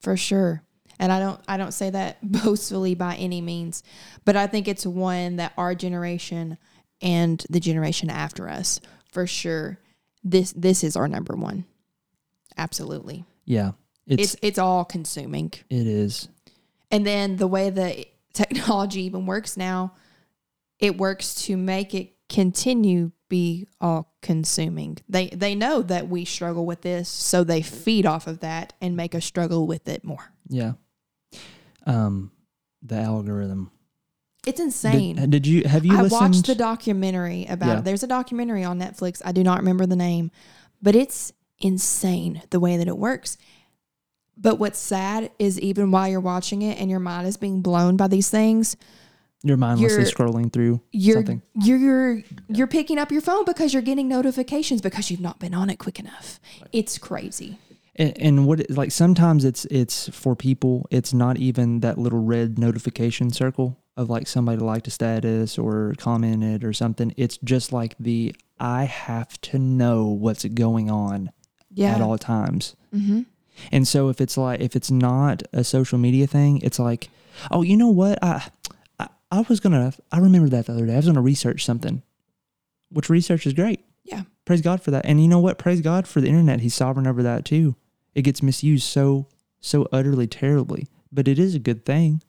for 0.00 0.16
sure. 0.16 0.62
And 1.00 1.10
I 1.10 1.18
don't 1.18 1.40
I 1.48 1.56
don't 1.56 1.72
say 1.72 1.90
that 1.90 2.18
boastfully 2.22 2.94
by 2.94 3.16
any 3.16 3.40
means, 3.40 3.82
but 4.24 4.36
I 4.36 4.46
think 4.46 4.68
it's 4.68 4.86
one 4.86 5.36
that 5.36 5.52
our 5.56 5.74
generation 5.74 6.56
and 7.02 7.44
the 7.50 7.60
generation 7.60 8.08
after 8.10 8.48
us 8.48 8.80
for 9.10 9.26
sure 9.26 9.78
this 10.22 10.52
this 10.52 10.84
is 10.84 10.96
our 10.96 11.08
number 11.08 11.34
one. 11.34 11.64
Absolutely. 12.56 13.24
yeah, 13.44 13.72
It's 14.06 14.36
it's, 14.42 14.58
all 14.58 14.84
consuming. 14.84 15.52
It 15.70 15.86
is. 15.86 16.28
And 16.90 17.06
then 17.06 17.36
the 17.36 17.46
way 17.46 17.70
that 17.70 18.06
technology 18.34 19.02
even 19.02 19.26
works 19.26 19.56
now, 19.56 19.94
it 20.78 20.98
works 20.98 21.34
to 21.46 21.56
make 21.56 21.94
it 21.94 22.12
continue 22.28 23.12
be 23.28 23.66
all 23.80 24.12
consuming. 24.20 24.98
They 25.08 25.28
they 25.28 25.54
know 25.54 25.80
that 25.82 26.08
we 26.08 26.26
struggle 26.26 26.66
with 26.66 26.82
this, 26.82 27.08
so 27.08 27.44
they 27.44 27.62
feed 27.62 28.04
off 28.04 28.26
of 28.26 28.40
that 28.40 28.74
and 28.80 28.96
make 28.96 29.14
us 29.14 29.24
struggle 29.24 29.66
with 29.66 29.88
it 29.88 30.04
more. 30.04 30.32
Yeah. 30.48 30.72
Um, 31.86 32.32
the 32.82 32.96
algorithm. 32.96 33.70
It's 34.46 34.58
insane. 34.60 35.28
Did, 35.30 35.46
you 35.46 35.64
have 35.64 35.84
you 35.84 35.92
I 35.96 36.02
listened? 36.02 36.20
watched 36.20 36.46
the 36.46 36.54
documentary 36.54 37.44
about 37.46 37.66
Yeah. 37.68 37.80
there's 37.82 38.02
a 38.02 38.06
documentary 38.06 38.64
on 38.64 38.78
Netflix. 38.80 39.20
I 39.24 39.32
do 39.32 39.42
not 39.44 39.58
remember 39.58 39.84
the 39.86 39.96
name, 39.96 40.30
but 40.80 40.94
it's 40.94 41.32
insane 41.58 42.42
the 42.50 42.58
way 42.60 42.76
that 42.78 42.88
it 42.88 42.96
works. 42.96 43.36
But 44.38 44.58
what's 44.58 44.78
sad 44.78 45.30
is 45.38 45.60
even 45.60 45.90
while 45.90 46.08
you're 46.08 46.20
watching 46.20 46.62
it 46.62 46.80
and 46.80 46.90
your 46.90 47.00
mind 47.00 47.26
is 47.26 47.36
being 47.36 47.60
blown 47.60 47.98
by 47.98 48.08
these 48.08 48.30
things, 48.30 48.76
You're 49.42 49.58
mindlessly 49.58 49.98
you're- 50.04 50.10
scrolling 50.10 50.50
through 50.50 50.80
you're 50.90 51.16
something. 51.16 51.42
you're 51.62 52.22
you're 52.48 52.66
picking 52.66 52.96
up 52.98 53.12
your 53.12 53.20
phone 53.20 53.44
because 53.44 53.74
you're 53.74 53.82
getting 53.82 54.08
notifications 54.08 54.80
because 54.80 55.10
you've 55.10 55.20
not 55.20 55.38
been 55.38 55.52
on 55.52 55.68
it 55.68 55.76
quick 55.78 55.98
enough. 56.00 56.40
It's 56.72 56.96
crazy. 56.96 57.58
And, 57.96 58.16
and 58.18 58.46
what 58.46 58.60
it- 58.60 58.70
like 58.70 58.92
sometimes 58.92 59.44
it's 59.44 59.64
it's 59.66 60.08
for 60.10 60.34
people. 60.36 60.86
It's 60.90 61.12
not 61.12 61.38
even 61.38 61.80
that 61.80 61.98
little 61.98 62.22
red 62.22 62.58
notification 62.58 63.30
circle 63.30 63.78
of 63.96 64.08
like 64.08 64.26
somebody 64.26 64.58
liked 64.58 64.86
a 64.86 64.90
status 64.90 65.58
or 65.58 65.94
commented 65.98 66.64
or 66.64 66.72
something. 66.72 67.12
It's 67.16 67.36
just 67.44 67.72
like 67.72 67.96
the 67.98 68.34
I 68.58 68.84
have 68.84 69.40
to 69.42 69.58
know 69.58 70.06
what's 70.06 70.44
going 70.44 70.90
on 70.90 71.30
Yeah. 71.72 71.94
at 71.94 72.00
all 72.00 72.16
times. 72.18 72.76
Mm-hmm. 72.94 73.22
And 73.72 73.86
so 73.88 74.08
if 74.08 74.20
it's 74.20 74.36
like 74.38 74.60
if 74.60 74.76
it's 74.76 74.90
not 74.90 75.42
a 75.52 75.64
social 75.64 75.98
media 75.98 76.26
thing, 76.26 76.60
it's 76.62 76.78
like, 76.78 77.10
oh, 77.50 77.62
you 77.62 77.76
know 77.76 77.88
what? 77.90 78.22
I 78.22 78.48
I, 78.98 79.08
I 79.32 79.40
was 79.48 79.60
gonna 79.60 79.92
I 80.12 80.18
remember 80.18 80.48
that 80.50 80.66
the 80.66 80.72
other 80.72 80.86
day. 80.86 80.94
I 80.94 80.96
was 80.96 81.06
gonna 81.06 81.20
research 81.20 81.64
something, 81.64 82.02
which 82.90 83.10
research 83.10 83.46
is 83.46 83.52
great. 83.52 83.84
Yeah. 84.10 84.22
Praise 84.44 84.60
God 84.60 84.82
for 84.82 84.90
that. 84.90 85.06
And 85.06 85.20
you 85.22 85.28
know 85.28 85.38
what? 85.38 85.58
Praise 85.58 85.80
God 85.80 86.06
for 86.08 86.20
the 86.20 86.26
internet. 86.28 86.60
He's 86.60 86.74
sovereign 86.74 87.06
over 87.06 87.22
that 87.22 87.44
too. 87.44 87.76
It 88.14 88.22
gets 88.22 88.42
misused 88.42 88.84
so 88.84 89.26
so 89.60 89.86
utterly 89.92 90.26
terribly, 90.26 90.88
but 91.12 91.28
it 91.28 91.38
is 91.38 91.54
a 91.54 91.58
good 91.58 91.84
thing. 91.84 92.22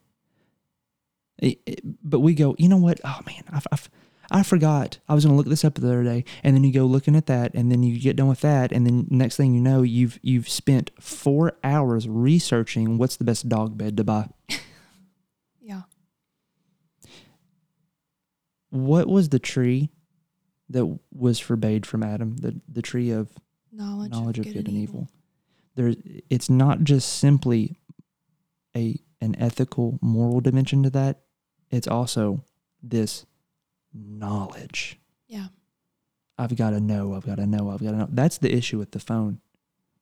It- 1.40 1.62
it- 1.66 1.82
but 2.04 2.20
we 2.20 2.34
go, 2.36 2.56
you 2.60 2.68
know 2.70 2.78
what? 2.78 3.00
Oh 3.04 3.20
man, 3.26 3.44
I, 3.52 3.62
I, 3.72 3.78
I 4.40 4.44
forgot. 4.44 5.00
I 5.10 5.16
was 5.16 5.26
going 5.26 5.34
to 5.34 5.38
look 5.38 5.48
this 5.48 5.66
up 5.66 5.76
the 5.76 5.88
other 5.88 6.04
day, 6.04 6.24
and 6.44 6.56
then 6.56 6.64
you 6.64 6.72
go 6.72 6.86
looking 6.86 7.16
at 7.16 7.26
that, 7.26 7.54
and 7.56 7.72
then 7.72 7.84
you 7.84 8.00
get 8.00 8.16
done 8.18 8.28
with 8.30 8.42
that, 8.42 8.72
and 8.72 8.86
then 8.86 9.08
next 9.10 9.36
thing 9.38 9.54
you 9.56 9.60
know, 9.62 9.82
you've 9.82 10.20
you've 10.22 10.48
spent 10.48 10.92
four 11.00 11.54
hours 11.64 12.08
researching 12.08 12.98
what's 12.98 13.18
the 13.18 13.24
best 13.24 13.50
dog 13.50 13.78
bed 13.78 13.98
to 13.98 14.04
buy. 14.04 14.28
Yeah. 15.64 15.84
What 18.70 19.08
was 19.08 19.30
the 19.30 19.40
tree 19.40 19.90
that 20.72 21.00
was 21.12 21.40
forbade 21.40 21.86
from 21.86 22.04
Adam? 22.04 22.38
The 22.38 22.60
the 22.68 22.82
tree 22.82 23.12
of 23.12 23.30
Knowledge, 23.72 24.12
knowledge 24.12 24.40
of 24.40 24.46
good 24.46 24.68
and 24.68 24.78
evil. 24.78 25.08
There's 25.76 25.96
it's 26.30 26.50
not 26.50 26.84
just 26.84 27.18
simply 27.18 27.78
a 28.76 29.00
an 29.22 29.36
ethical 29.40 29.98
moral 30.02 30.42
dimension 30.42 30.84
to 30.84 30.90
that. 30.90 31.22
It's 31.70 31.88
also 31.88 32.44
this 32.84 33.26
knowledge. 33.94 35.00
Yeah. 35.28 35.48
I've 36.38 36.56
got 36.56 36.72
to 36.72 36.80
know, 36.80 37.14
I've 37.14 37.26
got 37.26 37.38
to 37.38 37.46
know, 37.46 37.70
I've 37.70 37.84
got 37.84 37.92
to 37.92 37.98
know. 37.98 38.08
That's 38.10 38.40
the 38.40 38.54
issue 38.54 38.78
with 38.78 38.92
the 38.92 39.00
phone. 39.00 39.40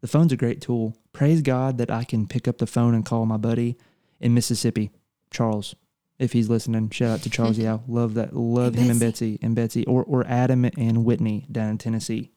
The 0.02 0.08
phone's 0.08 0.32
a 0.32 0.38
great 0.38 0.62
tool. 0.62 0.96
Praise 1.12 1.42
God 1.42 1.78
that 1.78 1.92
I 1.92 2.06
can 2.06 2.28
pick 2.28 2.48
up 2.48 2.58
the 2.58 2.68
phone 2.68 2.96
and 2.96 3.06
call 3.06 3.26
my 3.26 3.38
buddy 3.38 3.78
in 4.20 4.34
Mississippi, 4.34 4.92
Charles. 5.32 5.76
If 6.20 6.34
he's 6.34 6.50
listening, 6.50 6.90
shout 6.90 7.12
out 7.12 7.22
to 7.22 7.30
Charles. 7.30 7.58
Yao. 7.58 7.82
love 7.88 8.14
that. 8.16 8.36
Love 8.36 8.74
And 8.76 8.84
him 8.84 8.92
and 8.92 9.00
Betsy 9.00 9.40
and 9.42 9.56
Betsy, 9.56 9.86
or 9.86 10.04
or 10.04 10.28
Adam 10.28 10.66
and 10.66 11.06
Whitney 11.06 11.48
down 11.50 11.70
in 11.70 11.78
Tennessee, 11.78 12.32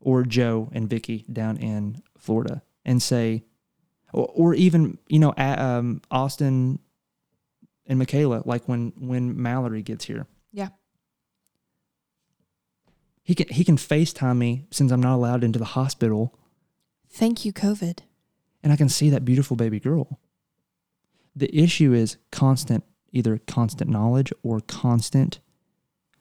or 0.00 0.24
Joe 0.24 0.68
and 0.72 0.90
Vicky 0.90 1.24
down 1.32 1.56
in 1.58 2.02
Florida, 2.18 2.62
and 2.84 3.00
say, 3.00 3.44
or, 4.12 4.26
or 4.34 4.54
even 4.54 4.98
you 5.08 5.20
know 5.20 5.32
um, 5.36 6.02
Austin 6.10 6.80
and 7.86 8.00
Michaela, 8.00 8.42
like 8.44 8.66
when 8.66 8.92
when 8.98 9.40
Mallory 9.40 9.82
gets 9.82 10.06
here. 10.06 10.26
Yeah. 10.52 10.70
He 13.22 13.34
can 13.34 13.48
he 13.48 13.64
can 13.64 13.76
FaceTime 13.76 14.38
me 14.38 14.66
since 14.70 14.90
I'm 14.92 15.00
not 15.00 15.14
allowed 15.14 15.44
into 15.44 15.58
the 15.58 15.64
hospital, 15.64 16.36
Thank 17.10 17.44
you, 17.44 17.52
COVID. 17.52 18.00
and 18.62 18.72
I 18.72 18.76
can 18.76 18.88
see 18.88 19.08
that 19.10 19.24
beautiful 19.24 19.56
baby 19.56 19.78
girl. 19.80 20.18
The 21.36 21.54
issue 21.54 21.92
is 21.92 22.16
constant, 22.32 22.82
either 23.12 23.38
constant 23.46 23.90
knowledge 23.90 24.32
or 24.42 24.60
constant 24.60 25.40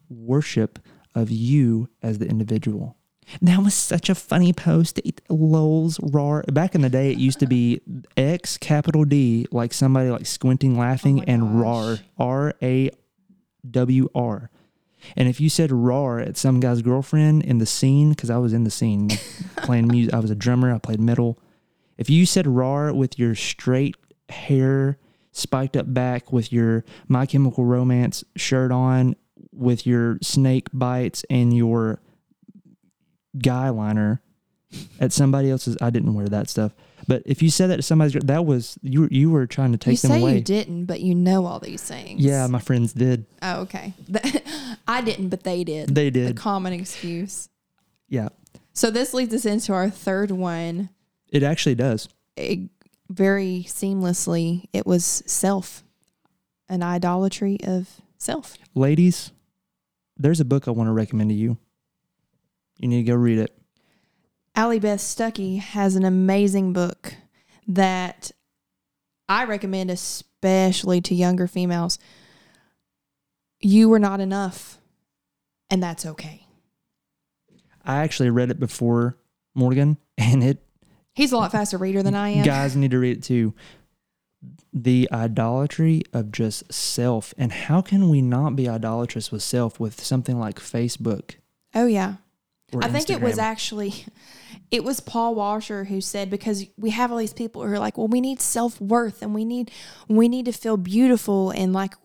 worship 0.10 0.78
of 1.16 1.32
you 1.32 1.88
as 2.04 2.20
the 2.20 2.28
individual. 2.28 2.98
That 3.42 3.64
was 3.64 3.74
such 3.74 4.10
a 4.10 4.16
funny 4.16 4.54
post. 4.54 5.00
It, 5.04 5.22
lols, 5.30 6.00
rar. 6.02 6.44
Back 6.52 6.76
in 6.76 6.82
the 6.82 6.90
day, 6.90 7.12
it 7.12 7.18
used 7.18 7.40
to 7.40 7.48
be 7.48 7.82
X 8.16 8.58
capital 8.58 9.04
D, 9.04 9.48
like 9.52 9.74
somebody 9.74 10.10
like 10.10 10.26
squinting, 10.26 10.78
laughing, 10.78 11.22
Oh 11.22 11.24
and 11.26 11.60
rar, 11.62 11.96
gosh. 11.96 12.04
R 12.20 12.54
A 12.62 12.92
W 13.72 14.10
R. 14.14 14.52
And 15.16 15.28
if 15.28 15.40
you 15.40 15.50
said 15.50 15.72
"rar" 15.72 16.20
at 16.20 16.38
some 16.38 16.60
guy's 16.60 16.82
girlfriend 16.82 17.44
in 17.44 17.60
the 17.60 17.66
scene, 17.66 18.10
because 18.10 18.30
I 18.30 18.38
was 18.38 18.54
in 18.54 18.64
the 18.64 18.72
scene 18.72 19.10
playing 19.58 19.88
music, 19.88 20.14
I 20.14 20.20
was 20.20 20.32
a 20.32 20.36
drummer. 20.36 20.74
I 20.74 20.78
played 20.78 21.00
metal. 21.00 21.40
If 21.98 22.10
you 22.10 22.26
said 22.26 22.46
"rar" 22.46 22.94
with 22.94 23.18
your 23.18 23.34
straight 23.34 23.96
hair 24.30 24.98
spiked 25.38 25.76
up 25.76 25.94
back, 25.94 26.32
with 26.32 26.52
your 26.54 26.86
My 27.10 27.26
Chemical 27.26 27.66
Romance 27.66 28.24
shirt 28.38 28.72
on, 28.72 29.16
with 29.52 29.86
your 29.86 30.18
snake 30.22 30.68
bites 30.74 31.26
and 31.30 31.56
your 31.56 32.00
guy 33.38 33.70
liner 33.70 34.22
at 35.00 35.12
somebody 35.14 35.50
else's, 35.52 35.78
I 35.82 35.90
didn't 35.90 36.14
wear 36.14 36.28
that 36.28 36.50
stuff. 36.50 36.74
But 37.08 37.22
if 37.26 37.44
you 37.44 37.50
said 37.50 37.68
that 37.70 37.76
to 37.78 37.82
somebody's, 37.82 38.14
girl- 38.14 38.24
that 38.26 38.46
was 38.46 38.78
you. 38.82 39.02
were- 39.02 39.08
You 39.12 39.30
were 39.30 39.46
trying 39.46 39.72
to 39.74 39.78
take 39.78 39.94
you 40.02 40.10
them 40.10 40.12
say 40.12 40.22
away. 40.22 40.36
you 40.36 40.42
didn't, 40.42 40.86
but 40.86 41.02
you 41.02 41.14
know 41.14 41.46
all 41.46 41.60
these 41.60 41.84
things. 41.84 42.20
Yeah, 42.24 42.48
my 42.48 42.60
friends 42.60 42.94
did. 42.94 43.26
Oh, 43.42 43.62
okay. 43.62 43.94
I 44.88 45.02
didn't, 45.02 45.30
but 45.30 45.44
they 45.44 45.64
did. 45.64 45.94
They 45.94 46.10
did. 46.10 46.30
The 46.30 46.34
common 46.34 46.74
excuse. 46.74 47.50
Yeah, 48.10 48.30
So 48.74 48.90
this 48.92 49.14
leads 49.14 49.34
us 49.34 49.46
into 49.46 49.74
our 49.74 49.90
third 49.90 50.32
one. 50.32 50.90
it 51.32 51.44
actually 51.44 51.76
does. 51.76 52.08
It, 52.38 52.70
very 53.10 53.66
seamlessly, 53.68 54.66
it 54.74 54.86
was 54.86 55.24
self, 55.26 55.84
an 56.70 56.84
idolatry 56.84 57.58
of 57.64 58.02
self. 58.18 58.58
Ladies, 58.74 59.32
there's 60.18 60.40
a 60.40 60.46
book 60.46 60.68
I 60.68 60.72
want 60.72 60.88
to 60.88 60.94
recommend 60.94 61.30
to 61.30 61.36
you. 61.36 61.58
You 62.78 62.88
need 62.88 63.06
to 63.06 63.12
go 63.12 63.16
read 63.16 63.40
it. 63.40 63.58
Allie 64.56 64.80
Beth 64.80 65.00
Stuckey 65.00 65.60
has 65.60 65.96
an 65.96 66.06
amazing 66.06 66.74
book 66.74 67.14
that 67.68 68.32
I 69.28 69.46
recommend, 69.46 69.92
especially 69.92 71.02
to 71.02 71.16
younger 71.16 71.48
females. 71.48 72.00
You 73.60 73.90
were 73.90 74.00
not 74.00 74.20
enough, 74.20 74.80
and 75.70 75.82
that's 75.82 76.06
okay. 76.06 76.46
I 77.84 77.98
actually 77.98 78.30
read 78.30 78.52
it 78.52 78.60
before 78.60 79.18
Morgan, 79.54 79.98
and 80.18 80.44
it 80.44 80.65
He's 81.16 81.32
a 81.32 81.38
lot 81.38 81.52
faster 81.52 81.78
reader 81.78 82.04
than 82.04 82.14
I 82.14 82.30
am. 82.30 82.46
guys 82.46 82.76
need 82.76 82.92
to 82.92 83.00
read 83.00 83.18
it 83.18 83.24
too. 83.24 83.54
The 84.74 85.08
idolatry 85.12 86.04
of 86.14 86.32
just 86.32 86.72
self, 86.72 87.34
and 87.38 87.52
how 87.52 87.82
can 87.82 88.10
we 88.10 88.22
not 88.22 88.56
be 88.56 88.68
idolatrous 88.70 89.32
with 89.32 89.42
self 89.42 89.80
with 89.80 90.04
something 90.04 90.38
like 90.38 90.60
Facebook? 90.60 91.36
Oh 91.74 91.88
yeah, 91.88 92.16
I 92.82 92.90
think 92.90 93.10
it 93.10 93.22
was 93.22 93.40
actually, 93.40 94.06
it 94.72 94.84
was 94.84 95.00
Paul 95.00 95.36
Washer 95.36 95.86
who 95.86 96.02
said 96.02 96.30
because 96.30 96.66
we 96.78 96.90
have 96.92 97.12
all 97.12 97.18
these 97.18 97.34
people 97.34 97.64
who 97.64 97.74
are 97.74 97.80
like, 97.80 97.98
well, 97.98 98.08
we 98.08 98.22
need 98.22 98.42
self 98.42 98.80
worth 98.82 99.22
and 99.22 99.34
we 99.34 99.46
need 99.46 99.72
we 100.08 100.28
need 100.28 100.46
to 100.46 100.52
feel 100.52 100.78
beautiful 100.78 101.52
and 101.52 101.72
like 101.74 101.96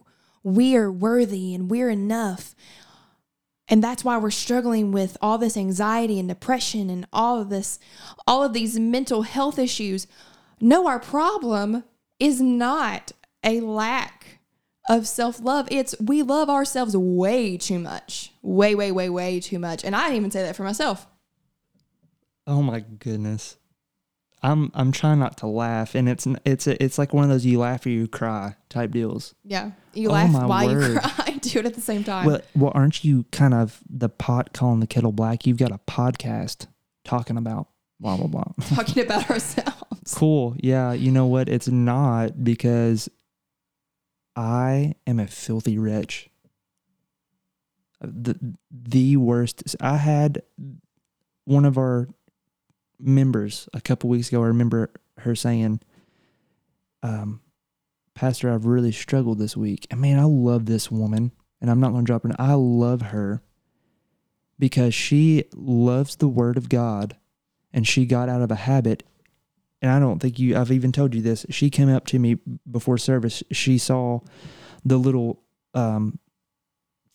we 0.42 0.76
are 0.76 0.90
worthy 0.90 1.54
and 1.54 1.70
we're 1.70 1.90
enough. 1.90 2.54
And 3.70 3.82
that's 3.84 4.04
why 4.04 4.18
we're 4.18 4.32
struggling 4.32 4.90
with 4.90 5.16
all 5.22 5.38
this 5.38 5.56
anxiety 5.56 6.18
and 6.18 6.28
depression 6.28 6.90
and 6.90 7.06
all 7.12 7.40
of 7.40 7.50
this, 7.50 7.78
all 8.26 8.42
of 8.42 8.52
these 8.52 8.78
mental 8.80 9.22
health 9.22 9.60
issues. 9.60 10.08
No, 10.60 10.88
our 10.88 10.98
problem 10.98 11.84
is 12.18 12.40
not 12.40 13.12
a 13.44 13.60
lack 13.60 14.40
of 14.88 15.06
self 15.06 15.40
love. 15.40 15.68
It's 15.70 15.94
we 16.00 16.22
love 16.22 16.50
ourselves 16.50 16.96
way 16.96 17.56
too 17.56 17.78
much. 17.78 18.32
Way, 18.42 18.74
way, 18.74 18.90
way, 18.90 19.08
way 19.08 19.38
too 19.38 19.60
much. 19.60 19.84
And 19.84 19.94
I 19.94 20.14
even 20.16 20.32
say 20.32 20.42
that 20.42 20.56
for 20.56 20.64
myself. 20.64 21.06
Oh 22.48 22.62
my 22.62 22.80
goodness. 22.80 23.56
I'm 24.43 24.70
I'm 24.74 24.91
trying 24.93 25.18
not 25.18 25.36
to 25.38 25.47
laugh, 25.47 25.95
and 25.95 26.09
it's 26.09 26.26
it's 26.45 26.66
it's 26.66 26.99
like 26.99 27.12
one 27.12 27.24
of 27.24 27.30
those 27.30 27.45
you 27.45 27.59
laugh 27.59 27.84
or 27.84 27.91
you 27.91 28.09
cry 28.09 28.57
type 28.70 28.91
deals. 28.93 29.34
Yeah. 29.45 29.72
You 29.93 30.09
Oh, 30.09 30.12
laugh 30.12 30.32
while 30.49 30.70
you 30.70 30.99
cry. 30.99 31.38
Do 31.43 31.59
it 31.59 31.66
at 31.66 31.74
the 31.74 31.80
same 31.80 32.05
time. 32.05 32.26
Well, 32.26 32.41
well, 32.57 32.72
aren't 32.74 33.05
you 33.05 33.24
kind 33.32 33.53
of 33.55 33.80
the 33.88 34.09
pot 34.09 34.53
calling 34.53 34.80
the 34.80 34.86
kettle 34.86 35.12
black? 35.12 35.47
You've 35.47 35.59
got 35.59 35.72
a 35.72 35.78
podcast 35.86 36.68
talking 37.05 37.36
about 37.36 37.68
blah 37.99 38.16
blah 38.16 38.28
blah. 38.28 38.45
Talking 38.74 39.03
about 39.05 39.28
ourselves. 39.30 40.14
cool. 40.14 40.57
Yeah. 40.59 40.93
You 40.93 41.11
know 41.11 41.26
what? 41.26 41.49
It's 41.51 41.68
not 41.68 42.43
because 42.43 43.11
I 44.36 44.95
am 45.07 45.18
a 45.20 45.26
filthy 45.26 45.76
wretch. 45.78 46.30
The 48.01 48.38
the 48.70 49.16
worst. 49.18 49.76
I 49.80 49.97
had 49.99 50.43
one 51.45 51.64
of 51.66 51.76
our 51.76 52.09
members 53.01 53.68
a 53.72 53.80
couple 53.80 54.11
weeks 54.11 54.28
ago. 54.28 54.42
I 54.42 54.46
remember 54.46 54.90
her 55.18 55.34
saying, 55.34 55.80
um, 57.03 57.40
"Pastor, 58.14 58.51
I've 58.53 58.66
really 58.66 58.92
struggled 58.92 59.38
this 59.38 59.57
week." 59.57 59.86
And 59.90 60.01
man, 60.01 60.18
I 60.18 60.24
love 60.24 60.66
this 60.66 60.90
woman, 60.90 61.32
and 61.61 61.70
I'm 61.70 61.80
not 61.80 61.92
going 61.92 62.05
to 62.05 62.07
drop 62.07 62.22
her. 62.22 62.32
I 62.38 62.55
love 62.55 63.03
her 63.03 63.42
because 64.59 64.94
she 64.94 65.44
loves 65.55 66.16
the 66.16 66.28
Word 66.28 66.57
of 66.57 66.68
God, 66.68 67.16
and 67.72 67.86
she 67.86 68.07
got 68.07 68.28
out 68.28 68.42
of 68.42 68.51
a 68.51 68.57
habit 68.57 69.05
and 69.82 69.90
I 69.90 69.98
don't 69.98 70.18
think 70.18 70.38
you 70.38 70.57
I've 70.57 70.72
even 70.72 70.92
told 70.92 71.14
you 71.14 71.22
this. 71.22 71.46
She 71.51 71.70
came 71.70 71.88
up 71.88 72.07
to 72.09 72.18
me 72.18 72.36
before 72.70 72.98
service. 72.98 73.42
She 73.51 73.78
saw 73.78 74.20
the 74.84 74.98
little 74.98 75.42
um 75.74 76.18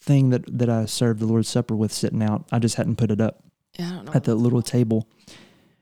thing 0.01 0.29
that 0.31 0.57
that 0.57 0.69
I 0.69 0.85
served 0.85 1.19
the 1.19 1.25
Lord's 1.25 1.47
Supper 1.49 1.75
with 1.75 1.91
sitting 1.91 2.23
out. 2.23 2.47
I 2.51 2.59
just 2.59 2.75
hadn't 2.75 2.95
put 2.95 3.11
it 3.11 3.21
up 3.21 3.43
I 3.77 3.83
don't 3.83 4.05
know. 4.05 4.11
at 4.13 4.23
the 4.23 4.35
little 4.35 4.61
table. 4.61 5.07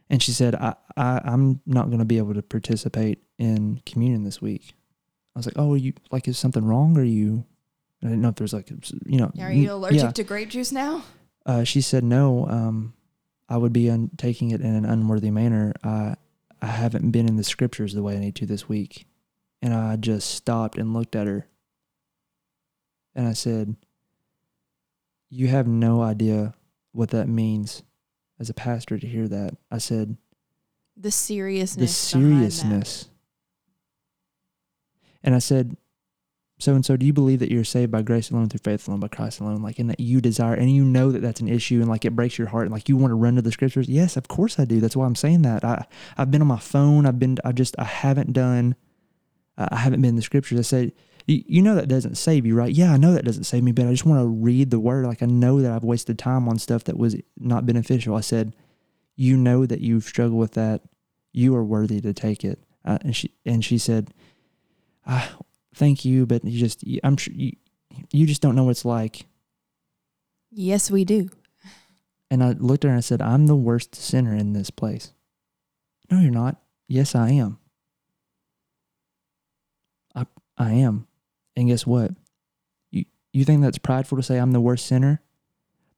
And 0.09 0.21
she 0.21 0.31
said, 0.31 0.55
I, 0.55 0.75
I 0.95 1.21
I'm 1.23 1.61
not 1.65 1.89
gonna 1.89 2.05
be 2.05 2.17
able 2.17 2.33
to 2.33 2.41
participate 2.41 3.23
in 3.37 3.81
communion 3.85 4.23
this 4.23 4.41
week. 4.41 4.73
I 5.35 5.39
was 5.39 5.45
like, 5.45 5.57
Oh, 5.57 5.73
are 5.73 5.77
you 5.77 5.93
like 6.11 6.27
is 6.27 6.37
something 6.37 6.65
wrong? 6.65 6.97
Are 6.97 7.03
you 7.03 7.45
I 8.03 8.07
didn't 8.07 8.21
know 8.21 8.29
if 8.29 8.35
there's 8.35 8.53
like 8.53 8.69
you 9.05 9.17
know 9.17 9.31
Are 9.39 9.51
you 9.51 9.71
allergic 9.71 10.01
yeah. 10.01 10.11
to 10.11 10.23
grape 10.23 10.49
juice 10.49 10.71
now? 10.71 11.03
Uh, 11.45 11.63
she 11.63 11.81
said, 11.81 12.03
"No, 12.03 12.47
um, 12.47 12.93
I 13.49 13.57
would 13.57 13.73
be 13.73 13.89
un- 13.89 14.11
taking 14.17 14.51
it 14.51 14.61
in 14.61 14.73
an 14.75 14.85
unworthy 14.85 15.31
manner. 15.31 15.73
I 15.83 16.15
I 16.61 16.67
haven't 16.67 17.11
been 17.11 17.27
in 17.27 17.35
the 17.35 17.43
scriptures 17.43 17.93
the 17.93 18.01
way 18.03 18.15
I 18.15 18.19
need 18.19 18.35
to 18.35 18.45
this 18.45 18.69
week." 18.69 19.07
And 19.61 19.73
I 19.73 19.95
just 19.95 20.29
stopped 20.31 20.77
and 20.77 20.93
looked 20.93 21.15
at 21.15 21.27
her, 21.27 21.47
and 23.15 23.27
I 23.27 23.33
said, 23.33 23.75
"You 25.29 25.47
have 25.47 25.67
no 25.67 26.01
idea 26.01 26.53
what 26.91 27.09
that 27.09 27.27
means 27.27 27.83
as 28.39 28.49
a 28.49 28.53
pastor 28.53 28.97
to 28.97 29.07
hear 29.07 29.27
that." 29.27 29.57
I 29.71 29.77
said, 29.77 30.17
The 30.95 31.11
seriousness. 31.11 31.91
"The 31.91 32.19
seriousness." 32.19 33.09
And 35.23 35.33
I 35.33 35.39
said, 35.39 35.77
so 36.63 36.75
and 36.75 36.85
so, 36.85 36.95
do 36.95 37.05
you 37.05 37.11
believe 37.11 37.39
that 37.39 37.51
you're 37.51 37.65
saved 37.65 37.91
by 37.91 38.03
grace 38.03 38.31
alone, 38.31 38.47
through 38.47 38.59
faith 38.63 38.87
alone, 38.87 39.01
by 39.01 39.09
Christ 39.09 39.41
alone? 39.41 39.61
Like, 39.61 39.79
and 39.79 39.89
that 39.89 39.99
you 39.99 40.21
desire, 40.21 40.53
and 40.53 40.71
you 40.71 40.85
know 40.85 41.11
that 41.11 41.21
that's 41.21 41.41
an 41.41 41.49
issue, 41.49 41.81
and 41.81 41.89
like 41.89 42.05
it 42.05 42.15
breaks 42.15 42.37
your 42.37 42.47
heart, 42.47 42.63
and 42.63 42.71
like 42.71 42.87
you 42.87 42.95
want 42.95 43.11
to 43.11 43.15
run 43.15 43.35
to 43.35 43.41
the 43.41 43.51
scriptures. 43.51 43.89
Yes, 43.89 44.15
of 44.15 44.29
course 44.29 44.57
I 44.57 44.63
do. 44.63 44.79
That's 44.79 44.95
why 44.95 45.05
I'm 45.05 45.15
saying 45.15 45.41
that. 45.41 45.65
I 45.65 45.85
I've 46.15 46.31
been 46.31 46.41
on 46.41 46.47
my 46.47 46.59
phone. 46.59 47.05
I've 47.05 47.19
been. 47.19 47.37
I 47.43 47.51
just. 47.51 47.75
I 47.77 47.83
haven't 47.83 48.31
done. 48.31 48.75
I 49.57 49.67
I 49.71 49.75
haven't 49.77 50.01
been 50.01 50.09
in 50.09 50.15
the 50.15 50.21
scriptures. 50.21 50.57
I 50.57 50.61
said, 50.61 50.93
you, 51.27 51.43
you 51.47 51.61
know 51.61 51.75
that 51.75 51.87
doesn't 51.87 52.15
save 52.15 52.45
you, 52.45 52.55
right? 52.55 52.71
Yeah, 52.73 52.91
I 52.93 52.97
know 52.97 53.13
that 53.13 53.25
doesn't 53.25 53.43
save 53.45 53.63
me, 53.63 53.71
but 53.71 53.85
I 53.87 53.91
just 53.91 54.05
want 54.05 54.21
to 54.21 54.27
read 54.27 54.71
the 54.71 54.79
word. 54.79 55.05
Like 55.05 55.23
I 55.23 55.25
know 55.27 55.61
that 55.61 55.71
I've 55.71 55.83
wasted 55.83 56.17
time 56.19 56.47
on 56.49 56.57
stuff 56.59 56.83
that 56.85 56.97
was 56.97 57.15
not 57.37 57.65
beneficial. 57.65 58.15
I 58.15 58.21
said, 58.21 58.55
you 59.15 59.37
know 59.37 59.65
that 59.65 59.81
you've 59.81 60.03
struggled 60.05 60.39
with 60.39 60.53
that. 60.53 60.81
You 61.31 61.55
are 61.55 61.63
worthy 61.63 62.01
to 62.01 62.13
take 62.13 62.43
it. 62.43 62.59
Uh, 62.85 62.97
and 63.01 63.15
she 63.15 63.33
and 63.45 63.63
she 63.63 63.77
said, 63.77 64.13
ah, 65.07 65.37
thank 65.75 66.03
you, 66.05 66.25
but 66.25 66.43
you 66.43 66.59
just 66.59 66.83
you- 66.85 66.99
I'm 67.03 67.17
sure 67.17 67.33
you 67.33 67.53
you 68.11 68.25
just 68.25 68.41
don't 68.41 68.55
know 68.55 68.65
what 68.65 68.71
it's 68.71 68.85
like. 68.85 69.25
Yes, 70.51 70.91
we 70.91 71.05
do. 71.05 71.29
And 72.29 72.43
I 72.43 72.51
looked 72.51 72.83
at 72.83 72.87
her 72.87 72.93
and 72.93 72.97
I 72.97 73.01
said, 73.01 73.21
I'm 73.21 73.45
the 73.47 73.55
worst 73.55 73.95
sinner 73.95 74.35
in 74.35 74.53
this 74.53 74.69
place. 74.71 75.13
No, 76.11 76.19
you're 76.19 76.31
not. 76.31 76.59
Yes, 76.87 77.15
I 77.15 77.29
am. 77.29 77.59
I 80.15 80.25
I 80.57 80.71
am. 80.73 81.07
And 81.55 81.67
guess 81.67 81.85
what? 81.85 82.11
You 82.91 83.05
you 83.31 83.45
think 83.45 83.61
that's 83.61 83.77
prideful 83.77 84.17
to 84.17 84.23
say 84.23 84.37
I'm 84.37 84.51
the 84.51 84.61
worst 84.61 84.85
sinner? 84.85 85.21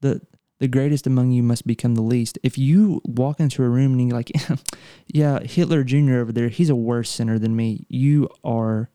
The 0.01 0.22
the 0.60 0.68
greatest 0.68 1.06
among 1.06 1.32
you 1.32 1.43
must 1.43 1.68
become 1.68 1.95
the 1.95 2.01
least. 2.01 2.39
If 2.41 2.58
you 2.58 3.01
walk 3.03 3.39
into 3.39 3.64
a 3.64 3.70
room 3.70 3.93
and 3.93 4.08
you're 4.08 4.18
like, 4.18 4.32
yeah, 5.08 5.39
Hitler 5.41 5.84
Jr. 5.84 6.16
over 6.16 6.32
there, 6.32 6.47
he's 6.47 6.70
a 6.70 6.76
worse 6.76 7.10
sinner 7.10 7.38
than 7.38 7.56
me, 7.56 7.86
you 7.89 8.30
are 8.43 8.89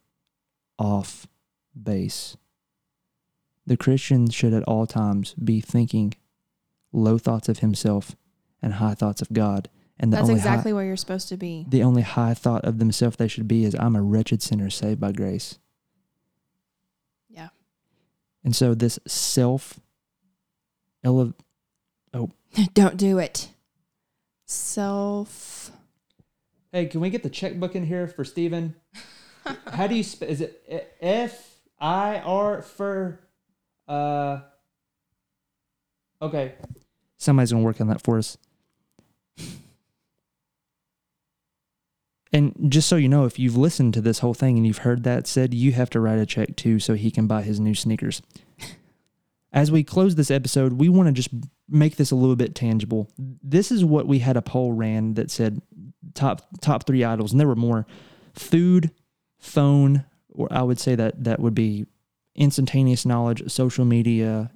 off 0.78 1.26
base. 1.80 2.36
The 3.66 3.76
Christian 3.76 4.30
should 4.30 4.54
at 4.54 4.62
all 4.64 4.86
times 4.86 5.34
be 5.34 5.60
thinking 5.60 6.14
low 6.92 7.18
thoughts 7.18 7.48
of 7.48 7.58
himself 7.58 8.16
and 8.62 8.74
high 8.74 8.94
thoughts 8.94 9.20
of 9.20 9.32
God. 9.32 9.68
And 9.98 10.10
the 10.10 10.16
That's 10.16 10.30
only 10.30 10.40
exactly 10.40 10.70
high, 10.70 10.76
where 10.76 10.86
you're 10.86 10.96
supposed 10.96 11.28
to 11.28 11.36
be. 11.36 11.66
the 11.68 11.82
only 11.82 12.02
high 12.02 12.32
thought 12.32 12.64
of 12.64 12.78
themselves 12.78 13.16
they 13.18 13.28
should 13.28 13.46
be 13.46 13.64
is 13.64 13.76
I'm 13.78 13.94
a 13.94 14.02
wretched 14.02 14.40
sinner 14.42 14.70
saved 14.70 14.98
by 14.98 15.12
grace. 15.12 15.58
Yeah. 18.42 18.46
And 18.46 18.56
so 18.56 18.74
this 18.74 18.98
self 19.06 19.80
ele- 21.04 21.34
Don't 22.74 22.96
do 22.96 23.18
it. 23.18 23.48
Self. 24.46 25.70
Hey, 26.72 26.86
can 26.86 27.00
we 27.00 27.10
get 27.10 27.22
the 27.22 27.30
checkbook 27.30 27.74
in 27.76 27.86
here 27.86 28.06
for 28.08 28.24
Steven? 28.24 28.74
How 29.72 29.86
do 29.86 29.94
you 29.94 30.02
sp- 30.04 30.24
is 30.28 30.40
it 30.40 30.94
F 31.00 31.58
I 31.80 32.18
R 32.18 32.62
for 32.62 33.20
uh 33.88 34.40
Okay. 36.22 36.54
Somebody's 37.16 37.52
gonna 37.52 37.64
work 37.64 37.80
on 37.80 37.86
that 37.88 38.02
for 38.02 38.18
us. 38.18 38.36
And 42.32 42.54
just 42.68 42.88
so 42.88 42.96
you 42.96 43.08
know, 43.08 43.24
if 43.24 43.38
you've 43.38 43.56
listened 43.56 43.94
to 43.94 44.00
this 44.00 44.20
whole 44.20 44.34
thing 44.34 44.56
and 44.56 44.66
you've 44.66 44.78
heard 44.78 45.02
that 45.04 45.26
said, 45.26 45.52
you 45.52 45.72
have 45.72 45.90
to 45.90 46.00
write 46.00 46.18
a 46.18 46.26
check 46.26 46.56
too 46.56 46.78
so 46.78 46.94
he 46.94 47.10
can 47.10 47.26
buy 47.26 47.42
his 47.42 47.58
new 47.58 47.74
sneakers. 47.74 48.22
As 49.52 49.72
we 49.72 49.82
close 49.82 50.14
this 50.14 50.30
episode, 50.30 50.74
we 50.74 50.88
want 50.88 51.08
to 51.08 51.12
just 51.12 51.30
make 51.68 51.96
this 51.96 52.12
a 52.12 52.16
little 52.16 52.36
bit 52.36 52.54
tangible. 52.54 53.10
This 53.18 53.72
is 53.72 53.84
what 53.84 54.06
we 54.06 54.20
had 54.20 54.36
a 54.36 54.42
poll 54.42 54.72
ran 54.72 55.14
that 55.14 55.30
said 55.30 55.60
top 56.14 56.46
top 56.60 56.86
three 56.86 57.02
idols, 57.02 57.32
and 57.32 57.40
there 57.40 57.48
were 57.48 57.56
more: 57.56 57.84
food, 58.32 58.92
phone, 59.38 60.04
or 60.28 60.46
I 60.52 60.62
would 60.62 60.78
say 60.78 60.94
that 60.94 61.24
that 61.24 61.40
would 61.40 61.54
be 61.54 61.86
instantaneous 62.36 63.04
knowledge, 63.04 63.50
social 63.50 63.84
media, 63.84 64.52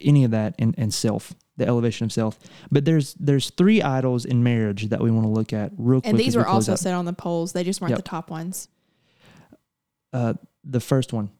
any 0.00 0.24
of 0.24 0.30
that, 0.32 0.54
and, 0.58 0.74
and 0.76 0.92
self, 0.92 1.34
the 1.56 1.66
elevation 1.66 2.04
of 2.04 2.12
self. 2.12 2.38
But 2.70 2.84
there's 2.84 3.14
there's 3.14 3.50
three 3.50 3.80
idols 3.82 4.24
in 4.24 4.42
marriage 4.42 4.88
that 4.88 5.00
we 5.00 5.10
want 5.10 5.24
to 5.24 5.30
look 5.30 5.52
at 5.52 5.72
real 5.76 6.00
quick. 6.00 6.10
And 6.10 6.18
these 6.18 6.34
were 6.36 6.46
also 6.46 6.72
out. 6.72 6.78
set 6.78 6.94
on 6.94 7.04
the 7.04 7.12
polls. 7.12 7.52
They 7.52 7.64
just 7.64 7.80
weren't 7.80 7.90
Yep. 7.90 7.98
the 7.98 8.02
top 8.02 8.30
ones. 8.30 8.68
uh, 10.12 10.34
the 10.64 10.80
first 10.80 11.12
one, 11.12 11.30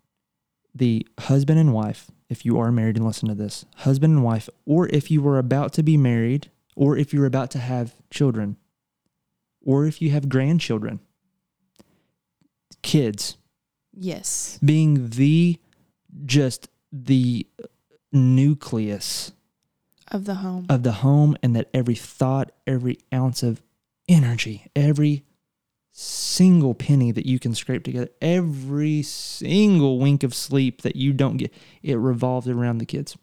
the 0.74 1.06
husband 1.18 1.58
and 1.60 1.72
wife, 1.72 2.10
if 2.28 2.44
you 2.44 2.58
are 2.58 2.70
married 2.72 2.96
and 2.96 3.06
listen 3.06 3.28
to 3.28 3.34
this, 3.34 3.64
husband 3.76 4.14
and 4.16 4.24
wife, 4.24 4.48
or 4.66 4.88
if 4.88 5.10
you 5.10 5.22
were 5.22 5.38
about 5.38 5.72
to 5.74 5.82
be 5.82 5.96
married, 5.96 6.50
or 6.76 6.96
if 6.96 7.14
you're 7.14 7.24
about 7.26 7.50
to 7.52 7.58
have 7.58 7.94
children, 8.10 8.56
or 9.64 9.86
if 9.86 10.02
you 10.02 10.10
have 10.10 10.28
grandchildren, 10.28 10.98
kids 12.82 13.36
Yes. 13.96 14.58
being 14.64 15.10
the 15.10 15.58
just 16.26 16.68
the 16.92 17.46
nucleus 18.12 19.32
Of 20.14 20.26
the 20.26 20.36
home. 20.36 20.66
of 20.68 20.84
the 20.84 20.92
home 20.92 21.36
and 21.42 21.56
that 21.56 21.68
every 21.74 21.96
thought, 21.96 22.52
every 22.68 22.98
ounce 23.12 23.42
of 23.42 23.60
energy, 24.08 24.70
every 24.76 25.24
single 25.90 26.72
penny 26.72 27.10
that 27.10 27.26
you 27.26 27.40
can 27.40 27.52
scrape 27.52 27.82
together, 27.82 28.08
every 28.22 29.02
single 29.02 29.98
wink 29.98 30.22
of 30.22 30.32
sleep 30.32 30.82
that 30.82 30.94
you 30.94 31.12
don't 31.12 31.36
get, 31.38 31.52
it 31.82 31.96
revolves 31.96 32.48
around 32.48 32.78
the 32.78 32.86
kids. 32.86 33.16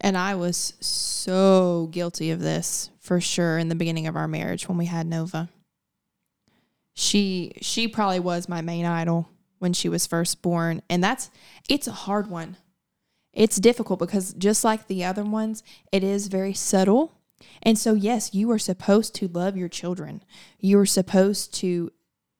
And 0.00 0.16
I 0.16 0.36
was 0.36 0.74
so 0.78 1.88
guilty 1.90 2.30
of 2.30 2.38
this 2.38 2.90
for 3.00 3.20
sure 3.20 3.58
in 3.58 3.68
the 3.68 3.74
beginning 3.74 4.06
of 4.06 4.14
our 4.14 4.28
marriage 4.28 4.68
when 4.68 4.78
we 4.78 4.86
had 4.86 5.08
Nova. 5.08 5.48
She 6.94 7.54
she 7.60 7.88
probably 7.88 8.20
was 8.20 8.48
my 8.48 8.60
main 8.60 8.86
idol 8.86 9.28
when 9.58 9.72
she 9.72 9.88
was 9.88 10.06
first 10.06 10.42
born, 10.42 10.80
and 10.88 11.02
that's 11.02 11.28
it's 11.68 11.88
a 11.88 11.92
hard 11.92 12.28
one. 12.28 12.56
It's 13.34 13.56
difficult 13.56 13.98
because 13.98 14.32
just 14.34 14.64
like 14.64 14.86
the 14.86 15.04
other 15.04 15.24
ones, 15.24 15.62
it 15.92 16.02
is 16.04 16.28
very 16.28 16.54
subtle. 16.54 17.18
And 17.62 17.78
so 17.78 17.94
yes, 17.94 18.32
you 18.32 18.50
are 18.52 18.58
supposed 18.58 19.14
to 19.16 19.28
love 19.28 19.56
your 19.56 19.68
children. 19.68 20.22
You 20.60 20.78
are 20.78 20.86
supposed 20.86 21.52
to, 21.54 21.90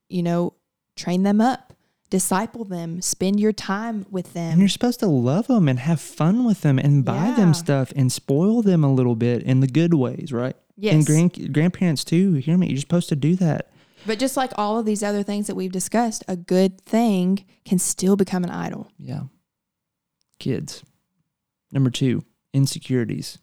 you 0.08 0.22
know, 0.22 0.54
train 0.96 1.24
them 1.24 1.40
up, 1.40 1.72
disciple 2.10 2.64
them, 2.64 3.02
spend 3.02 3.40
your 3.40 3.52
time 3.52 4.06
with 4.10 4.32
them. 4.34 4.52
And 4.52 4.60
you're 4.60 4.68
supposed 4.68 5.00
to 5.00 5.06
love 5.08 5.48
them 5.48 5.68
and 5.68 5.80
have 5.80 6.00
fun 6.00 6.44
with 6.44 6.60
them 6.60 6.78
and 6.78 7.04
buy 7.04 7.28
Yeah. 7.28 7.34
them 7.36 7.54
stuff 7.54 7.92
and 7.96 8.12
spoil 8.12 8.62
them 8.62 8.84
a 8.84 8.92
little 8.92 9.16
bit 9.16 9.42
in 9.42 9.60
the 9.60 9.66
good 9.66 9.94
ways, 9.94 10.32
right? 10.32 10.56
yes. 10.76 10.94
And 10.94 11.06
grand, 11.06 11.52
grandparents 11.54 12.02
too. 12.04 12.34
Hear 12.34 12.56
me? 12.58 12.68
You're 12.68 12.78
supposed 12.80 13.08
to 13.10 13.16
do 13.16 13.36
that. 13.36 13.68
But 14.06 14.18
just 14.18 14.36
like 14.36 14.52
all 14.56 14.78
of 14.78 14.84
these 14.86 15.02
other 15.02 15.22
things 15.22 15.46
that 15.46 15.54
we've 15.54 15.72
discussed, 15.72 16.24
a 16.28 16.36
good 16.36 16.80
thing 16.80 17.44
can 17.64 17.78
still 17.78 18.16
become 18.16 18.42
an 18.44 18.50
idol. 18.50 18.88
Yeah. 18.98 19.22
Kids. 20.44 20.84
Number 21.72 21.88
two, 21.88 22.22
insecurities. 22.52 23.38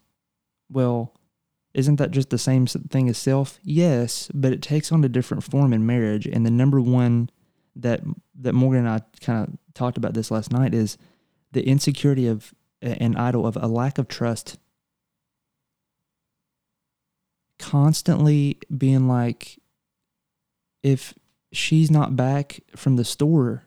Well, 0.69 1.15
isn't 1.73 1.95
that 1.95 2.11
just 2.11 2.29
the 2.29 2.37
same 2.37 2.67
thing 2.67 3.09
as 3.09 3.17
self? 3.17 3.57
Yes, 3.63 4.29
but 4.35 4.53
it 4.53 4.61
takes 4.61 4.91
on 4.91 5.03
a 5.03 5.09
different 5.09 5.43
form 5.43 5.73
in 5.73 5.83
marriage. 5.83 6.27
And 6.27 6.45
the 6.45 6.51
number 6.51 6.79
one 6.79 7.31
that 7.75 8.01
that 8.39 8.53
Morgan 8.53 8.85
and 8.85 8.89
I 8.89 9.01
kind 9.19 9.47
of 9.47 9.57
talked 9.73 9.97
about 9.97 10.13
this 10.13 10.29
last 10.29 10.51
night 10.51 10.75
is 10.75 10.99
the 11.53 11.67
insecurity 11.67 12.27
of 12.27 12.53
an 12.83 13.15
idol 13.15 13.47
of 13.47 13.55
a 13.55 13.67
lack 13.67 13.97
of 13.97 14.07
trust. 14.07 14.59
Constantly 17.57 18.59
being 18.77 19.07
like, 19.07 19.57
if 20.83 21.15
she's 21.51 21.89
not 21.89 22.15
back 22.15 22.59
from 22.75 22.95
the 22.95 23.05
store, 23.05 23.63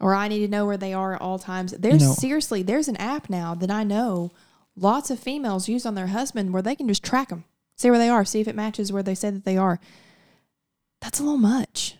Or 0.00 0.14
I 0.14 0.28
need 0.28 0.40
to 0.40 0.48
know 0.48 0.64
where 0.64 0.76
they 0.76 0.92
are 0.94 1.14
at 1.14 1.20
all 1.20 1.38
times. 1.38 1.72
There's 1.72 2.02
know- 2.02 2.12
seriously, 2.12 2.62
there's 2.62 2.88
an 2.88 2.96
app 2.96 3.28
now 3.28 3.54
that 3.54 3.70
I 3.70 3.82
know 3.84 4.30
lots 4.76 5.10
of 5.10 5.18
females 5.18 5.68
use 5.68 5.84
on 5.84 5.94
their 5.94 6.06
husband 6.08 6.52
where 6.52 6.62
they 6.62 6.76
can 6.76 6.86
just 6.86 7.02
track 7.02 7.30
them, 7.30 7.44
see 7.76 7.90
where 7.90 7.98
they 7.98 8.08
are, 8.08 8.24
see 8.24 8.40
if 8.40 8.46
it 8.48 8.54
matches 8.54 8.92
where 8.92 9.02
they 9.02 9.14
say 9.14 9.30
that 9.30 9.44
they 9.44 9.56
are. 9.56 9.80
That's 11.00 11.18
a 11.18 11.22
little 11.24 11.38
much. 11.38 11.96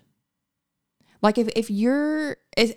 Like 1.23 1.39
if 1.39 1.49
if 1.57 1.71
you're 1.71 2.37
is 2.57 2.75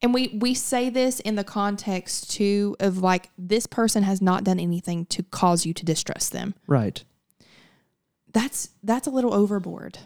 and 0.00 0.14
we 0.14 0.38
we 0.40 0.54
say 0.54 0.90
this 0.90 1.18
in 1.20 1.34
the 1.34 1.44
context 1.44 2.30
too 2.30 2.76
of 2.78 2.98
like 2.98 3.30
this 3.36 3.66
person 3.66 4.02
has 4.04 4.22
not 4.22 4.44
done 4.44 4.60
anything 4.60 5.06
to 5.06 5.22
cause 5.24 5.66
you 5.66 5.72
to 5.74 5.84
distrust 5.84 6.32
them. 6.32 6.54
right? 6.66 7.02
That's 8.32 8.70
that's 8.82 9.06
a 9.06 9.10
little 9.10 9.32
overboard. 9.34 9.98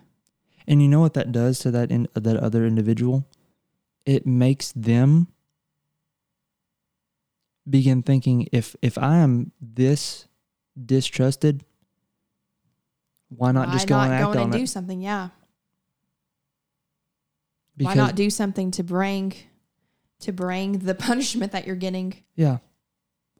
And 0.66 0.82
you 0.82 0.88
know 0.88 1.01
what 1.01 1.14
that 1.14 1.32
does 1.32 1.59
to 1.61 1.70
that 1.70 1.90
in, 1.90 2.09
that 2.14 2.36
other 2.36 2.66
individual? 2.66 3.26
It 4.09 4.26
makes 4.26 4.72
them 4.72 5.28
begin 7.68 8.02
thinking 8.02 8.48
if 8.52 8.74
if 8.80 8.96
I 8.96 9.18
am 9.18 9.52
this 9.61 10.26
distrusted, 10.82 11.62
why 13.28 13.52
not 13.52 13.70
just 13.70 13.86
go 13.86 13.96
not 13.96 14.04
and 14.04 14.14
act 14.14 14.22
going 14.24 14.38
on 14.38 14.44
and 14.44 14.54
it? 14.54 14.59
do 14.59 14.66
something? 14.66 15.02
Yeah. 15.02 15.28
Because 17.76 17.96
Why 17.96 18.02
not 18.02 18.14
do 18.14 18.30
something 18.30 18.70
to 18.72 18.82
bring 18.82 19.34
to 20.20 20.32
bring 20.32 20.78
the 20.78 20.94
punishment 21.09 21.52
that 21.52 21.66
you're 21.66 21.76
getting? 21.76 22.14
yeah, 22.34 22.59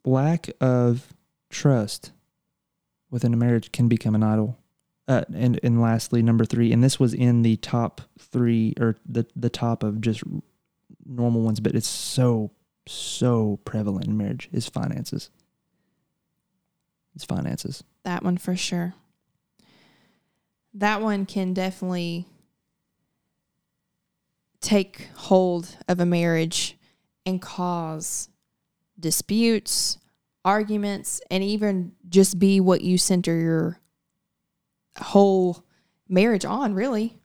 lack 0.05 0.51
of 0.61 1.15
trust 1.49 2.13
within 3.11 3.33
a 3.33 3.39
marriage 3.39 3.73
can 3.73 3.89
become 3.89 4.15
an 4.15 4.23
idol. 4.23 4.59
Uh, 5.09 5.25
and 5.33 5.59
and 5.63 5.81
lastly, 5.81 6.21
number 6.21 6.45
three, 6.45 6.71
and 6.71 6.85
this 6.85 7.01
was 7.01 7.15
in 7.15 7.41
the 7.41 7.57
top 7.57 8.03
three 8.19 8.75
or 8.79 8.97
the 9.09 9.27
the 9.35 9.49
top 9.49 9.83
of 9.83 10.03
just 10.03 10.23
normal 11.09 11.41
ones, 11.41 11.61
but 11.61 11.75
it's 11.75 11.89
so 11.89 12.51
so 12.87 13.59
prevalent 13.65 14.07
in 14.07 14.17
marriage 14.17 14.49
is 14.53 14.69
finances. 14.69 15.31
It's 17.15 17.25
finances. 17.25 17.83
That 18.05 18.23
one 18.23 18.39
for 18.39 18.57
sure. 18.57 18.95
That 20.75 21.03
one 21.03 21.27
can 21.27 21.53
definitely 21.53 22.27
take 24.61 25.09
hold 25.15 25.77
of 25.89 26.01
a 26.01 26.07
marriage 26.07 26.79
and 27.27 27.41
cause 27.43 28.29
disputes, 28.99 29.99
arguments, 30.45 31.21
and 31.31 31.43
even 31.43 31.93
just 32.09 32.39
be 32.39 32.61
what 32.61 32.81
you 32.81 32.99
center 32.99 33.37
your 33.37 33.81
whole 34.99 35.65
marriage 36.09 36.45
on, 36.45 36.75
really. 36.75 37.19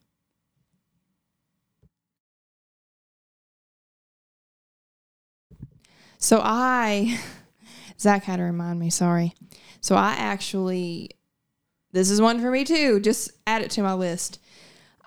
So 6.24 6.40
I, 6.42 7.20
Zach 8.00 8.24
had 8.24 8.36
to 8.36 8.44
remind 8.44 8.80
me, 8.80 8.88
sorry. 8.88 9.34
So 9.82 9.94
I 9.94 10.12
actually, 10.12 11.10
this 11.92 12.08
is 12.08 12.18
one 12.18 12.40
for 12.40 12.50
me 12.50 12.64
too. 12.64 12.98
Just 12.98 13.30
add 13.46 13.60
it 13.60 13.70
to 13.72 13.82
my 13.82 13.92
list. 13.92 14.40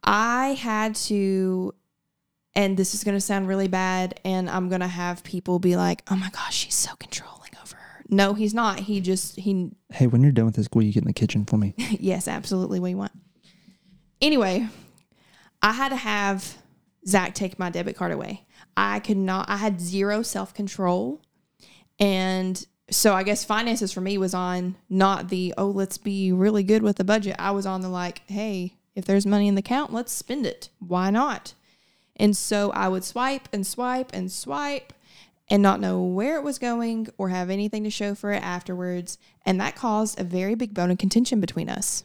I 0.04 0.50
had 0.50 0.94
to, 1.08 1.74
and 2.54 2.78
this 2.78 2.94
is 2.94 3.04
going 3.04 3.18
to 3.18 3.22
sound 3.22 3.48
really 3.48 3.68
bad, 3.68 4.20
and 4.24 4.48
I'm 4.48 4.70
going 4.70 4.82
to 4.82 4.88
have 4.88 5.24
people 5.24 5.58
be 5.58 5.76
like, 5.76 6.04
oh 6.12 6.16
my 6.16 6.30
gosh, 6.30 6.56
she's 6.56 6.76
so 6.76 6.96
controlling 7.00 7.50
over 7.64 7.78
her. 7.78 8.04
No, 8.10 8.36
he's 8.36 8.54
not. 8.54 8.82
He 8.82 9.02
just, 9.02 9.38
he, 9.38 9.72
Hey, 9.92 10.06
when 10.06 10.22
you're 10.22 10.32
done 10.32 10.46
with 10.46 10.56
this, 10.56 10.68
will 10.72 10.84
you 10.84 10.94
get 10.94 11.02
in 11.02 11.08
the 11.08 11.14
kitchen 11.14 11.46
for 11.46 11.58
me? 11.58 11.74
yes, 12.00 12.28
absolutely, 12.28 12.80
we 12.80 12.94
want. 12.94 13.12
Anyway, 14.22 14.68
I 15.64 15.74
had 15.74 15.90
to 15.90 15.96
have 15.96 16.60
Zach 17.08 17.34
take 17.34 17.58
my 17.58 17.72
debit 17.72 17.96
card 17.96 18.12
away. 18.12 18.46
I 18.78 19.00
could 19.00 19.18
not, 19.18 19.50
I 19.50 19.58
had 19.58 19.82
zero 19.82 20.22
self 20.22 20.54
control. 20.54 21.22
And 22.00 22.64
so 22.92 23.14
I 23.14 23.24
guess 23.24 23.44
finances 23.44 23.92
for 23.92 24.02
me 24.02 24.18
was 24.20 24.36
on 24.36 24.78
not 24.88 25.30
the, 25.30 25.54
oh, 25.58 25.68
let's 25.68 25.98
be 25.98 26.32
really 26.32 26.64
good 26.64 26.84
with 26.84 26.98
the 26.98 27.04
budget. 27.04 27.36
I 27.40 27.52
was 27.52 27.66
on 27.66 27.82
the 27.82 27.90
like, 27.90 28.22
hey, 28.28 28.76
if 28.96 29.04
there's 29.04 29.26
money 29.26 29.48
in 29.48 29.56
the 29.56 29.60
account, 29.60 29.92
let's 29.92 30.12
spend 30.14 30.46
it. 30.46 30.70
Why 30.80 31.10
not? 31.10 31.56
And 32.16 32.38
so 32.38 32.72
I 32.72 32.88
would 32.88 33.04
swipe 33.04 33.50
and 33.52 33.66
swipe 33.66 34.12
and 34.14 34.32
swipe 34.32 34.94
and 35.50 35.64
not 35.64 35.80
know 35.80 36.02
where 36.02 36.38
it 36.38 36.44
was 36.44 36.60
going 36.60 37.08
or 37.18 37.30
have 37.30 37.50
anything 37.50 37.84
to 37.84 37.90
show 37.90 38.14
for 38.14 38.32
it 38.32 38.44
afterwards. 38.44 39.18
And 39.46 39.60
that 39.60 39.76
caused 39.76 40.20
a 40.20 40.24
very 40.24 40.56
big 40.56 40.74
bone 40.74 40.92
of 40.92 40.98
contention 40.98 41.40
between 41.40 41.70
us. 41.70 42.04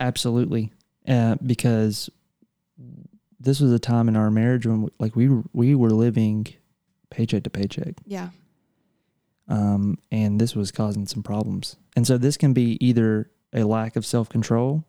Absolutely, 0.00 0.72
uh, 1.06 1.36
because 1.44 2.08
this 3.40 3.60
was 3.60 3.72
a 3.72 3.78
time 3.78 4.08
in 4.08 4.16
our 4.16 4.30
marriage 4.30 4.66
when, 4.66 4.88
like, 4.98 5.14
we 5.16 5.28
were- 5.28 5.44
we 5.52 5.74
were 5.74 5.90
living 5.90 6.46
paycheck 7.10 7.44
to 7.44 7.50
paycheck. 7.50 7.94
Yeah. 8.06 8.30
Um, 9.48 9.98
and 10.12 10.40
this 10.40 10.54
was 10.54 10.70
causing 10.70 11.06
some 11.06 11.22
problems. 11.22 11.76
And 11.96 12.06
so 12.06 12.18
this 12.18 12.36
can 12.36 12.52
be 12.52 12.76
either 12.84 13.30
a 13.52 13.64
lack 13.64 13.96
of 13.96 14.04
self 14.04 14.28
control, 14.28 14.84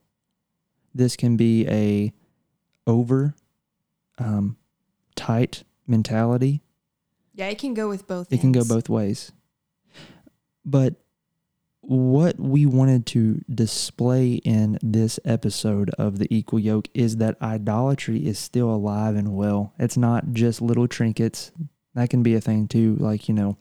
this 0.93 1.15
can 1.15 1.37
be 1.37 1.65
a 1.67 2.11
over 2.87 3.35
um, 4.17 4.57
tight 5.15 5.63
mentality. 5.87 6.61
Yeah, 7.33 7.47
it 7.47 7.57
can 7.59 7.73
go 7.73 7.87
with 7.87 8.05
both. 8.07 8.33
It 8.33 8.41
can 8.41 8.51
go 8.51 8.65
both 8.65 8.89
ways. 8.89 9.31
But 10.65 10.95
what 11.89 12.39
we 12.39 12.67
wanted 12.67 13.07
to 13.07 13.41
display 13.51 14.33
in 14.33 14.77
this 14.83 15.19
episode 15.25 15.89
of 15.97 16.19
the 16.19 16.27
equal 16.29 16.59
yoke 16.59 16.87
is 16.93 17.17
that 17.17 17.35
idolatry 17.41 18.27
is 18.27 18.37
still 18.37 18.69
alive 18.69 19.15
and 19.15 19.35
well. 19.35 19.73
It's 19.79 19.97
not 19.97 20.31
just 20.31 20.61
little 20.61 20.87
trinkets. 20.87 21.51
That 21.95 22.11
can 22.11 22.21
be 22.21 22.35
a 22.35 22.41
thing 22.41 22.67
too, 22.67 22.95
like, 22.99 23.27
you 23.27 23.33
know, 23.33 23.57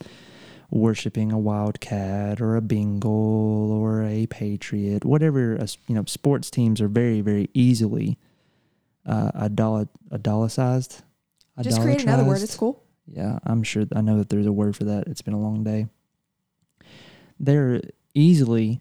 worshiping 0.71 1.33
a 1.33 1.39
wildcat 1.39 2.43
or 2.43 2.57
a 2.57 2.61
Bengal 2.61 3.73
or 3.73 4.03
a 4.03 4.27
patriot, 4.27 5.07
whatever, 5.07 5.57
uh, 5.59 5.67
you 5.87 5.95
know, 5.95 6.05
sports 6.07 6.51
teams 6.51 6.83
are 6.83 6.89
very, 6.89 7.23
very 7.23 7.49
easily 7.55 8.19
uh, 9.07 9.31
idol- 9.37 9.89
idolicized. 10.13 11.01
Just 11.63 11.81
create 11.81 12.03
another 12.03 12.25
word. 12.25 12.43
It's 12.43 12.57
cool. 12.57 12.85
Yeah, 13.07 13.39
I'm 13.45 13.63
sure. 13.63 13.87
I 13.97 14.03
know 14.03 14.19
that 14.19 14.29
there's 14.29 14.45
a 14.45 14.53
word 14.53 14.77
for 14.77 14.85
that. 14.85 15.09
It's 15.09 15.23
been 15.23 15.33
a 15.33 15.41
long 15.41 15.65
day. 15.65 15.87
They're 17.41 17.81
easily. 18.19 18.81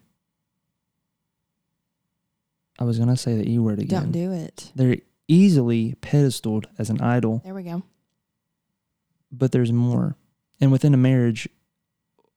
I 2.78 2.84
was 2.84 2.98
gonna 2.98 3.16
say 3.16 3.36
the 3.36 3.50
e 3.50 3.58
word 3.58 3.78
again. 3.80 4.02
Don't 4.04 4.12
do 4.12 4.32
it. 4.32 4.70
They're 4.74 4.96
easily 5.26 5.94
pedestaled 6.00 6.66
as 6.78 6.90
an 6.90 7.00
idol, 7.00 7.42
There 7.44 7.54
we 7.54 7.62
go. 7.62 7.82
but 9.32 9.52
there's 9.52 9.72
more. 9.72 10.16
And 10.60 10.72
within 10.72 10.94
a 10.94 10.98
marriage, 10.98 11.48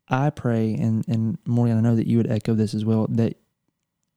I 0.07 0.29
pray, 0.29 0.73
and 0.73 1.07
and 1.07 1.37
Morgan, 1.45 1.77
I 1.77 1.81
know 1.81 1.95
that 1.95 2.07
you 2.07 2.17
would 2.17 2.29
echo 2.29 2.53
this 2.53 2.73
as 2.73 2.83
well. 2.85 3.07
That 3.09 3.37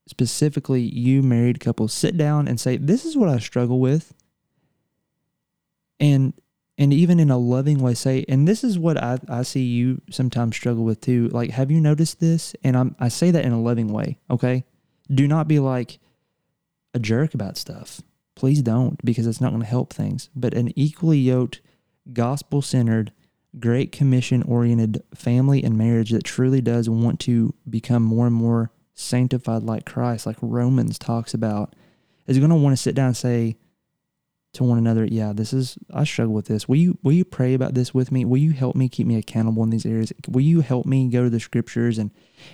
specifically, 0.06 0.82
you 0.82 1.22
married 1.22 1.60
couples 1.60 1.92
sit 1.92 2.16
down 2.16 2.48
and 2.48 2.58
say, 2.60 2.76
"This 2.76 3.04
is 3.04 3.16
what 3.16 3.28
I 3.28 3.38
struggle 3.38 3.80
with," 3.80 4.12
and 6.00 6.32
and 6.76 6.92
even 6.92 7.20
in 7.20 7.30
a 7.30 7.38
loving 7.38 7.78
way 7.78 7.94
say 7.94 8.24
and 8.28 8.48
this 8.48 8.64
is 8.64 8.78
what 8.78 8.96
I, 8.96 9.18
I 9.28 9.42
see 9.42 9.64
you 9.64 10.00
sometimes 10.10 10.56
struggle 10.56 10.84
with 10.84 11.00
too 11.00 11.28
like 11.28 11.50
have 11.50 11.70
you 11.70 11.80
noticed 11.80 12.20
this? 12.20 12.54
And 12.64 12.76
I'm, 12.76 12.96
i 12.98 13.08
say 13.08 13.30
that 13.30 13.44
in 13.44 13.52
a 13.52 13.60
loving 13.60 13.88
way 13.88 14.18
okay? 14.30 14.64
Do 15.12 15.28
not 15.28 15.48
be 15.48 15.58
like 15.58 15.98
a 16.94 16.98
jerk 16.98 17.34
about 17.34 17.56
stuff. 17.56 18.00
Please 18.34 18.62
don't 18.62 19.04
because 19.04 19.26
it's 19.26 19.40
not 19.40 19.50
going 19.50 19.62
to 19.62 19.68
help 19.68 19.92
things. 19.92 20.30
But 20.34 20.54
an 20.54 20.72
equally 20.76 21.18
yoked 21.18 21.60
gospel 22.12 22.62
centered 22.62 23.12
great 23.58 23.92
commission 23.92 24.42
oriented 24.42 25.02
family 25.14 25.62
and 25.62 25.78
marriage 25.78 26.10
that 26.10 26.24
truly 26.24 26.60
does 26.60 26.88
want 26.88 27.20
to 27.20 27.54
become 27.68 28.02
more 28.02 28.26
and 28.26 28.34
more 28.34 28.70
sanctified 28.94 29.62
like 29.62 29.84
christ 29.84 30.26
like 30.26 30.36
romans 30.40 30.98
talks 30.98 31.34
about 31.34 31.74
is 32.26 32.38
going 32.38 32.50
to 32.50 32.56
want 32.56 32.72
to 32.72 32.82
sit 32.82 32.94
down 32.94 33.08
and 33.08 33.16
say 33.16 33.56
to 34.54 34.64
one 34.64 34.78
another, 34.78 35.04
yeah, 35.04 35.32
this 35.32 35.52
is 35.52 35.76
I 35.92 36.04
struggle 36.04 36.34
with 36.34 36.46
this. 36.46 36.68
Will 36.68 36.76
you 36.76 36.98
will 37.02 37.12
you 37.12 37.24
pray 37.24 37.54
about 37.54 37.74
this 37.74 37.92
with 37.92 38.10
me? 38.10 38.24
Will 38.24 38.38
you 38.38 38.52
help 38.52 38.76
me 38.76 38.88
keep 38.88 39.06
me 39.06 39.16
accountable 39.16 39.62
in 39.62 39.70
these 39.70 39.86
areas? 39.86 40.12
Will 40.28 40.42
you 40.42 40.60
help 40.60 40.86
me 40.86 41.08
go 41.08 41.24
to 41.24 41.30
the 41.30 41.40
scriptures 41.40 41.98
and 41.98 42.10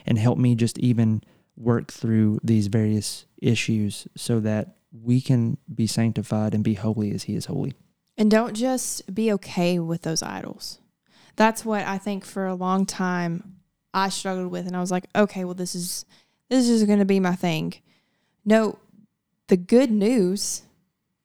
and 0.07 0.19
help 0.19 0.39
me 0.39 0.55
just 0.55 0.79
even 0.79 1.23
work 1.57 1.93
through 1.93 2.41
these 2.43 2.69
various 2.69 3.27
issues 3.41 4.09
so 4.17 4.41
that 4.41 4.77
we 4.93 5.21
can 5.21 5.59
be 5.73 5.87
sanctified 5.87 6.55
and 6.55 6.65
be 6.65 6.75
holy 6.75 7.13
as 7.13 7.25
he 7.25 7.37
is 7.37 7.47
holy. 7.47 7.75
And 8.17 8.31
don't 8.31 8.55
just 8.55 9.15
be 9.15 9.33
okay 9.33 9.79
with 9.79 10.03
those 10.03 10.23
idols. 10.23 10.79
That's 11.37 11.65
what 11.65 11.87
I 11.87 11.99
think 11.99 12.25
for 12.25 12.47
a 12.47 12.55
long 12.55 12.87
time 12.87 13.57
I 13.95 14.09
struggled 14.09 14.51
with 14.51 14.67
and 14.67 14.77
I 14.77 14.81
was 14.81 14.91
like, 14.91 15.07
okay, 15.15 15.45
well 15.45 15.55
this 15.55 15.75
is 15.75 16.05
this 16.49 16.69
is 16.69 16.85
going 16.85 16.99
to 16.99 17.05
be 17.05 17.21
my 17.21 17.37
thing. 17.37 17.75
No, 18.45 18.79
the 19.47 19.57
good 19.57 19.91
news 19.91 20.63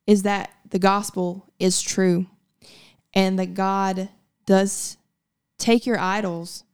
is 0.06 0.22
that 0.22 0.50
the 0.70 0.78
gospel 0.78 1.46
is 1.58 1.80
true 1.80 2.26
and 3.14 3.38
that 3.38 3.54
God 3.54 4.08
does 4.44 4.96
take 5.58 5.86
your 5.86 5.98
idols 5.98 6.64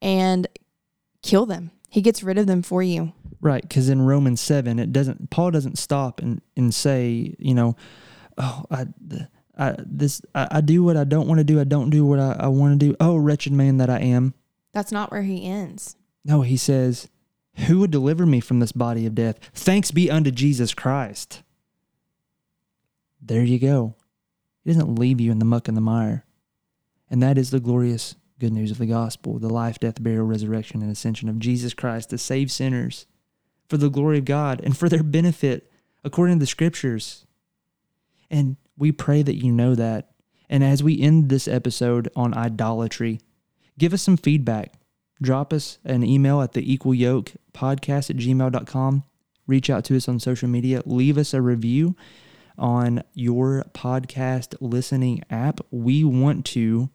and 0.00 0.46
kill 1.22 1.46
them. 1.46 1.70
He 1.88 2.00
gets 2.00 2.22
rid 2.22 2.38
of 2.38 2.46
them 2.46 2.62
for 2.62 2.82
you. 2.82 3.12
Right, 3.40 3.62
because 3.62 3.88
in 3.88 4.02
Romans 4.02 4.40
seven, 4.40 4.78
it 4.78 4.92
doesn't. 4.92 5.30
Paul 5.30 5.50
doesn't 5.50 5.78
stop 5.78 6.20
and 6.20 6.40
and 6.56 6.74
say, 6.74 7.34
you 7.38 7.54
know, 7.54 7.76
oh, 8.38 8.64
I, 8.70 8.86
I 9.58 9.76
this 9.84 10.22
I, 10.34 10.48
I 10.50 10.60
do 10.62 10.82
what 10.82 10.96
I 10.96 11.04
don't 11.04 11.28
want 11.28 11.38
to 11.38 11.44
do. 11.44 11.60
I 11.60 11.64
don't 11.64 11.90
do 11.90 12.06
what 12.06 12.18
I, 12.18 12.36
I 12.40 12.48
want 12.48 12.80
to 12.80 12.86
do. 12.86 12.96
Oh, 13.00 13.16
wretched 13.16 13.52
man 13.52 13.76
that 13.76 13.90
I 13.90 13.98
am. 13.98 14.32
That's 14.72 14.92
not 14.92 15.10
where 15.10 15.22
he 15.22 15.44
ends. 15.44 15.94
No, 16.24 16.40
he 16.40 16.56
says, 16.56 17.08
Who 17.66 17.80
would 17.80 17.90
deliver 17.90 18.24
me 18.24 18.40
from 18.40 18.60
this 18.60 18.72
body 18.72 19.04
of 19.04 19.14
death? 19.14 19.38
Thanks 19.52 19.90
be 19.90 20.10
unto 20.10 20.30
Jesus 20.30 20.72
Christ. 20.74 21.42
There 23.26 23.42
you 23.42 23.58
go. 23.58 23.94
He 24.62 24.70
doesn't 24.72 24.98
leave 24.98 25.20
you 25.20 25.32
in 25.32 25.38
the 25.38 25.44
muck 25.46 25.66
and 25.66 25.76
the 25.76 25.80
mire. 25.80 26.24
And 27.10 27.22
that 27.22 27.38
is 27.38 27.50
the 27.50 27.60
glorious 27.60 28.16
good 28.38 28.52
news 28.52 28.70
of 28.70 28.78
the 28.78 28.86
gospel 28.86 29.38
the 29.38 29.48
life, 29.48 29.78
death, 29.78 30.02
burial, 30.02 30.26
resurrection, 30.26 30.82
and 30.82 30.90
ascension 30.90 31.28
of 31.28 31.38
Jesus 31.38 31.72
Christ 31.72 32.10
to 32.10 32.18
save 32.18 32.50
sinners 32.50 33.06
for 33.68 33.78
the 33.78 33.88
glory 33.88 34.18
of 34.18 34.24
God 34.24 34.60
and 34.62 34.76
for 34.76 34.88
their 34.88 35.02
benefit 35.02 35.70
according 36.02 36.36
to 36.36 36.40
the 36.40 36.46
scriptures. 36.46 37.24
And 38.30 38.56
we 38.76 38.92
pray 38.92 39.22
that 39.22 39.42
you 39.42 39.52
know 39.52 39.74
that. 39.74 40.10
And 40.50 40.62
as 40.62 40.82
we 40.82 41.00
end 41.00 41.30
this 41.30 41.48
episode 41.48 42.10
on 42.14 42.34
idolatry, 42.34 43.20
give 43.78 43.94
us 43.94 44.02
some 44.02 44.18
feedback. 44.18 44.74
Drop 45.22 45.52
us 45.52 45.78
an 45.84 46.04
email 46.04 46.42
at 46.42 46.52
the 46.52 46.72
equal 46.72 46.94
yoke 46.94 47.32
podcast 47.54 48.10
at 48.10 48.16
gmail.com. 48.16 49.04
Reach 49.46 49.70
out 49.70 49.84
to 49.84 49.96
us 49.96 50.08
on 50.08 50.20
social 50.20 50.48
media. 50.48 50.82
Leave 50.84 51.16
us 51.16 51.32
a 51.32 51.40
review 51.40 51.96
on 52.58 53.02
your 53.14 53.64
podcast 53.72 54.54
listening 54.60 55.22
app. 55.30 55.60
We 55.70 56.04
want 56.04 56.44
to 56.46 56.90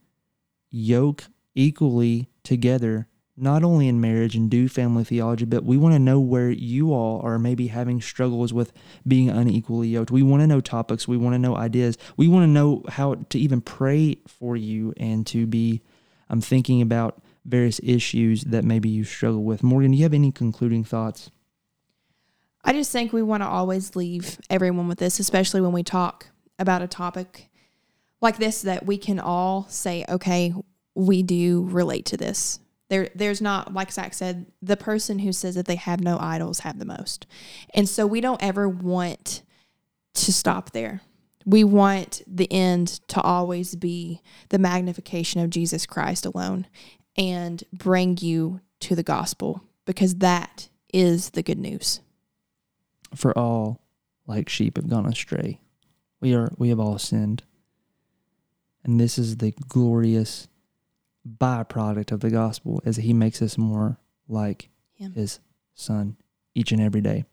yoke 0.71 1.25
equally 1.55 2.29
together, 2.43 3.07
not 3.35 3.63
only 3.63 3.87
in 3.87 4.01
marriage 4.01 4.35
and 4.35 4.49
do 4.49 4.67
family 4.67 5.03
theology, 5.03 5.45
but 5.45 5.63
we 5.63 5.77
want 5.77 5.93
to 5.95 5.99
know 5.99 6.19
where 6.19 6.49
you 6.49 6.93
all 6.93 7.21
are 7.23 7.39
maybe 7.39 7.67
having 7.67 8.01
struggles 8.01 8.53
with 8.53 8.73
being 9.07 9.29
unequally 9.29 9.89
yoked. 9.89 10.11
We 10.11 10.23
want 10.23 10.41
to 10.41 10.47
know 10.47 10.61
topics. 10.61 11.07
We 11.07 11.17
want 11.17 11.33
to 11.35 11.39
know 11.39 11.55
ideas. 11.55 11.97
We 12.17 12.27
want 12.27 12.43
to 12.43 12.47
know 12.47 12.83
how 12.89 13.15
to 13.29 13.39
even 13.39 13.61
pray 13.61 14.17
for 14.27 14.55
you 14.55 14.93
and 14.97 15.25
to 15.27 15.47
be 15.47 15.81
um, 16.29 16.41
thinking 16.41 16.81
about 16.81 17.21
various 17.45 17.79
issues 17.83 18.43
that 18.43 18.63
maybe 18.63 18.89
you 18.89 19.03
struggle 19.03 19.43
with. 19.43 19.63
Morgan, 19.63 19.91
do 19.91 19.97
you 19.97 20.03
have 20.03 20.13
any 20.13 20.31
concluding 20.31 20.83
thoughts? 20.83 21.31
I 22.69 22.73
just 22.73 22.91
think 22.91 23.11
we 23.11 23.23
want 23.23 23.41
to 23.41 23.47
always 23.47 23.95
leave 23.95 24.39
everyone 24.47 24.87
with 24.87 24.99
this, 24.99 25.19
especially 25.19 25.59
when 25.59 25.71
we 25.71 25.81
talk 25.81 26.27
about 26.59 26.83
a 26.83 26.87
topic 26.87 27.49
like 28.21 28.37
this 28.37 28.61
that 28.61 28.85
we 28.85 28.95
can 28.99 29.19
all 29.19 29.65
say, 29.69 30.05
okay, 30.07 30.53
we 30.93 31.23
do 31.23 31.63
relate 31.63 32.05
to 32.05 32.17
this. 32.17 32.59
There, 32.87 33.09
there's 33.15 33.41
not, 33.41 33.73
like 33.73 33.91
Zach 33.91 34.13
said, 34.13 34.45
the 34.61 34.77
person 34.77 35.17
who 35.17 35.33
says 35.33 35.55
that 35.55 35.65
they 35.65 35.77
have 35.77 35.99
no 35.99 36.19
idols 36.19 36.59
have 36.59 36.77
the 36.77 36.85
most. 36.85 37.25
And 37.73 37.89
so 37.89 38.05
we 38.05 38.21
don't 38.21 38.43
ever 38.43 38.69
want 38.69 39.41
to 40.13 40.31
stop 40.31 40.69
there. 40.69 41.01
We 41.47 41.63
want 41.63 42.21
the 42.27 42.51
end 42.53 42.99
to 43.07 43.19
always 43.19 43.75
be 43.75 44.21
the 44.49 44.59
magnification 44.59 45.41
of 45.41 45.49
Jesus 45.49 45.87
Christ 45.87 46.23
alone 46.23 46.67
and 47.17 47.63
bring 47.73 48.19
you 48.19 48.61
to 48.81 48.95
the 48.95 49.01
gospel 49.01 49.63
because 49.87 50.17
that 50.17 50.69
is 50.93 51.31
the 51.31 51.41
good 51.41 51.57
news. 51.57 52.01
For 53.15 53.37
all, 53.37 53.81
like 54.27 54.49
sheep, 54.49 54.77
have 54.77 54.89
gone 54.89 55.05
astray. 55.05 55.59
We 56.21 56.33
are 56.35 56.51
we 56.57 56.69
have 56.69 56.79
all 56.79 56.97
sinned. 56.97 57.43
And 58.83 58.99
this 58.99 59.17
is 59.17 59.37
the 59.37 59.51
glorious 59.67 60.47
byproduct 61.27 62.11
of 62.11 62.21
the 62.21 62.29
gospel 62.29 62.81
as 62.85 62.97
he 62.97 63.13
makes 63.13 63.41
us 63.41 63.57
more 63.57 63.97
like 64.27 64.69
Him. 64.93 65.13
his 65.13 65.39
son 65.75 66.17
each 66.55 66.71
and 66.71 66.81
every 66.81 67.01
day. 67.01 67.25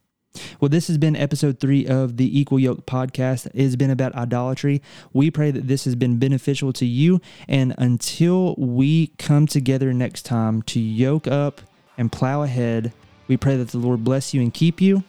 Well, 0.61 0.69
this 0.69 0.89
has 0.89 0.99
been 0.99 1.17
episode 1.17 1.61
three 1.61 1.87
of 1.87 2.19
the 2.19 2.39
Equal 2.39 2.59
Yoke 2.59 2.85
podcast. 2.85 3.47
It 3.47 3.63
has 3.63 3.77
been 3.77 3.91
about 3.91 4.15
idolatry. 4.15 4.83
We 5.15 5.31
pray 5.31 5.51
that 5.51 5.67
this 5.67 5.85
has 5.87 5.95
been 5.95 6.19
beneficial 6.19 6.73
to 6.75 6.85
you. 6.85 7.21
And 7.49 7.75
until 7.79 8.55
we 8.57 9.09
come 9.19 9.47
together 9.47 9.95
next 9.95 10.23
time 10.23 10.63
to 10.63 10.81
yoke 10.81 11.27
up 11.27 11.63
and 11.97 12.13
plow 12.13 12.43
ahead, 12.43 12.93
we 13.29 13.37
pray 13.39 13.57
that 13.57 13.69
the 13.69 13.79
Lord 13.79 14.05
bless 14.05 14.35
you 14.35 14.43
and 14.43 14.53
keep 14.53 14.81
you 14.81 15.05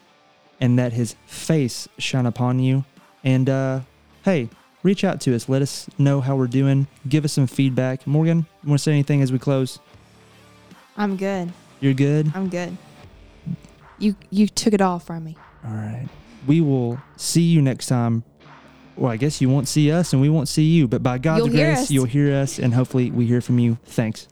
and 0.59 0.77
that 0.79 0.93
his 0.93 1.15
face 1.25 1.87
shine 1.97 2.25
upon 2.25 2.59
you. 2.59 2.85
And 3.23 3.49
uh, 3.49 3.81
hey, 4.23 4.49
reach 4.83 5.03
out 5.03 5.21
to 5.21 5.35
us. 5.35 5.49
Let 5.49 5.61
us 5.61 5.89
know 5.97 6.21
how 6.21 6.35
we're 6.35 6.47
doing. 6.47 6.87
Give 7.07 7.25
us 7.25 7.33
some 7.33 7.47
feedback. 7.47 8.05
Morgan, 8.07 8.45
you 8.63 8.69
want 8.69 8.79
to 8.79 8.83
say 8.83 8.91
anything 8.91 9.21
as 9.21 9.31
we 9.31 9.39
close? 9.39 9.79
I'm 10.95 11.15
good. 11.17 11.51
You're 11.79 11.93
good? 11.93 12.31
I'm 12.33 12.49
good. 12.49 12.75
You 13.99 14.15
you 14.29 14.47
took 14.47 14.73
it 14.73 14.81
all 14.81 14.99
from 14.99 15.23
me. 15.23 15.37
All 15.65 15.73
right. 15.73 16.07
We 16.45 16.61
will 16.61 16.99
see 17.17 17.41
you 17.41 17.61
next 17.61 17.87
time. 17.87 18.23
Well, 18.95 19.11
I 19.11 19.17
guess 19.17 19.41
you 19.41 19.49
won't 19.49 19.67
see 19.67 19.91
us 19.91 20.13
and 20.13 20.21
we 20.21 20.29
won't 20.29 20.47
see 20.47 20.63
you, 20.63 20.87
but 20.87 21.03
by 21.03 21.19
God's 21.19 21.45
You'll 21.45 21.55
grace, 21.55 21.91
you'll 21.91 22.05
hear 22.05 22.33
us 22.33 22.57
and 22.57 22.73
hopefully 22.73 23.11
we 23.11 23.27
hear 23.27 23.41
from 23.41 23.59
you. 23.59 23.77
Thanks. 23.85 24.27